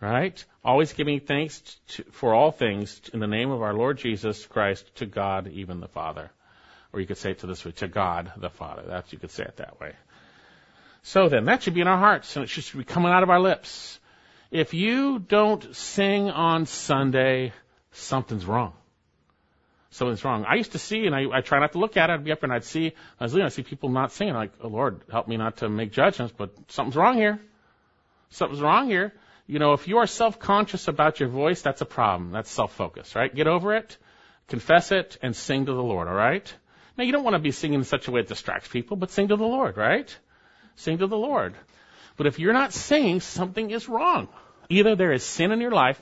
Right? 0.00 0.44
Always 0.64 0.92
giving 0.92 1.20
thanks 1.20 1.60
to, 1.88 2.04
for 2.10 2.34
all 2.34 2.50
things 2.50 3.00
in 3.12 3.20
the 3.20 3.26
name 3.26 3.50
of 3.50 3.62
our 3.62 3.74
Lord 3.74 3.98
Jesus 3.98 4.44
Christ 4.46 4.92
to 4.96 5.06
God, 5.06 5.48
even 5.48 5.80
the 5.80 5.88
Father. 5.88 6.30
Or 6.92 7.00
you 7.00 7.06
could 7.06 7.18
say 7.18 7.30
it 7.30 7.40
to 7.40 7.46
this 7.46 7.64
way, 7.64 7.72
to 7.72 7.88
God 7.88 8.32
the 8.36 8.50
Father. 8.50 8.82
That's, 8.86 9.12
you 9.12 9.18
could 9.18 9.30
say 9.30 9.44
it 9.44 9.56
that 9.58 9.80
way. 9.80 9.94
So 11.06 11.28
then, 11.28 11.44
that 11.44 11.62
should 11.62 11.74
be 11.74 11.82
in 11.82 11.86
our 11.86 11.98
hearts, 11.98 12.34
and 12.34 12.44
it 12.44 12.48
should 12.48 12.78
be 12.78 12.84
coming 12.84 13.12
out 13.12 13.22
of 13.22 13.28
our 13.28 13.38
lips. 13.38 14.00
If 14.50 14.72
you 14.72 15.18
don't 15.18 15.76
sing 15.76 16.30
on 16.30 16.64
Sunday, 16.64 17.52
something's 17.92 18.46
wrong. 18.46 18.72
something's 19.94 20.24
wrong. 20.24 20.44
I 20.44 20.56
used 20.56 20.72
to 20.72 20.78
see, 20.78 21.06
and 21.06 21.14
I, 21.14 21.26
I 21.32 21.40
try 21.40 21.60
not 21.60 21.72
to 21.72 21.78
look 21.78 21.96
at 21.96 22.10
it. 22.10 22.14
I'd 22.14 22.24
be 22.24 22.32
up 22.32 22.42
and 22.42 22.52
I'd 22.52 22.64
see, 22.64 22.92
I 23.20 23.24
was 23.24 23.32
leaving, 23.32 23.46
I 23.46 23.50
see 23.50 23.62
people 23.62 23.90
not 23.90 24.12
singing. 24.12 24.34
like, 24.34 24.52
oh 24.60 24.68
Lord, 24.68 25.02
help 25.10 25.28
me 25.28 25.36
not 25.36 25.58
to 25.58 25.68
make 25.68 25.92
judgments, 25.92 26.34
but 26.36 26.50
something's 26.68 26.96
wrong 26.96 27.16
here. 27.16 27.40
Something's 28.30 28.60
wrong 28.60 28.88
here. 28.88 29.12
You 29.46 29.58
know, 29.58 29.74
if 29.74 29.86
you 29.86 29.98
are 29.98 30.06
self-conscious 30.06 30.88
about 30.88 31.20
your 31.20 31.28
voice, 31.28 31.62
that's 31.62 31.80
a 31.80 31.86
problem. 31.86 32.32
That's 32.32 32.50
self-focus, 32.50 33.14
right? 33.14 33.32
Get 33.32 33.46
over 33.46 33.74
it, 33.74 33.96
confess 34.48 34.90
it, 34.90 35.18
and 35.22 35.36
sing 35.36 35.66
to 35.66 35.72
the 35.72 35.82
Lord, 35.82 36.08
alright? 36.08 36.52
Now 36.96 37.04
you 37.04 37.12
don't 37.12 37.24
want 37.24 37.34
to 37.34 37.40
be 37.40 37.50
singing 37.50 37.80
in 37.80 37.84
such 37.84 38.08
a 38.08 38.10
way 38.10 38.22
that 38.22 38.28
distracts 38.28 38.68
people, 38.68 38.96
but 38.96 39.10
sing 39.10 39.28
to 39.28 39.36
the 39.36 39.44
Lord, 39.44 39.76
right? 39.76 40.16
Sing 40.76 40.98
to 40.98 41.06
the 41.06 41.16
Lord. 41.16 41.54
But 42.16 42.26
if 42.26 42.38
you're 42.38 42.52
not 42.52 42.72
singing, 42.72 43.20
something 43.20 43.70
is 43.70 43.88
wrong. 43.88 44.28
Either 44.68 44.94
there 44.94 45.12
is 45.12 45.22
sin 45.22 45.52
in 45.52 45.60
your 45.60 45.70
life, 45.70 46.00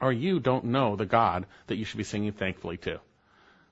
or 0.00 0.12
you 0.12 0.40
don't 0.40 0.66
know 0.66 0.96
the 0.96 1.06
God 1.06 1.46
that 1.66 1.76
you 1.76 1.84
should 1.84 1.98
be 1.98 2.04
singing 2.04 2.32
thankfully 2.32 2.76
to. 2.78 3.00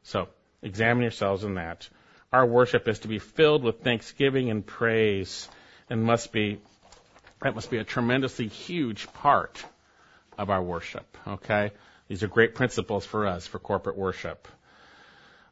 So, 0.03 0.29
examine 0.62 1.03
yourselves 1.03 1.45
in 1.45 1.55
that. 1.55 1.89
Our 2.33 2.47
worship 2.47 2.89
is 2.89 3.01
to 3.01 3.09
be 3.09 3.18
filled 3.18 3.62
with 3.62 3.81
thanksgiving 3.83 4.51
and 4.51 4.66
praise 4.66 5.49
and 5.89 6.03
must 6.03 6.33
be, 6.33 6.61
that 7.41 7.55
must 7.55 7.70
be 7.70 7.79
a 7.79 7.85
tremendously 7.85 8.49
huge 8.49 9.12
part 9.12 9.64
of 10.39 10.51
our 10.51 10.62
worship. 10.62 11.16
Okay? 11.27 11.72
These 12.09 12.22
are 12.22 12.29
great 12.29 12.55
principles 12.55 13.07
for 13.07 13.27
us 13.27 13.47
for 13.47 13.59
corporate 13.59 13.97
worship. 13.97 14.49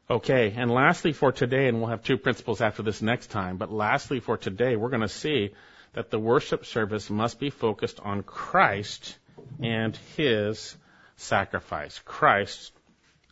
Okay, 0.09 0.53
and 0.57 0.69
lastly 0.69 1.13
for 1.13 1.31
today, 1.31 1.67
and 1.67 1.79
we'll 1.79 1.89
have 1.89 2.03
two 2.03 2.17
principles 2.17 2.59
after 2.59 2.83
this 2.83 3.01
next 3.01 3.27
time, 3.27 3.55
but 3.55 3.71
lastly 3.71 4.19
for 4.19 4.35
today, 4.35 4.75
we're 4.75 4.89
going 4.89 5.01
to 5.01 5.07
see 5.07 5.51
that 5.93 6.09
the 6.09 6.19
worship 6.19 6.65
service 6.65 7.09
must 7.09 7.39
be 7.39 7.49
focused 7.49 8.01
on 8.01 8.21
Christ 8.21 9.17
and 9.61 9.95
His 10.17 10.75
sacrifice. 11.15 12.01
Christ 12.03 12.73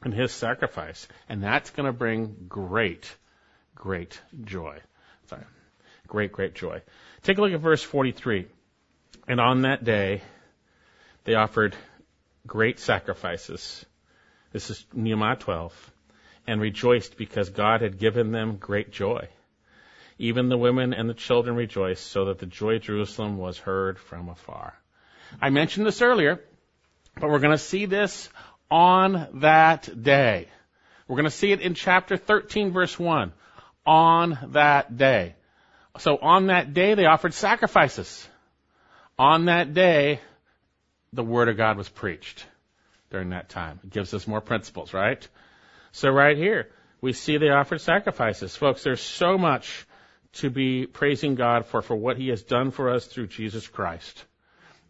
and 0.02 0.14
His 0.14 0.32
sacrifice. 0.32 1.08
And 1.28 1.44
that's 1.44 1.72
going 1.72 1.88
to 1.88 1.94
bring 1.94 2.46
great, 2.48 3.14
great 3.76 4.22
joy. 4.46 4.80
Sorry. 5.28 5.44
Great, 6.08 6.32
great 6.32 6.56
joy. 6.56 6.82
Take 7.24 7.38
a 7.38 7.42
look 7.42 7.52
at 7.52 7.60
verse 7.60 7.84
43. 7.84 8.48
And 9.28 9.42
on 9.42 9.64
that 9.64 9.84
day, 9.84 10.22
they 11.26 11.36
offered 11.36 11.76
great 12.48 12.80
sacrifices. 12.80 13.86
This 14.54 14.70
is 14.70 14.86
Nehemiah 14.94 15.36
12 15.36 15.92
and 16.48 16.62
rejoiced 16.62 17.18
because 17.18 17.50
God 17.50 17.82
had 17.82 18.00
given 18.00 18.32
them 18.32 18.58
great 18.58 18.92
joy. 18.92 19.28
Even 20.18 20.50
the 20.50 20.58
women 20.58 20.94
and 20.94 21.10
the 21.10 21.14
children 21.14 21.56
rejoiced, 21.56 22.06
so 22.06 22.26
that 22.26 22.40
the 22.40 22.46
joy 22.46 22.76
of 22.76 22.84
Jerusalem 22.84 23.38
was 23.38 23.58
heard 23.58 23.98
from 23.98 24.30
afar. 24.30 24.74
I 25.42 25.50
mentioned 25.50 25.86
this 25.86 26.02
earlier, 26.02 26.40
but 27.20 27.30
we're 27.30 27.40
going 27.40 27.52
to 27.52 27.58
see 27.58 27.86
this 27.86 28.30
on 28.70 29.28
that 29.36 30.04
day. 30.04 30.48
We're 31.08 31.18
going 31.18 31.26
to 31.26 31.32
see 31.32 31.52
it 31.52 31.62
in 31.62 31.74
chapter 31.74 32.18
13, 32.18 32.72
verse 32.72 32.98
1. 32.98 33.34
On 33.86 34.38
that 34.50 34.96
day. 34.96 35.36
So 35.98 36.18
on 36.18 36.48
that 36.48 36.74
day, 36.74 36.94
they 36.94 37.06
offered 37.06 37.34
sacrifices. 37.34 38.28
On 39.18 39.46
that 39.46 39.74
day, 39.74 40.20
the 41.14 41.24
Word 41.24 41.50
of 41.50 41.58
God 41.58 41.78
was 41.78 41.90
preached 41.90 42.46
during 43.10 43.30
that 43.30 43.50
time. 43.50 43.80
It 43.84 43.90
gives 43.90 44.14
us 44.14 44.28
more 44.28 44.40
principles, 44.42 44.94
right? 44.94 45.28
So 45.92 46.10
right 46.10 46.38
here, 46.38 46.70
we 47.02 47.14
see 47.14 47.38
they 47.38 47.50
offered 47.50 47.82
sacrifices. 47.82 48.56
Folks, 48.56 48.84
there's 48.84 49.02
so 49.02 49.38
much 49.38 49.86
to 50.34 50.50
be 50.50 50.86
praising 50.86 51.36
God 51.36 51.66
for, 51.66 51.82
for 51.82 51.96
what 51.96 52.18
He 52.18 52.30
has 52.30 52.44
done 52.44 52.72
for 52.72 52.90
us 52.90 53.06
through 53.06 53.28
Jesus 53.28 53.68
Christ. 53.68 54.26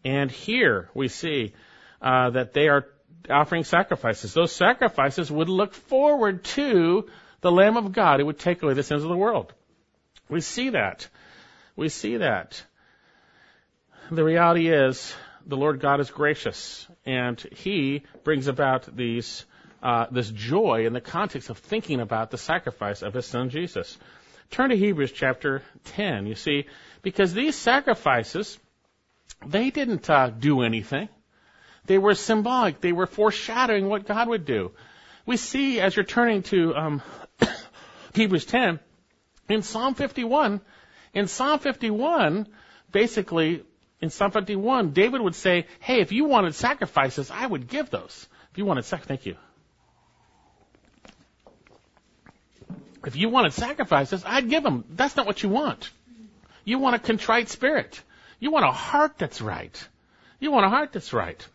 And 0.04 0.30
here 0.30 0.88
we 0.94 1.08
see 1.08 1.54
uh, 2.00 2.30
that 2.30 2.52
they 2.52 2.68
are 2.68 2.86
offering 3.30 3.64
sacrifices. 3.64 4.34
Those 4.34 4.52
sacrifices 4.52 5.30
would 5.30 5.48
look 5.48 5.74
forward 5.74 6.44
to 6.44 7.08
the 7.40 7.52
Lamb 7.52 7.76
of 7.76 7.92
God 7.92 8.20
who 8.20 8.26
would 8.26 8.38
take 8.38 8.62
away 8.62 8.74
the 8.74 8.82
sins 8.82 9.02
of 9.02 9.08
the 9.08 9.16
world. 9.16 9.52
We 10.28 10.40
see 10.40 10.70
that. 10.70 11.08
We 11.76 11.88
see 11.88 12.18
that. 12.18 12.62
The 14.10 14.24
reality 14.24 14.68
is 14.68 15.14
the 15.46 15.56
Lord 15.56 15.80
God 15.80 16.00
is 16.00 16.10
gracious 16.10 16.86
and 17.04 17.40
He 17.52 18.02
brings 18.24 18.46
about 18.46 18.96
these 18.96 19.44
uh, 19.82 20.06
this 20.10 20.30
joy 20.30 20.86
in 20.86 20.92
the 20.92 21.00
context 21.00 21.50
of 21.50 21.58
thinking 21.58 22.00
about 22.00 22.30
the 22.30 22.38
sacrifice 22.38 23.02
of 23.02 23.14
his 23.14 23.26
son 23.26 23.50
Jesus. 23.50 23.98
Turn 24.50 24.70
to 24.70 24.76
Hebrews 24.76 25.12
chapter 25.12 25.62
10. 25.84 26.26
You 26.26 26.34
see, 26.34 26.66
because 27.02 27.34
these 27.34 27.56
sacrifices, 27.56 28.58
they 29.44 29.70
didn't 29.70 30.08
uh, 30.08 30.30
do 30.30 30.62
anything. 30.62 31.08
They 31.86 31.98
were 31.98 32.14
symbolic. 32.14 32.80
They 32.80 32.92
were 32.92 33.06
foreshadowing 33.06 33.88
what 33.88 34.06
God 34.06 34.28
would 34.28 34.44
do. 34.44 34.72
We 35.26 35.36
see 35.36 35.80
as 35.80 35.96
you're 35.96 36.04
turning 36.04 36.42
to 36.44 36.74
um, 36.76 37.02
Hebrews 38.14 38.44
10, 38.44 38.78
in 39.48 39.62
Psalm 39.62 39.94
51, 39.94 40.60
in 41.14 41.26
Psalm 41.26 41.58
51, 41.58 42.46
basically, 42.90 43.64
in 44.00 44.10
Psalm 44.10 44.30
51, 44.30 44.92
David 44.92 45.20
would 45.20 45.34
say, 45.34 45.66
Hey, 45.80 46.00
if 46.00 46.12
you 46.12 46.24
wanted 46.24 46.54
sacrifices, 46.54 47.30
I 47.30 47.46
would 47.46 47.68
give 47.68 47.90
those. 47.90 48.28
If 48.50 48.58
you 48.58 48.64
wanted 48.64 48.84
sacrifices, 48.84 49.08
thank 49.08 49.26
you. 49.26 49.36
If 53.04 53.16
you 53.16 53.28
wanted 53.28 53.52
sacrifices, 53.52 54.22
I'd 54.24 54.48
give 54.48 54.62
them. 54.62 54.84
That's 54.90 55.16
not 55.16 55.26
what 55.26 55.42
you 55.42 55.48
want. 55.48 55.90
You 56.64 56.78
want 56.78 56.96
a 56.96 56.98
contrite 56.98 57.48
spirit. 57.48 58.00
You 58.38 58.50
want 58.50 58.64
a 58.64 58.70
heart 58.70 59.18
that's 59.18 59.40
right. 59.40 59.88
You 60.38 60.50
want 60.50 60.66
a 60.66 60.68
heart 60.68 60.92
that's 60.92 61.12
right. 61.12 61.46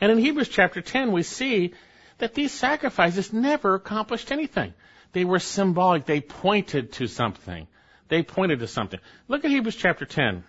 And 0.00 0.12
in 0.12 0.18
Hebrews 0.18 0.48
chapter 0.48 0.80
10, 0.80 1.12
we 1.12 1.22
see 1.22 1.74
that 2.18 2.34
these 2.34 2.52
sacrifices 2.52 3.32
never 3.32 3.74
accomplished 3.74 4.30
anything. 4.30 4.74
They 5.12 5.24
were 5.24 5.38
symbolic. 5.38 6.04
They 6.04 6.20
pointed 6.20 6.92
to 6.94 7.06
something. 7.06 7.66
They 8.08 8.22
pointed 8.22 8.60
to 8.60 8.66
something. 8.66 9.00
Look 9.26 9.44
at 9.44 9.50
Hebrews 9.50 9.76
chapter 9.76 10.04
10. 10.04 10.44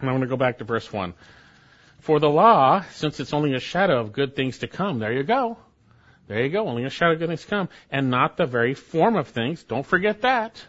And 0.00 0.08
I 0.08 0.12
want 0.12 0.22
to 0.22 0.28
go 0.28 0.36
back 0.36 0.58
to 0.58 0.64
verse 0.64 0.90
1. 0.90 1.14
For 2.00 2.18
the 2.18 2.30
law, 2.30 2.82
since 2.92 3.20
it's 3.20 3.34
only 3.34 3.54
a 3.54 3.60
shadow 3.60 4.00
of 4.00 4.12
good 4.12 4.34
things 4.34 4.58
to 4.58 4.68
come, 4.68 4.98
there 4.98 5.12
you 5.12 5.22
go. 5.22 5.58
There 6.30 6.44
you 6.44 6.48
go. 6.48 6.68
Only 6.68 6.84
a 6.84 6.90
shadow 6.90 7.14
of 7.14 7.18
good 7.18 7.26
things 7.26 7.44
come, 7.44 7.68
and 7.90 8.08
not 8.08 8.36
the 8.36 8.46
very 8.46 8.74
form 8.74 9.16
of 9.16 9.26
things. 9.26 9.64
Don't 9.64 9.84
forget 9.84 10.20
that. 10.20 10.64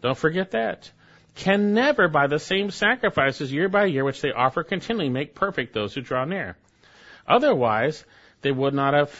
Don't 0.00 0.16
forget 0.16 0.52
that. 0.52 0.88
Can 1.34 1.74
never, 1.74 2.06
by 2.06 2.28
the 2.28 2.38
same 2.38 2.70
sacrifices 2.70 3.52
year 3.52 3.68
by 3.68 3.86
year 3.86 4.04
which 4.04 4.20
they 4.20 4.30
offer 4.30 4.62
continually, 4.62 5.10
make 5.10 5.34
perfect 5.34 5.74
those 5.74 5.94
who 5.94 6.00
draw 6.00 6.24
near. 6.24 6.56
Otherwise, 7.26 8.04
they 8.42 8.52
would 8.52 8.72
not 8.72 8.94
have. 8.94 9.12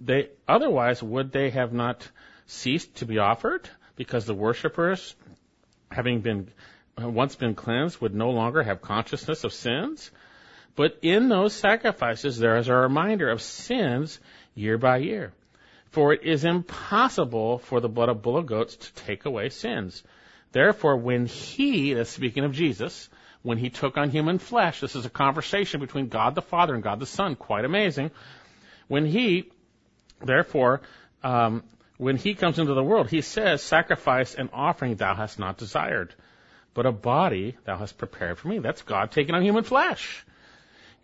They 0.00 0.28
otherwise 0.46 1.02
would 1.02 1.32
they 1.32 1.50
have 1.50 1.72
not 1.72 2.08
ceased 2.46 2.94
to 2.98 3.04
be 3.04 3.18
offered, 3.18 3.68
because 3.96 4.26
the 4.26 4.34
worshippers, 4.34 5.16
having 5.90 6.20
been 6.20 6.52
once 6.96 7.34
been 7.34 7.56
cleansed, 7.56 8.00
would 8.00 8.14
no 8.14 8.30
longer 8.30 8.62
have 8.62 8.80
consciousness 8.80 9.42
of 9.42 9.52
sins. 9.52 10.12
But 10.76 10.98
in 11.02 11.28
those 11.28 11.52
sacrifices, 11.52 12.38
there 12.38 12.56
is 12.58 12.68
a 12.68 12.74
reminder 12.74 13.28
of 13.28 13.42
sins 13.42 14.20
year 14.54 14.78
by 14.78 14.98
year. 14.98 15.32
For 15.90 16.12
it 16.12 16.22
is 16.22 16.44
impossible 16.44 17.58
for 17.58 17.80
the 17.80 17.88
blood 17.88 18.08
of 18.08 18.22
bull 18.22 18.38
or 18.38 18.42
goats 18.42 18.76
to 18.76 18.94
take 18.94 19.24
away 19.24 19.48
sins. 19.48 20.02
Therefore, 20.52 20.96
when 20.96 21.26
he, 21.26 21.94
that's 21.94 22.10
speaking 22.10 22.44
of 22.44 22.52
Jesus, 22.52 23.08
when 23.42 23.58
he 23.58 23.70
took 23.70 23.96
on 23.96 24.10
human 24.10 24.38
flesh, 24.38 24.80
this 24.80 24.94
is 24.94 25.06
a 25.06 25.10
conversation 25.10 25.80
between 25.80 26.08
God 26.08 26.34
the 26.34 26.42
Father 26.42 26.74
and 26.74 26.82
God 26.82 27.00
the 27.00 27.06
Son, 27.06 27.36
quite 27.36 27.64
amazing. 27.64 28.10
When 28.86 29.04
he, 29.06 29.50
therefore, 30.24 30.82
um, 31.22 31.64
when 31.96 32.16
he 32.16 32.34
comes 32.34 32.58
into 32.58 32.74
the 32.74 32.84
world, 32.84 33.10
he 33.10 33.20
says, 33.20 33.62
Sacrifice 33.62 34.34
and 34.34 34.50
offering 34.52 34.96
thou 34.96 35.14
hast 35.14 35.38
not 35.38 35.58
desired, 35.58 36.14
but 36.74 36.86
a 36.86 36.92
body 36.92 37.56
thou 37.64 37.76
hast 37.76 37.98
prepared 37.98 38.38
for 38.38 38.48
me. 38.48 38.58
That's 38.58 38.82
God 38.82 39.10
taking 39.10 39.34
on 39.34 39.42
human 39.42 39.64
flesh 39.64 40.24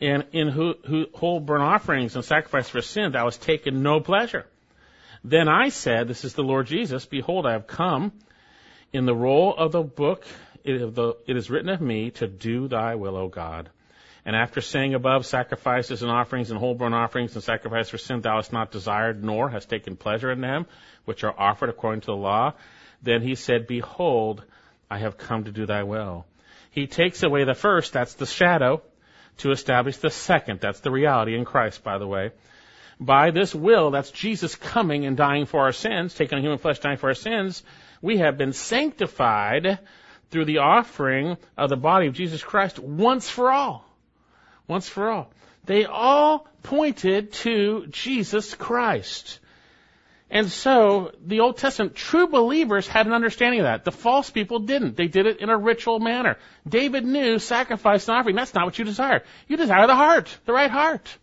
and 0.01 0.25
in 0.33 0.49
who, 0.49 0.75
who, 0.87 1.07
whole 1.15 1.41
burnt 1.41 1.63
offerings 1.63 2.15
and 2.17 2.25
sacrifice 2.25 2.69
for 2.69 2.83
sin 2.83 3.13
thou 3.13 3.25
hast 3.25 3.43
taken 3.43 3.83
no 3.83 4.01
pleasure. 4.01 4.47
Then 5.25 5.49
I 5.49 5.71
said, 5.71 6.07
this 6.07 6.25
is 6.25 6.35
the 6.35 6.43
Lord 6.43 6.67
Jesus, 6.67 7.07
behold, 7.07 7.47
I 7.47 7.53
have 7.53 7.67
come 7.67 8.13
in 8.93 9.07
the 9.07 9.15
roll 9.15 9.55
of 9.57 9.73
the 9.73 9.83
book, 9.83 10.25
it 10.65 11.37
is 11.37 11.51
written 11.51 11.69
of 11.69 11.81
me 11.81 12.11
to 12.13 12.27
do 12.27 12.69
thy 12.69 12.95
will, 12.95 13.17
O 13.17 13.29
God. 13.29 13.71
And 14.25 14.35
after 14.35 14.61
saying 14.61 14.95
above, 14.95 15.25
sacrifices 15.25 16.03
and 16.03 16.11
offerings 16.11 16.51
and 16.51 16.59
whole 16.59 16.75
burnt 16.75 16.95
offerings 16.95 17.35
and 17.35 17.45
sacrifice 17.45 17.89
for 17.89 17.99
sin 17.99 18.21
thou 18.21 18.37
hast 18.37 18.53
not 18.53 18.73
desired, 18.73 19.23
nor 19.23 19.49
hast 19.49 19.71
taken 19.71 19.97
pleasure 19.97 20.33
in 20.33 20.41
them, 20.41 20.67
which 21.05 21.23
are 21.23 21.35
offered 21.39 21.69
according 21.69 22.01
to 22.03 22.07
the 22.07 22.17
law, 22.17 22.53
then 23.03 23.23
he 23.23 23.37
said, 23.37 23.69
Behold, 23.69 24.43
I 24.91 24.99
have 24.99 25.17
come 25.17 25.45
to 25.45 25.53
do 25.53 25.67
thy 25.67 25.85
will. 25.85 26.27
He 26.71 26.89
takes 26.89 27.23
away 27.23 27.45
the 27.45 27.55
first, 27.55 27.93
that's 27.93 28.15
the 28.15 28.27
shadow, 28.27 28.83
to 29.39 29.51
establish 29.51 29.99
the 29.99 30.11
second. 30.11 30.61
That's 30.61 30.81
the 30.81 30.91
reality 30.91 31.35
in 31.37 31.45
Christ, 31.45 31.83
by 31.83 31.99
the 31.99 32.07
way. 32.07 32.33
By 32.99 33.31
this 33.31 33.55
will, 33.55 33.91
that's 33.91 34.11
Jesus 34.11 34.55
coming 34.55 35.05
and 35.05 35.17
dying 35.17 35.47
for 35.47 35.61
our 35.61 35.73
sins, 35.73 36.15
taking 36.15 36.37
on 36.37 36.43
human 36.43 36.59
flesh, 36.59 36.79
dying 36.79 36.97
for 36.97 37.09
our 37.09 37.15
sins, 37.15 37.63
we 38.01 38.19
have 38.19 38.39
been 38.39 38.53
sanctified 38.53 39.79
through 40.31 40.45
the 40.47 40.59
offering 40.59 41.37
of 41.57 41.71
the 41.71 41.77
body 41.77 42.07
of 42.07 42.15
Jesus 42.15 42.43
Christ 42.43 42.79
once 42.79 43.29
for 43.29 43.51
all. 43.51 43.85
Once 44.67 44.89
for 44.89 45.11
all. 45.11 45.31
They 45.65 45.85
all 45.85 46.47
pointed 46.63 47.33
to 47.33 47.87
Jesus 47.89 48.55
Christ. 48.55 49.41
And 50.29 50.51
so 50.51 51.13
the 51.25 51.41
Old 51.41 51.57
Testament 51.57 51.95
true 51.95 52.27
believers 52.27 52.89
had 52.89 53.07
an 53.07 53.13
understanding 53.13 53.61
of 53.61 53.65
that. 53.65 53.85
The 53.85 53.93
false 53.93 54.29
people 54.29 54.59
didn't. 54.59 54.97
They 54.97 55.07
did 55.07 55.27
it 55.27 55.39
in 55.39 55.51
a 55.51 55.57
ritual 55.57 56.01
manner. 56.01 56.37
David 56.69 57.05
knew 57.05 57.39
sacrifice 57.39 58.09
and 58.09 58.19
offering. 58.19 58.35
That's 58.35 58.53
not 58.53 58.65
what 58.65 58.79
you 58.79 58.85
desire. 58.85 59.23
You 59.47 59.57
desire 59.57 59.87
the 59.87 59.95
heart, 59.95 60.37
the 60.45 60.53
right 60.53 60.71
heart. 60.71 61.17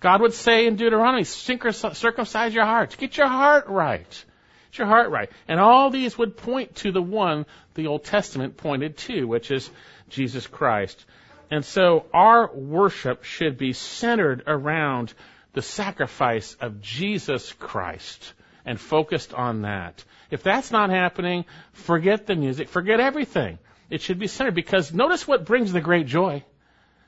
God 0.00 0.20
would 0.22 0.32
say 0.32 0.66
in 0.66 0.76
Deuteronomy, 0.76 1.24
circumcise 1.24 2.54
your 2.54 2.64
hearts. 2.64 2.96
Get 2.96 3.16
your 3.16 3.28
heart 3.28 3.68
right. 3.68 4.24
Get 4.72 4.78
your 4.78 4.88
heart 4.88 5.10
right. 5.10 5.30
And 5.46 5.60
all 5.60 5.90
these 5.90 6.18
would 6.18 6.36
point 6.36 6.74
to 6.76 6.90
the 6.90 7.02
one 7.02 7.46
the 7.74 7.86
Old 7.86 8.04
Testament 8.04 8.56
pointed 8.56 8.96
to, 8.98 9.26
which 9.26 9.50
is 9.52 9.70
Jesus 10.08 10.46
Christ. 10.46 11.04
And 11.52 11.64
so 11.64 12.06
our 12.12 12.52
worship 12.52 13.22
should 13.22 13.58
be 13.58 13.74
centered 13.74 14.42
around 14.46 15.12
the 15.52 15.62
sacrifice 15.62 16.54
of 16.60 16.80
Jesus 16.80 17.52
Christ 17.52 18.32
and 18.70 18.80
focused 18.80 19.34
on 19.34 19.62
that. 19.62 20.04
If 20.30 20.44
that's 20.44 20.70
not 20.70 20.90
happening, 20.90 21.44
forget 21.72 22.28
the 22.28 22.36
music, 22.36 22.68
forget 22.68 23.00
everything. 23.00 23.58
It 23.90 24.00
should 24.00 24.20
be 24.20 24.28
centered 24.28 24.54
because 24.54 24.94
notice 24.94 25.26
what 25.26 25.44
brings 25.44 25.72
the 25.72 25.80
great 25.80 26.06
joy. 26.06 26.44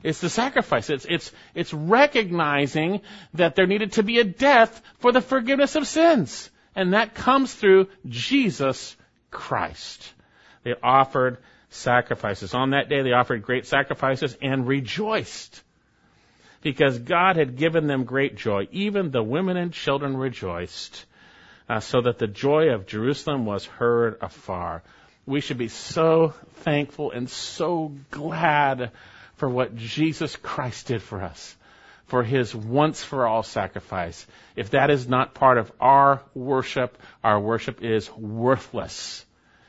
It's 0.02 0.20
the 0.20 0.28
sacrifice. 0.28 0.90
It's, 0.90 1.06
it's, 1.08 1.30
it's 1.54 1.72
recognizing 1.72 3.02
that 3.34 3.54
there 3.54 3.68
needed 3.68 3.92
to 3.92 4.02
be 4.02 4.18
a 4.18 4.24
death 4.24 4.82
for 4.98 5.12
the 5.12 5.20
forgiveness 5.20 5.76
of 5.76 5.86
sins. 5.86 6.50
And 6.74 6.94
that 6.94 7.14
comes 7.14 7.54
through 7.54 7.86
Jesus 8.08 8.96
Christ. 9.30 10.12
They 10.64 10.74
offered 10.82 11.38
sacrifices. 11.70 12.54
On 12.54 12.70
that 12.70 12.88
day, 12.88 13.02
they 13.02 13.12
offered 13.12 13.44
great 13.44 13.66
sacrifices 13.66 14.36
and 14.42 14.66
rejoiced 14.66 15.62
because 16.60 16.98
God 16.98 17.36
had 17.36 17.54
given 17.54 17.86
them 17.86 18.02
great 18.02 18.36
joy. 18.36 18.66
Even 18.72 19.12
the 19.12 19.22
women 19.22 19.56
and 19.56 19.72
children 19.72 20.16
rejoiced, 20.16 21.06
uh, 21.72 21.80
so 21.80 22.02
that 22.02 22.18
the 22.18 22.26
joy 22.26 22.68
of 22.68 22.86
Jerusalem 22.86 23.46
was 23.46 23.64
heard 23.64 24.18
afar. 24.20 24.82
We 25.24 25.40
should 25.40 25.56
be 25.56 25.68
so 25.68 26.34
thankful 26.56 27.12
and 27.12 27.30
so 27.30 27.92
glad 28.10 28.90
for 29.36 29.48
what 29.48 29.74
Jesus 29.74 30.36
Christ 30.36 30.88
did 30.88 31.00
for 31.00 31.22
us, 31.22 31.56
for 32.04 32.22
his 32.22 32.54
once 32.54 33.02
for 33.02 33.26
all 33.26 33.42
sacrifice. 33.42 34.26
If 34.54 34.72
that 34.72 34.90
is 34.90 35.08
not 35.08 35.32
part 35.32 35.56
of 35.56 35.72
our 35.80 36.20
worship, 36.34 36.98
our 37.24 37.40
worship 37.40 37.82
is 37.82 38.12
worthless. 38.12 39.24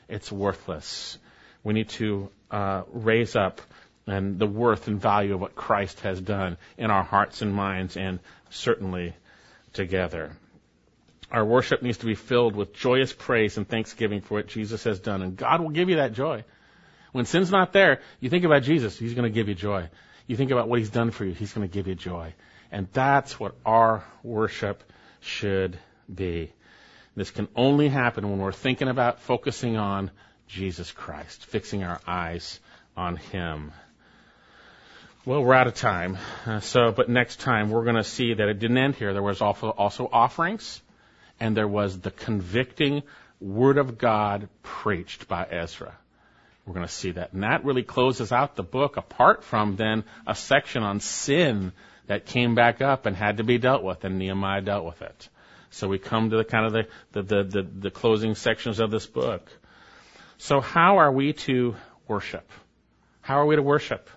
It's 0.10 0.30
worthless. 0.30 1.18
We 1.64 1.74
need 1.74 1.88
to 1.90 2.30
uh, 2.52 2.82
raise 2.92 3.38
up 3.38 3.62
and 4.08 4.38
the 4.38 4.46
worth 4.46 4.90
and 4.90 5.00
value 5.00 5.36
of 5.36 5.40
what 5.40 5.56
Christ 5.56 6.02
has 6.02 6.20
done 6.20 6.58
in 6.78 6.92
our 6.92 7.04
hearts 7.04 7.42
and 7.42 7.56
minds, 7.56 7.96
and 7.96 8.20
certainly 8.50 9.14
together. 9.72 10.34
Our 11.34 11.44
worship 11.44 11.82
needs 11.82 11.98
to 11.98 12.06
be 12.06 12.14
filled 12.14 12.56
with 12.56 12.74
joyous 12.74 13.12
praise 13.12 13.58
and 13.58 13.68
thanksgiving 13.68 14.22
for 14.22 14.36
what 14.36 14.48
Jesus 14.48 14.84
has 14.84 15.00
done, 15.00 15.24
and 15.24 15.36
God 15.36 15.62
will 15.62 15.72
give 15.72 15.90
you 15.90 15.96
that 15.96 16.14
joy. 16.14 16.46
When 17.12 17.26
sin's 17.26 17.50
not 17.50 17.74
there, 17.74 18.02
you 18.20 18.30
think 18.30 18.46
about 18.46 18.62
Jesus, 18.62 19.00
He's 19.00 19.16
going 19.16 19.32
to 19.32 19.34
give 19.34 19.50
you 19.50 19.56
joy. 19.56 19.90
You 20.28 20.38
think 20.38 20.52
about 20.52 20.70
what 20.70 20.78
He's 20.78 20.92
done 20.92 21.10
for 21.10 21.26
you, 21.26 21.34
He's 21.34 21.52
going 21.52 21.68
to 21.68 21.74
give 21.74 21.88
you 21.88 21.96
joy. 21.96 22.36
And 22.72 22.88
that's 22.94 23.40
what 23.40 23.56
our 23.66 24.04
worship 24.22 24.84
should 25.22 25.80
be. 26.14 26.54
This 27.16 27.32
can 27.32 27.48
only 27.56 27.90
happen 27.90 28.30
when 28.30 28.40
we're 28.40 28.52
thinking 28.52 28.88
about 28.88 29.20
focusing 29.20 29.76
on 29.76 30.12
Jesus 30.48 30.92
Christ, 30.92 31.48
fixing 31.48 31.84
our 31.84 32.00
eyes 32.06 32.60
on 32.96 33.16
Him. 33.16 33.72
Well, 35.26 35.44
we're 35.44 35.54
out 35.56 35.68
of 35.68 35.74
time. 35.74 36.18
Uh, 36.46 36.60
so, 36.60 36.92
but 36.92 37.10
next 37.10 37.40
time 37.40 37.72
we're 37.72 37.86
going 37.86 37.96
to 37.96 38.04
see 38.04 38.36
that 38.36 38.50
it 38.50 38.60
didn't 38.60 38.78
end 38.78 38.96
here. 38.96 39.14
There 39.14 39.24
was 39.24 39.42
also, 39.42 39.70
also 39.70 40.08
offerings, 40.12 40.82
and 41.44 41.58
there 41.58 41.68
was 41.68 42.00
the 42.00 42.10
convicting 42.10 43.04
Word 43.42 43.78
of 43.78 43.98
God 43.98 44.48
preached 44.62 45.28
by 45.28 45.44
Ezra. 45.44 45.94
We're 46.66 46.74
going 46.74 46.88
to 46.88 46.92
see 46.94 47.12
that. 47.12 47.34
And 47.34 47.44
that 47.44 47.66
really 47.66 47.84
closes 47.84 48.32
out 48.32 48.56
the 48.56 48.64
book, 48.64 48.96
apart 48.96 49.44
from 49.44 49.76
then 49.76 50.06
a 50.26 50.36
section 50.36 50.84
on 50.84 51.02
sin 51.02 51.74
that 52.08 52.26
came 52.26 52.56
back 52.56 52.82
up 52.82 53.06
and 53.06 53.14
had 53.14 53.38
to 53.38 53.44
be 53.44 53.58
dealt 53.58 53.84
with, 53.84 54.06
and 54.06 54.20
Nehemiah 54.20 54.62
dealt 54.62 54.86
with 54.86 55.02
it. 55.02 55.28
So 55.70 55.90
we 55.90 56.00
come 56.00 56.30
to 56.30 56.38
the 56.38 56.46
kind 56.46 56.66
of 56.66 56.72
the, 56.72 56.88
the, 57.12 57.24
the, 57.24 57.44
the, 57.44 57.64
the 57.64 57.92
closing 57.92 58.36
sections 58.36 58.80
of 58.80 58.90
this 58.90 59.06
book. 59.06 59.52
So 60.38 60.62
how 60.62 61.00
are 61.00 61.12
we 61.12 61.34
to 61.34 61.76
worship? 62.08 62.50
How 63.20 63.42
are 63.42 63.46
we 63.46 63.58
to 63.58 63.62
worship? 63.62 64.10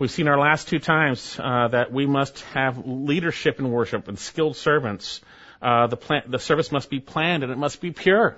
We've 0.00 0.10
seen 0.10 0.26
our 0.26 0.40
last 0.40 0.66
two 0.66 0.80
times 0.80 1.38
uh, 1.38 1.68
that 1.68 1.92
we 1.92 2.06
must 2.06 2.40
have 2.54 2.84
leadership 2.84 3.60
in 3.60 3.70
worship 3.70 4.08
and 4.08 4.18
skilled 4.18 4.56
servants. 4.56 5.20
Uh, 5.62 5.86
the, 5.86 6.22
the 6.26 6.38
service 6.38 6.72
must 6.72 6.90
be 6.90 6.98
planned 6.98 7.44
and 7.44 7.52
it 7.52 7.58
must 7.58 7.80
be 7.80 7.92
pure. 7.92 8.36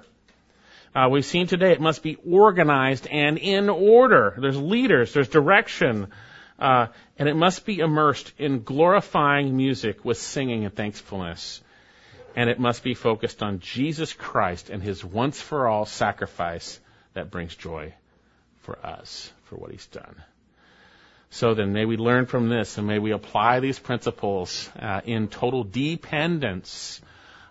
Uh, 0.95 1.09
we've 1.11 1.25
seen 1.25 1.47
today 1.47 1.73
it 1.73 1.81
must 1.81 2.03
be 2.03 2.17
organized 2.29 3.07
and 3.07 3.39
in 3.39 3.71
order. 3.71 4.37
There's 4.39 4.59
leaders, 4.59 5.13
there's 5.15 5.29
direction, 5.29 6.09
uh, 6.59 6.89
and 7.19 7.29
it 7.29 7.35
must 7.35 7.65
be 7.65 7.79
immersed 7.79 8.33
in 8.39 8.63
glorifying 8.63 9.57
music 9.57 10.05
with 10.05 10.19
singing 10.19 10.65
and 10.67 10.75
thankfulness. 10.75 11.63
And 12.37 12.51
it 12.51 12.61
must 12.61 12.85
be 12.85 12.95
focused 12.95 13.43
on 13.43 13.61
Jesus 13.61 14.13
Christ 14.13 14.69
and 14.69 14.83
His 14.83 15.05
once 15.05 15.41
for 15.41 15.67
all 15.67 15.87
sacrifice 15.87 16.79
that 17.15 17.31
brings 17.31 17.57
joy 17.57 17.95
for 18.63 18.79
us, 18.85 19.33
for 19.45 19.57
what 19.57 19.71
He's 19.71 19.87
done. 19.87 20.17
So 21.31 21.55
then, 21.55 21.73
may 21.73 21.85
we 21.87 21.97
learn 21.97 22.27
from 22.27 22.49
this 22.49 22.79
and 22.79 22.87
may 22.87 22.99
we 22.99 23.13
apply 23.13 23.61
these 23.61 23.79
principles 23.79 24.71
uh, 24.79 25.01
in 25.05 25.27
total 25.29 25.65
dependence 25.65 27.01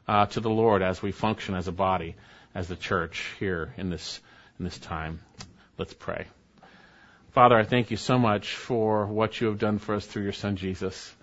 uh, 0.07 0.25
to 0.27 0.39
the 0.39 0.49
Lord 0.49 0.81
as 0.81 1.01
we 1.01 1.11
function 1.11 1.55
as 1.55 1.67
a 1.67 1.71
body, 1.71 2.15
as 2.53 2.67
the 2.67 2.75
church 2.75 3.25
here 3.39 3.73
in 3.77 3.89
this 3.89 4.19
in 4.59 4.65
this 4.65 4.77
time. 4.77 5.19
Let's 5.77 5.93
pray. 5.93 6.27
Father, 7.31 7.57
I 7.57 7.63
thank 7.63 7.89
you 7.89 7.97
so 7.97 8.19
much 8.19 8.55
for 8.55 9.07
what 9.07 9.41
you 9.41 9.47
have 9.47 9.57
done 9.57 9.79
for 9.79 9.95
us 9.95 10.05
through 10.05 10.23
your 10.23 10.33
Son 10.33 10.55
Jesus. 10.55 11.15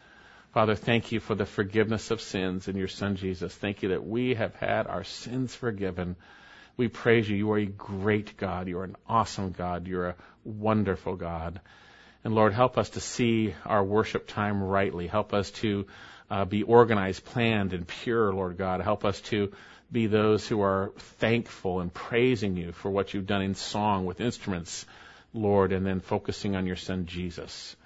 Father, 0.52 0.74
thank 0.74 1.12
you 1.12 1.20
for 1.20 1.36
the 1.36 1.46
forgiveness 1.46 2.10
of 2.10 2.20
sins 2.20 2.66
in 2.66 2.76
your 2.76 2.88
Son 2.88 3.14
Jesus. 3.14 3.54
Thank 3.54 3.84
you 3.84 3.90
that 3.90 4.04
we 4.04 4.34
have 4.34 4.56
had 4.56 4.88
our 4.88 5.04
sins 5.04 5.54
forgiven. 5.54 6.16
We 6.76 6.88
praise 6.88 7.30
you. 7.30 7.36
You 7.36 7.52
are 7.52 7.58
a 7.58 7.66
great 7.66 8.36
God. 8.36 8.66
You 8.66 8.80
are 8.80 8.84
an 8.84 8.96
awesome 9.08 9.52
God. 9.52 9.86
You're 9.86 10.08
a 10.08 10.16
wonderful 10.42 11.14
God. 11.14 11.60
And 12.24 12.34
Lord, 12.34 12.52
help 12.52 12.76
us 12.76 12.90
to 12.90 13.00
see 13.00 13.54
our 13.64 13.84
worship 13.84 14.26
time 14.26 14.60
rightly. 14.60 15.06
Help 15.06 15.32
us 15.32 15.52
to 15.52 15.86
uh, 16.30 16.44
be 16.44 16.62
organized, 16.62 17.24
planned, 17.24 17.72
and 17.72 17.86
pure, 17.86 18.32
Lord 18.32 18.56
God. 18.56 18.80
Help 18.80 19.04
us 19.04 19.20
to 19.22 19.52
be 19.90 20.06
those 20.06 20.46
who 20.46 20.60
are 20.62 20.92
thankful 21.18 21.80
and 21.80 21.92
praising 21.92 22.56
you 22.56 22.72
for 22.72 22.90
what 22.90 23.12
you've 23.12 23.26
done 23.26 23.42
in 23.42 23.54
song 23.54 24.06
with 24.06 24.20
instruments, 24.20 24.86
Lord, 25.34 25.72
and 25.72 25.84
then 25.84 26.00
focusing 26.00 26.54
on 26.54 26.66
your 26.66 26.76
Son 26.76 27.06
Jesus. 27.06 27.76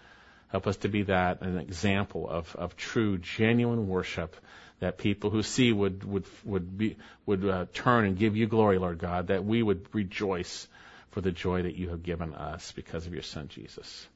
Help 0.49 0.67
us 0.67 0.77
to 0.79 0.89
be 0.89 1.03
that, 1.05 1.41
an 1.41 1.59
example 1.59 2.29
of, 2.29 2.55
of 2.57 2.77
true, 2.77 3.19
genuine 3.19 3.89
worship 3.89 4.37
that 4.81 4.99
people 4.99 5.31
who 5.31 5.43
see 5.43 5.73
would, 5.73 6.05
would, 6.05 6.25
would, 6.45 6.77
be, 6.77 6.97
would 7.27 7.45
uh, 7.45 7.67
turn 7.73 8.05
and 8.05 8.19
give 8.19 8.37
you 8.37 8.47
glory, 8.47 8.79
Lord 8.79 8.99
God, 8.99 9.29
that 9.29 9.45
we 9.45 9.63
would 9.63 9.87
rejoice 9.93 10.69
for 11.11 11.21
the 11.21 11.33
joy 11.33 11.63
that 11.63 11.77
you 11.77 11.89
have 11.91 12.03
given 12.03 12.35
us 12.35 12.73
because 12.73 13.07
of 13.07 13.15
your 13.15 13.23
Son 13.23 13.49
Jesus. 13.49 14.07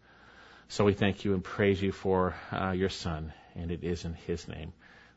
So 0.69 0.85
we 0.85 0.93
thank 0.93 1.25
you 1.25 1.33
and 1.33 1.43
praise 1.43 1.81
you 1.81 1.93
for 1.93 2.35
uh, 2.53 2.73
your 2.73 2.91
Son, 2.91 3.33
and 3.59 3.71
it 3.71 3.85
is 3.85 4.05
in 4.05 4.15
His 4.15 4.49
name 4.49 4.73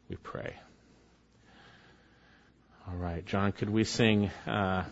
we 0.10 0.16
pray. 0.18 0.56
All 2.88 2.96
right, 2.96 3.26
John, 3.26 3.52
could 3.52 3.70
we 3.70 3.84
sing? 3.84 4.32
Uh, 4.48 4.84